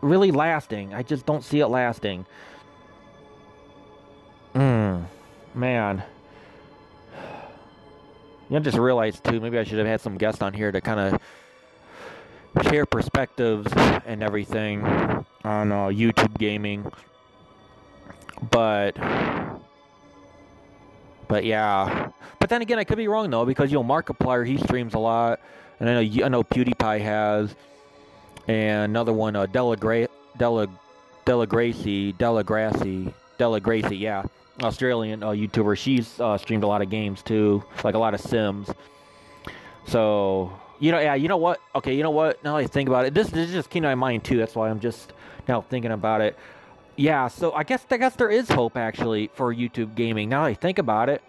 really 0.00 0.30
lasting. 0.30 0.92
I 0.92 1.02
just 1.02 1.24
don't 1.24 1.44
see 1.44 1.60
it 1.60 1.68
lasting. 1.68 2.26
Hmm, 4.54 5.02
man. 5.54 6.02
You 8.48 8.56
know, 8.56 8.60
just 8.60 8.76
realized 8.78 9.22
too. 9.22 9.38
Maybe 9.38 9.58
I 9.58 9.64
should 9.64 9.78
have 9.78 9.86
had 9.86 10.00
some 10.00 10.18
guests 10.18 10.42
on 10.42 10.52
here 10.52 10.72
to 10.72 10.80
kind 10.80 10.98
of 11.14 12.66
share 12.68 12.84
perspectives 12.84 13.72
and 14.04 14.24
everything 14.24 14.84
on 15.44 15.70
uh, 15.70 15.86
YouTube 15.86 16.36
gaming. 16.36 16.90
But, 18.50 18.96
but 21.30 21.44
yeah. 21.44 22.10
But 22.40 22.50
then 22.50 22.60
again, 22.60 22.78
I 22.78 22.84
could 22.84 22.98
be 22.98 23.06
wrong 23.06 23.30
though 23.30 23.46
because 23.46 23.70
you 23.70 23.78
know 23.78 23.84
Markiplier 23.84 24.46
he 24.46 24.58
streams 24.58 24.94
a 24.94 24.98
lot, 24.98 25.40
and 25.78 25.88
I 25.88 26.02
know 26.02 26.24
I 26.24 26.28
know 26.28 26.42
PewDiePie 26.42 27.00
has, 27.00 27.54
and 28.48 28.90
another 28.90 29.12
one 29.12 29.36
uh, 29.36 29.46
Della 29.46 29.76
Gra- 29.76 30.08
Della 30.36 30.66
Della 31.24 31.46
Gracie 31.46 32.12
Della 32.12 32.42
Gracie 32.42 33.14
Della 33.38 33.60
Gracie 33.60 33.96
yeah 33.96 34.24
Australian 34.60 35.22
uh, 35.22 35.28
YouTuber. 35.28 35.78
She's 35.78 36.18
uh, 36.18 36.36
streamed 36.36 36.64
a 36.64 36.66
lot 36.66 36.82
of 36.82 36.90
games 36.90 37.22
too, 37.22 37.62
like 37.84 37.94
a 37.94 37.98
lot 37.98 38.12
of 38.12 38.20
Sims. 38.20 38.68
So 39.86 40.52
you 40.80 40.90
know, 40.90 40.98
yeah, 40.98 41.14
you 41.14 41.28
know 41.28 41.36
what? 41.36 41.60
Okay, 41.76 41.94
you 41.94 42.02
know 42.02 42.10
what? 42.10 42.42
Now 42.42 42.56
I 42.56 42.66
think 42.66 42.88
about 42.88 43.06
it, 43.06 43.14
this, 43.14 43.28
this 43.28 43.52
just 43.52 43.70
came 43.70 43.82
to 43.82 43.88
my 43.88 43.94
mind 43.94 44.24
too. 44.24 44.36
That's 44.36 44.56
why 44.56 44.68
I'm 44.68 44.80
just 44.80 45.12
now 45.46 45.60
thinking 45.60 45.92
about 45.92 46.22
it. 46.22 46.36
Yeah, 46.96 47.28
so 47.28 47.52
I 47.52 47.62
guess 47.62 47.86
I 47.88 47.98
guess 47.98 48.16
there 48.16 48.30
is 48.30 48.48
hope 48.50 48.76
actually 48.76 49.30
for 49.34 49.54
YouTube 49.54 49.94
gaming. 49.94 50.28
Now 50.28 50.44
I 50.44 50.54
think 50.54 50.78
about 50.78 51.08
it. 51.08 51.22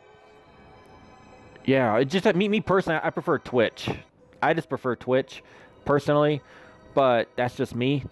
Yeah, 1.65 1.97
it 1.97 2.05
just 2.05 2.25
me 2.35 2.47
me 2.47 2.61
personally, 2.61 2.99
I 3.01 3.09
prefer 3.09 3.37
Twitch. 3.37 3.89
I 4.41 4.53
just 4.53 4.69
prefer 4.69 4.95
Twitch 4.95 5.43
personally, 5.85 6.41
but 6.93 7.29
that's 7.35 7.55
just 7.55 7.75
me. 7.75 8.03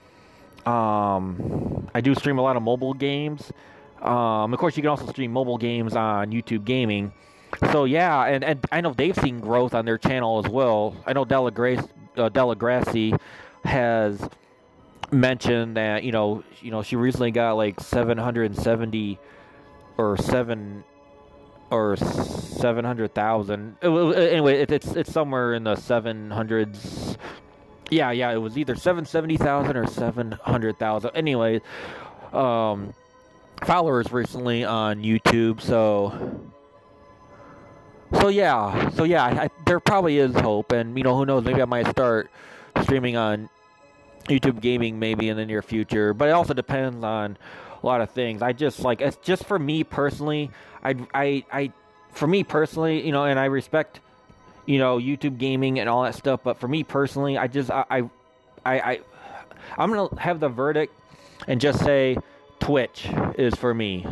Um, 0.65 1.89
I 1.93 2.01
do 2.01 2.13
stream 2.15 2.37
a 2.37 2.41
lot 2.41 2.55
of 2.55 2.63
mobile 2.63 2.93
games. 2.93 3.51
Um, 4.01 4.53
of 4.53 4.59
course, 4.59 4.77
you 4.77 4.83
can 4.83 4.89
also 4.89 5.07
stream 5.07 5.31
mobile 5.31 5.57
games 5.57 5.95
on 5.95 6.31
YouTube 6.31 6.65
Gaming. 6.65 7.11
So 7.71 7.85
yeah, 7.85 8.25
and, 8.25 8.43
and 8.43 8.65
I 8.71 8.81
know 8.81 8.93
they've 8.93 9.15
seen 9.15 9.39
growth 9.39 9.73
on 9.73 9.85
their 9.85 9.97
channel 9.97 10.43
as 10.43 10.49
well. 10.49 10.95
I 11.05 11.13
know 11.13 11.25
Della 11.25 11.51
Grace, 11.51 11.81
uh, 12.15 12.29
Della 12.29 12.55
Gracie 12.55 13.13
has 13.63 14.29
mentioned 15.11 15.75
that 15.75 16.03
you 16.03 16.11
know 16.11 16.43
you 16.61 16.69
know 16.69 16.83
she 16.83 16.95
recently 16.95 17.31
got 17.31 17.53
like 17.53 17.79
770 17.79 19.17
or 19.97 20.17
seven 20.17 20.83
or 21.71 21.95
700,000 21.95 23.77
anyway 23.81 24.61
it, 24.61 24.71
it's 24.71 24.87
it's 24.95 25.11
somewhere 25.11 25.53
in 25.53 25.63
the 25.63 25.75
700s 25.75 27.17
yeah 27.89 28.11
yeah 28.11 28.31
it 28.31 28.37
was 28.37 28.57
either 28.57 28.75
770,000 28.75 29.77
or 29.77 29.87
700,000 29.87 31.11
anyway 31.15 31.61
um 32.33 32.93
followers 33.63 34.11
recently 34.11 34.63
on 34.63 35.01
YouTube 35.03 35.61
so 35.61 36.49
so 38.19 38.29
yeah 38.29 38.89
so 38.89 39.03
yeah 39.03 39.25
I, 39.25 39.49
there 39.65 39.79
probably 39.79 40.17
is 40.17 40.33
hope 40.35 40.71
and 40.71 40.97
you 40.97 41.03
know 41.03 41.15
who 41.15 41.25
knows 41.25 41.43
maybe 41.43 41.61
I 41.61 41.65
might 41.65 41.87
start 41.87 42.31
streaming 42.81 43.17
on 43.17 43.49
YouTube 44.29 44.61
gaming 44.61 44.99
maybe 44.99 45.29
in 45.29 45.37
the 45.37 45.45
near 45.45 45.61
future, 45.61 46.13
but 46.13 46.29
it 46.29 46.31
also 46.31 46.53
depends 46.53 47.03
on 47.03 47.37
a 47.81 47.85
lot 47.85 48.01
of 48.01 48.09
things. 48.11 48.41
I 48.41 48.53
just 48.53 48.79
like 48.79 49.01
it's 49.01 49.17
just 49.17 49.45
for 49.45 49.59
me 49.59 49.83
personally. 49.83 50.51
I 50.83 50.95
I 51.13 51.43
I 51.51 51.71
for 52.11 52.27
me 52.27 52.43
personally, 52.43 53.05
you 53.05 53.11
know, 53.11 53.25
and 53.25 53.39
I 53.39 53.45
respect 53.45 53.99
you 54.65 54.79
know 54.79 54.97
YouTube 54.97 55.37
gaming 55.37 55.79
and 55.79 55.89
all 55.89 56.03
that 56.03 56.15
stuff, 56.15 56.41
but 56.43 56.59
for 56.59 56.67
me 56.67 56.83
personally, 56.83 57.37
I 57.37 57.47
just 57.47 57.71
I 57.71 57.85
I 57.89 57.97
I, 58.65 58.79
I 58.79 58.99
I'm 59.77 59.91
gonna 59.91 60.19
have 60.21 60.39
the 60.39 60.49
verdict 60.49 60.93
and 61.47 61.59
just 61.61 61.79
say 61.83 62.17
Twitch 62.59 63.07
is 63.37 63.55
for 63.55 63.73
me. 63.73 64.05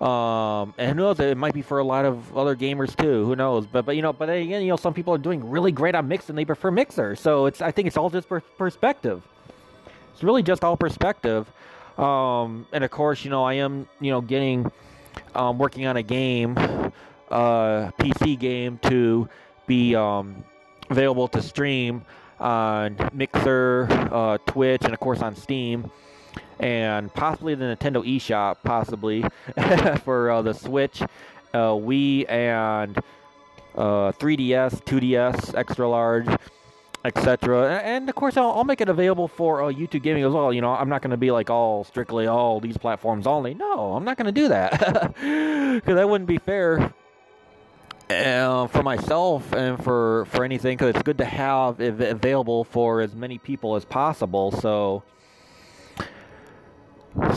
Um, 0.00 0.74
and 0.76 0.90
who 0.90 0.94
knows? 0.94 1.20
It 1.20 1.38
might 1.38 1.54
be 1.54 1.62
for 1.62 1.78
a 1.78 1.84
lot 1.84 2.04
of 2.04 2.36
other 2.36 2.54
gamers 2.54 2.94
too. 2.94 3.24
Who 3.24 3.34
knows? 3.34 3.66
But 3.66 3.86
but 3.86 3.96
you 3.96 4.02
know, 4.02 4.12
but 4.12 4.28
again, 4.28 4.62
you 4.62 4.68
know, 4.68 4.76
some 4.76 4.92
people 4.92 5.14
are 5.14 5.18
doing 5.18 5.48
really 5.48 5.72
great 5.72 5.94
on 5.94 6.06
Mix 6.06 6.28
and 6.28 6.36
they 6.36 6.44
prefer 6.44 6.70
Mixer. 6.70 7.16
So 7.16 7.46
it's 7.46 7.62
I 7.62 7.70
think 7.70 7.88
it's 7.88 7.96
all 7.96 8.10
just 8.10 8.28
per- 8.28 8.40
perspective. 8.40 9.22
It's 10.12 10.22
really 10.22 10.42
just 10.42 10.64
all 10.64 10.76
perspective. 10.76 11.50
Um, 11.98 12.66
and 12.72 12.84
of 12.84 12.90
course, 12.90 13.24
you 13.24 13.30
know, 13.30 13.44
I 13.44 13.54
am 13.54 13.88
you 14.00 14.10
know 14.10 14.20
getting 14.20 14.70
um, 15.34 15.58
working 15.58 15.86
on 15.86 15.96
a 15.96 16.02
game, 16.02 16.56
uh, 17.30 17.90
PC 17.98 18.38
game 18.38 18.78
to 18.84 19.28
be 19.66 19.94
um, 19.94 20.44
available 20.90 21.28
to 21.28 21.42
stream 21.42 22.04
on 22.38 22.96
Mixer, 23.12 23.88
uh, 23.90 24.38
Twitch, 24.46 24.84
and 24.84 24.92
of 24.92 25.00
course 25.00 25.22
on 25.22 25.34
Steam 25.34 25.90
and 26.58 27.12
possibly 27.12 27.54
the 27.54 27.64
Nintendo 27.64 28.04
eShop, 28.04 28.56
possibly 28.64 29.24
for 30.04 30.30
uh, 30.30 30.42
the 30.42 30.54
Switch, 30.54 31.02
uh, 31.02 31.06
Wii, 31.72 32.28
and 32.30 32.98
uh, 33.74 34.12
3DS, 34.12 34.82
2DS, 34.84 35.54
extra 35.54 35.88
large, 35.88 36.26
etc. 37.06 37.80
And 37.82 38.08
of 38.08 38.14
course, 38.14 38.36
I'll, 38.36 38.50
I'll, 38.50 38.64
make 38.64 38.80
it 38.80 38.88
available 38.88 39.28
for 39.28 39.62
uh, 39.62 39.72
YouTube 39.72 40.02
gaming 40.02 40.24
as 40.24 40.32
well. 40.32 40.52
You 40.52 40.60
know, 40.60 40.70
I'm 40.70 40.88
not 40.88 41.02
going 41.02 41.12
to 41.12 41.16
be 41.16 41.30
like 41.30 41.50
all 41.50 41.84
strictly 41.84 42.26
all 42.26 42.60
these 42.60 42.76
platforms 42.76 43.26
only. 43.26 43.54
No, 43.54 43.94
I'm 43.94 44.04
not 44.04 44.16
going 44.16 44.26
to 44.26 44.32
do 44.32 44.48
that 44.48 44.72
because 45.14 45.94
that 45.94 46.08
wouldn't 46.08 46.28
be 46.28 46.38
fair. 46.38 46.92
Uh, 48.08 48.68
for 48.68 48.84
myself 48.84 49.52
and 49.52 49.82
for 49.82 50.26
for 50.26 50.44
anything 50.44 50.76
because 50.76 50.90
it's 50.90 51.02
good 51.02 51.18
to 51.18 51.24
have 51.24 51.80
it 51.80 52.00
available 52.00 52.62
for 52.62 53.00
as 53.00 53.16
many 53.16 53.36
people 53.36 53.74
as 53.74 53.84
possible 53.84 54.52
so 54.52 55.02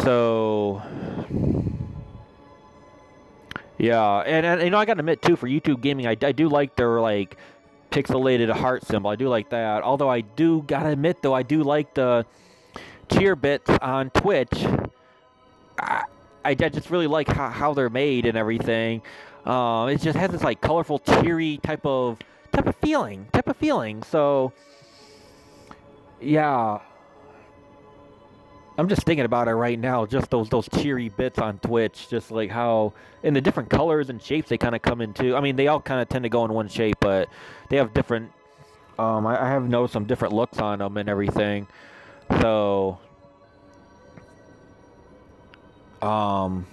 so, 0.04 0.82
yeah, 3.78 4.18
and, 4.20 4.46
and 4.46 4.62
you 4.62 4.70
know 4.70 4.78
I 4.78 4.86
got 4.86 4.96
to 4.96 5.00
admit 5.00 5.22
too 5.22 5.38
for 5.38 5.48
YouTube 5.48 5.82
gaming, 5.82 6.06
I, 6.06 6.18
I 6.22 6.34
do 6.34 6.50
like 6.50 6.76
their 6.76 7.00
like 7.00 7.38
pixelated 7.92 8.50
heart 8.52 8.86
symbol. 8.86 9.10
I 9.10 9.16
do 9.16 9.28
like 9.28 9.50
that. 9.50 9.84
Although 9.84 10.10
I 10.10 10.22
do 10.22 10.64
gotta 10.64 10.90
admit 10.90 11.22
though, 11.22 11.34
I 11.34 11.44
do 11.44 11.64
like 11.64 11.94
the 11.94 12.26
cheer 13.12 13.36
bits 13.36 13.70
on 13.82 14.10
Twitch. 14.12 14.66
I, 15.80 16.04
I, 16.46 16.54
just 16.54 16.90
really 16.90 17.08
like 17.08 17.28
how, 17.28 17.50
how 17.50 17.74
they're 17.74 17.90
made 17.90 18.26
and 18.26 18.38
everything. 18.38 19.02
Uh, 19.46 19.88
it 19.92 20.02
just 20.02 20.18
has 20.18 20.32
this 20.32 20.44
like 20.44 20.62
colorful, 20.62 21.00
cheery 21.00 21.60
type 21.64 21.86
of 21.86 22.20
type 22.52 22.68
of 22.68 22.76
feeling, 22.78 23.28
type 23.32 23.48
of 23.48 23.58
feeling. 23.58 24.04
So, 24.04 24.54
yeah, 26.22 26.80
I'm 28.80 28.88
just 28.88 29.04
thinking 29.04 29.26
about 29.26 29.50
it 29.50 29.56
right 29.56 29.78
now. 29.78 30.06
Just 30.06 30.30
those 30.30 30.48
those 30.48 30.70
cheery 30.70 31.10
bits 31.10 31.38
on 31.38 31.60
Twitch, 31.60 32.08
just 32.10 32.32
like 32.32 32.50
how 32.50 32.94
in 33.24 33.34
the 33.34 33.42
different 33.42 33.70
colors 33.70 34.10
and 34.10 34.22
shapes 34.22 34.48
they 34.48 34.58
kind 34.58 34.74
of 34.74 34.82
come 34.82 35.02
into. 35.02 35.36
I 35.36 35.42
mean, 35.42 35.58
they 35.58 35.68
all 35.68 35.82
kind 35.82 36.02
of 36.02 36.08
tend 36.08 36.24
to 36.24 36.30
go 36.30 36.46
in 36.46 36.54
one 36.54 36.70
shape, 36.70 36.96
but 37.02 37.28
they 37.70 37.76
have 37.76 37.94
different. 37.94 38.32
Um, 38.98 39.28
I, 39.28 39.44
I 39.44 39.50
have 39.50 39.68
noticed 39.68 39.92
some 39.92 40.06
different 40.06 40.34
looks 40.34 40.60
on 40.60 40.80
them 40.80 40.96
and 40.96 41.10
everything. 41.10 41.68
So, 42.40 43.00
um, 46.02 46.66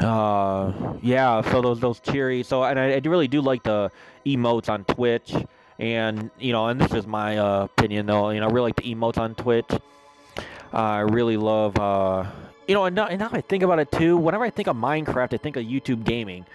uh, 0.00 0.96
yeah. 1.00 1.42
So 1.48 1.62
those 1.62 1.78
those 1.78 2.00
cheery. 2.00 2.42
So 2.42 2.64
and 2.64 2.76
I, 2.76 2.94
I 2.94 3.00
really 3.04 3.28
do 3.28 3.40
like 3.40 3.62
the 3.62 3.92
emotes 4.26 4.68
on 4.68 4.82
Twitch. 4.84 5.32
And 5.78 6.30
you 6.38 6.52
know, 6.52 6.66
and 6.68 6.80
this 6.80 6.92
is 6.92 7.06
my 7.06 7.38
uh, 7.38 7.64
opinion 7.64 8.06
though. 8.06 8.30
You 8.30 8.40
know, 8.40 8.48
I 8.48 8.50
really 8.50 8.68
like 8.68 8.76
the 8.76 8.94
emotes 8.94 9.18
on 9.18 9.34
Twitch. 9.34 9.70
Uh, 9.70 10.76
I 10.76 11.00
really 11.00 11.36
love, 11.36 11.78
uh, 11.78 12.24
you 12.66 12.74
know, 12.74 12.86
and 12.86 12.96
now, 12.96 13.06
and 13.06 13.18
now 13.18 13.28
I 13.32 13.42
think 13.42 13.62
about 13.62 13.78
it 13.78 13.92
too. 13.92 14.16
Whenever 14.16 14.44
I 14.44 14.50
think 14.50 14.68
of 14.68 14.76
Minecraft, 14.76 15.34
I 15.34 15.36
think 15.36 15.56
of 15.56 15.64
YouTube 15.64 16.04
gaming, 16.04 16.46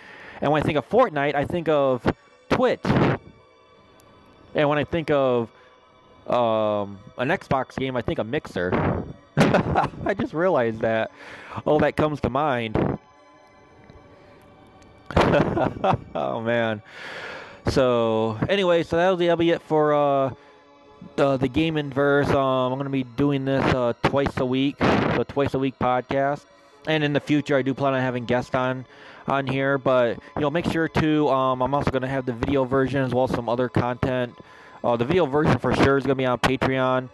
and 0.42 0.52
when 0.52 0.62
I 0.62 0.66
think 0.66 0.78
of 0.78 0.90
Fortnite, 0.90 1.36
I 1.36 1.46
think 1.46 1.68
of 1.70 2.04
Twitch. 2.50 2.82
And 4.56 4.68
when 4.70 4.80
I 4.80 4.84
think 4.84 5.12
of 5.12 5.50
um, 6.26 6.98
an 7.18 7.30
Xbox 7.30 7.76
game, 7.78 7.96
I 7.96 8.02
think 8.02 8.18
of 8.18 8.26
Mixer. 8.26 9.04
I 9.38 10.16
just 10.18 10.34
realized 10.34 10.82
that. 10.82 11.12
All 11.66 11.80
that 11.80 11.96
comes 11.96 12.20
to 12.22 12.30
mind. 12.30 12.76
oh 16.16 16.42
man. 16.42 16.82
So 17.72 18.38
anyway, 18.48 18.84
so 18.84 18.98
that'll, 18.98 19.18
that'll 19.18 19.36
be 19.36 19.52
it 19.52 19.62
for 19.62 19.94
uh, 19.94 20.34
uh, 21.18 21.38
the 21.38 21.50
Gaminverse. 21.50 22.30
Um, 22.30 22.72
I'm 22.74 22.80
gonna 22.80 22.90
be 22.90 23.04
doing 23.04 23.46
this 23.46 23.64
uh, 23.74 23.94
twice 24.04 24.38
a 24.38 24.46
week, 24.46 24.78
so 24.80 25.24
twice 25.28 25.54
a 25.54 25.60
week 25.60 25.78
podcast. 25.80 26.46
And 26.88 27.04
in 27.04 27.14
the 27.14 27.20
future, 27.20 27.58
I 27.58 27.62
do 27.62 27.74
plan 27.74 27.94
on 27.94 28.02
having 28.02 28.26
guests 28.26 28.56
on 28.56 28.86
on 29.28 29.48
here. 29.48 29.78
But 29.78 30.20
you 30.36 30.42
know, 30.42 30.50
make 30.50 30.66
sure 30.72 30.88
to. 30.88 31.30
Um, 31.30 31.62
I'm 31.62 31.74
also 31.74 31.92
gonna 31.92 32.08
have 32.08 32.26
the 32.26 32.34
video 32.34 32.64
version 32.64 33.04
as 33.04 33.14
well 33.14 33.26
as 33.26 33.32
some 33.32 33.50
other 33.50 33.70
content. 33.70 34.34
Uh, 34.84 34.96
the 34.96 35.06
video 35.06 35.26
version 35.26 35.58
for 35.58 35.76
sure 35.76 35.98
is 35.98 36.04
gonna 36.04 36.16
be 36.16 36.26
on 36.26 36.40
Patreon 36.40 37.10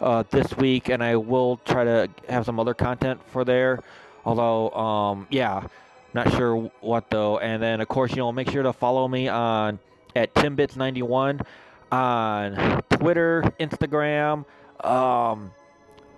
uh, 0.00 0.22
this 0.30 0.56
week, 0.56 0.88
and 0.88 1.02
I 1.02 1.16
will 1.16 1.58
try 1.64 1.84
to 1.84 2.08
have 2.28 2.44
some 2.44 2.60
other 2.60 2.74
content 2.74 3.20
for 3.26 3.44
there. 3.44 3.80
Although, 4.24 4.70
um, 4.70 5.26
yeah, 5.30 5.66
not 6.14 6.30
sure 6.32 6.70
what 6.80 7.10
though. 7.10 7.38
And 7.38 7.62
then, 7.62 7.80
of 7.80 7.88
course, 7.88 8.12
you 8.12 8.18
know, 8.18 8.32
make 8.32 8.50
sure 8.50 8.62
to 8.62 8.72
follow 8.72 9.08
me 9.08 9.28
on 9.28 9.78
at 10.16 10.34
timbits91 10.34 11.44
on 11.92 12.82
Twitter, 12.90 13.42
Instagram, 13.60 14.44
um, 14.84 15.52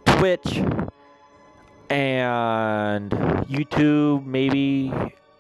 Twitch, 0.06 0.62
and 1.90 3.10
YouTube. 3.10 4.24
Maybe, 4.24 4.92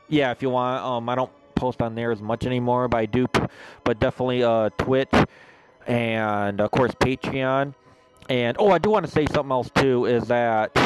yeah, 0.08 0.32
if 0.32 0.42
you 0.42 0.50
want. 0.50 0.84
Um, 0.84 1.08
I 1.08 1.14
don't 1.14 1.32
post 1.54 1.80
on 1.80 1.94
there 1.94 2.10
as 2.12 2.20
much 2.20 2.44
anymore, 2.44 2.88
I 2.92 3.06
do. 3.06 3.26
But 3.84 4.00
definitely 4.00 4.42
uh, 4.42 4.70
Twitch, 4.76 5.12
and 5.86 6.60
of 6.60 6.70
course 6.70 6.92
Patreon. 6.92 7.74
And 8.28 8.56
oh, 8.60 8.70
I 8.70 8.78
do 8.78 8.90
want 8.90 9.06
to 9.06 9.10
say 9.12 9.24
something 9.26 9.52
else 9.52 9.70
too. 9.74 10.04
Is 10.04 10.28
that 10.28 10.76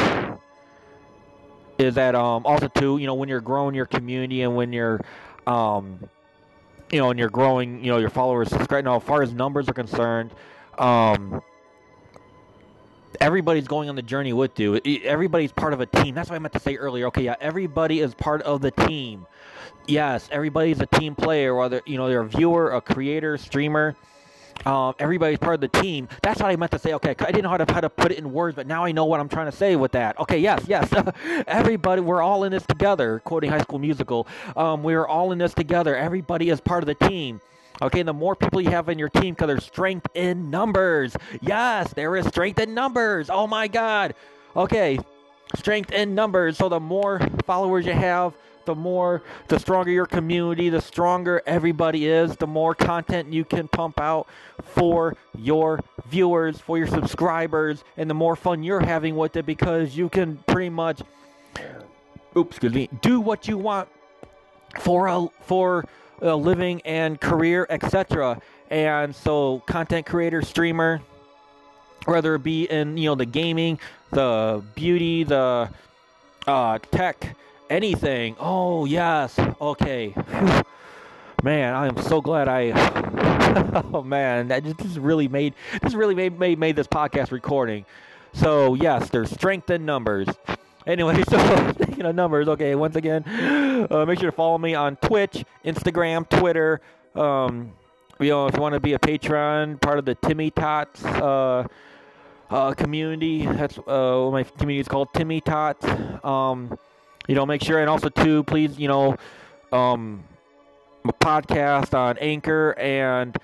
is 1.79 1.95
that 1.95 2.13
um 2.13 2.45
also 2.45 2.67
too 2.67 2.99
you 2.99 3.07
know 3.07 3.15
when 3.15 3.27
you're 3.27 3.41
growing 3.41 3.73
your 3.73 3.87
community 3.87 4.43
and 4.43 4.55
when 4.55 4.71
you're 4.71 5.01
um 5.47 5.99
you 6.93 6.99
know, 6.99 7.09
and 7.09 7.17
you're 7.17 7.29
growing, 7.29 7.83
you 7.83 7.91
know, 7.91 7.97
your 7.97 8.11
followers 8.11 8.49
subscribe. 8.49 8.85
Now, 8.85 8.97
as 8.97 9.03
far 9.03 9.23
as 9.23 9.33
numbers 9.33 9.67
are 9.67 9.73
concerned, 9.73 10.31
um, 10.77 11.41
everybody's 13.19 13.67
going 13.67 13.89
on 13.89 13.95
the 13.95 14.03
journey 14.03 14.31
with 14.31 14.59
you. 14.59 14.79
Everybody's 15.03 15.51
part 15.51 15.73
of 15.73 15.81
a 15.81 15.87
team. 15.87 16.13
That's 16.13 16.29
what 16.29 16.35
I 16.35 16.39
meant 16.39 16.53
to 16.53 16.59
say 16.59 16.75
earlier. 16.75 17.07
Okay, 17.07 17.23
yeah, 17.23 17.35
everybody 17.41 17.99
is 17.99 18.13
part 18.13 18.43
of 18.43 18.61
the 18.61 18.69
team. 18.69 19.25
Yes, 19.87 20.29
everybody's 20.31 20.81
a 20.81 20.85
team 20.85 21.15
player, 21.15 21.55
whether 21.55 21.81
you 21.87 21.97
know 21.97 22.07
they're 22.07 22.21
a 22.21 22.27
viewer, 22.27 22.71
a 22.71 22.79
creator, 22.79 23.37
streamer. 23.37 23.95
Um, 24.65 24.95
everybody's 24.99 25.39
part 25.39 25.55
of 25.55 25.61
the 25.61 25.79
team. 25.79 26.07
That's 26.21 26.39
what 26.39 26.49
I 26.49 26.55
meant 26.55 26.71
to 26.71 26.79
say. 26.79 26.93
Okay, 26.93 27.15
I 27.19 27.25
didn't 27.25 27.43
know 27.43 27.49
how 27.49 27.57
to 27.57 27.73
how 27.73 27.81
to 27.81 27.89
put 27.89 28.11
it 28.11 28.17
in 28.17 28.31
words, 28.31 28.55
but 28.55 28.67
now 28.67 28.85
I 28.85 28.91
know 28.91 29.05
what 29.05 29.19
I'm 29.19 29.29
trying 29.29 29.51
to 29.51 29.55
say 29.55 29.75
with 29.75 29.91
that. 29.93 30.17
Okay, 30.19 30.39
yes, 30.39 30.63
yes. 30.67 30.89
Everybody, 31.47 32.01
we're 32.01 32.21
all 32.21 32.43
in 32.43 32.51
this 32.51 32.65
together. 32.65 33.19
Quoting 33.25 33.49
High 33.49 33.61
School 33.61 33.79
Musical, 33.79 34.27
um, 34.55 34.83
we're 34.83 35.05
all 35.05 35.31
in 35.31 35.37
this 35.37 35.53
together. 35.53 35.95
Everybody 35.95 36.49
is 36.49 36.61
part 36.61 36.83
of 36.83 36.87
the 36.87 37.07
team. 37.07 37.41
Okay, 37.81 38.03
the 38.03 38.13
more 38.13 38.35
people 38.35 38.61
you 38.61 38.69
have 38.69 38.87
in 38.87 38.99
your 38.99 39.09
team, 39.09 39.33
because 39.33 39.47
there's 39.47 39.65
strength 39.65 40.07
in 40.13 40.49
numbers. 40.49 41.15
Yes, 41.41 41.91
there 41.93 42.15
is 42.15 42.25
strength 42.27 42.59
in 42.59 42.73
numbers. 42.73 43.29
Oh 43.29 43.47
my 43.47 43.67
God. 43.67 44.13
Okay, 44.55 44.99
strength 45.55 45.91
in 45.91 46.15
numbers. 46.15 46.57
So 46.57 46.69
the 46.69 46.79
more 46.79 47.19
followers 47.45 47.85
you 47.85 47.93
have, 47.93 48.33
the 48.65 48.75
more, 48.75 49.23
the 49.47 49.59
stronger 49.59 49.91
your 49.91 50.05
community, 50.05 50.69
the 50.69 50.81
stronger 50.81 51.41
everybody 51.45 52.07
is, 52.07 52.35
the 52.37 52.47
more 52.47 52.73
content 52.75 53.31
you 53.31 53.45
can 53.45 53.67
pump 53.67 53.99
out 53.99 54.27
for 54.61 55.15
your 55.37 55.79
viewers, 56.07 56.59
for 56.59 56.77
your 56.77 56.87
subscribers, 56.87 57.83
and 57.97 58.09
the 58.09 58.13
more 58.13 58.35
fun 58.35 58.63
you're 58.63 58.79
having 58.79 59.15
with 59.15 59.35
it 59.35 59.45
because 59.45 59.95
you 59.95 60.09
can 60.09 60.37
pretty 60.47 60.69
much, 60.69 61.01
oops, 62.37 62.51
excuse 62.51 62.73
me, 62.73 62.89
do 63.01 63.19
what 63.19 63.47
you 63.47 63.57
want 63.57 63.89
for 64.79 65.07
a 65.07 65.27
for 65.41 65.85
a 66.21 66.35
living 66.35 66.81
and 66.85 67.19
career, 67.19 67.67
etc. 67.69 68.41
And 68.69 69.15
so, 69.15 69.61
content 69.67 70.05
creator, 70.05 70.41
streamer, 70.41 71.01
whether 72.05 72.35
it 72.35 72.43
be 72.43 72.65
in 72.65 72.97
you 72.97 73.09
know 73.09 73.15
the 73.15 73.25
gaming, 73.25 73.79
the 74.11 74.63
beauty, 74.75 75.23
the 75.23 75.69
uh, 76.47 76.79
tech, 76.91 77.35
anything. 77.73 78.35
Oh 78.39 78.85
yes, 78.85 79.37
okay. 79.59 80.09
Whew. 80.09 80.61
Man, 81.43 81.73
I 81.73 81.87
am 81.87 81.97
so 81.97 82.21
glad 82.21 82.47
I. 82.47 82.71
oh 83.93 84.03
man, 84.03 84.47
that 84.47 84.63
just, 84.63 84.77
this 84.77 84.97
really 84.97 85.27
made 85.27 85.55
this 85.81 85.93
really 85.93 86.15
made, 86.15 86.39
made 86.39 86.59
made 86.59 86.75
this 86.75 86.87
podcast 86.87 87.31
recording. 87.31 87.85
So 88.33 88.75
yes, 88.75 89.09
there's 89.09 89.29
strength 89.31 89.69
in 89.69 89.85
numbers. 89.85 90.27
Anyway, 90.85 91.23
so 91.29 91.73
speaking 91.73 92.05
of 92.05 92.15
numbers, 92.15 92.47
okay, 92.47 92.75
once 92.75 92.95
again, 92.95 93.23
uh, 93.89 94.05
make 94.05 94.19
sure 94.19 94.31
to 94.31 94.35
follow 94.35 94.57
me 94.57 94.75
on 94.75 94.95
Twitch, 94.97 95.43
Instagram, 95.65 96.29
Twitter. 96.29 96.79
Um, 97.15 97.73
you 98.19 98.29
know, 98.29 98.47
if 98.47 98.55
you 98.55 98.61
want 98.61 98.73
to 98.73 98.79
be 98.79 98.93
a 98.93 98.99
patron, 98.99 99.77
part 99.79 99.99
of 99.99 100.05
the 100.05 100.15
Timmy 100.15 100.51
Tots 100.51 101.03
uh, 101.03 101.67
uh, 102.49 102.73
community, 102.73 103.45
that's 103.45 103.77
uh, 103.79 104.29
my 104.31 104.43
community 104.43 104.79
is 104.79 104.87
called 104.87 105.13
Timmy 105.13 105.41
Tots. 105.41 105.85
Um, 106.23 106.77
you 107.27 107.35
know, 107.35 107.45
make 107.45 107.63
sure, 107.63 107.79
and 107.79 107.89
also 107.89 108.09
too, 108.09 108.43
please, 108.43 108.77
you 108.77 108.87
know, 108.87 109.15
um, 109.71 110.23
podcast 111.21 111.93
on 111.93 112.17
Anchor 112.17 112.77
and 112.77 113.37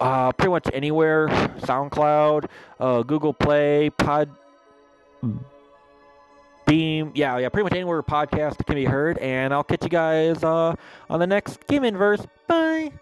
uh, 0.00 0.32
pretty 0.32 0.50
much 0.50 0.68
anywhere, 0.72 1.28
SoundCloud, 1.60 2.48
uh, 2.80 3.02
Google 3.02 3.32
Play, 3.32 3.90
Pod. 3.90 4.30
Beam, 6.66 7.12
yeah, 7.14 7.38
yeah, 7.38 7.48
pretty 7.48 7.62
much 7.62 7.74
anywhere 7.74 8.02
podcast 8.02 8.64
can 8.66 8.74
be 8.74 8.84
heard, 8.84 9.18
and 9.18 9.54
I'll 9.54 9.62
catch 9.62 9.84
you 9.84 9.88
guys 9.88 10.42
uh, 10.42 10.74
on 11.08 11.20
the 11.20 11.26
next 11.26 11.60
Gaminverse. 11.68 12.26
Bye. 12.48 12.92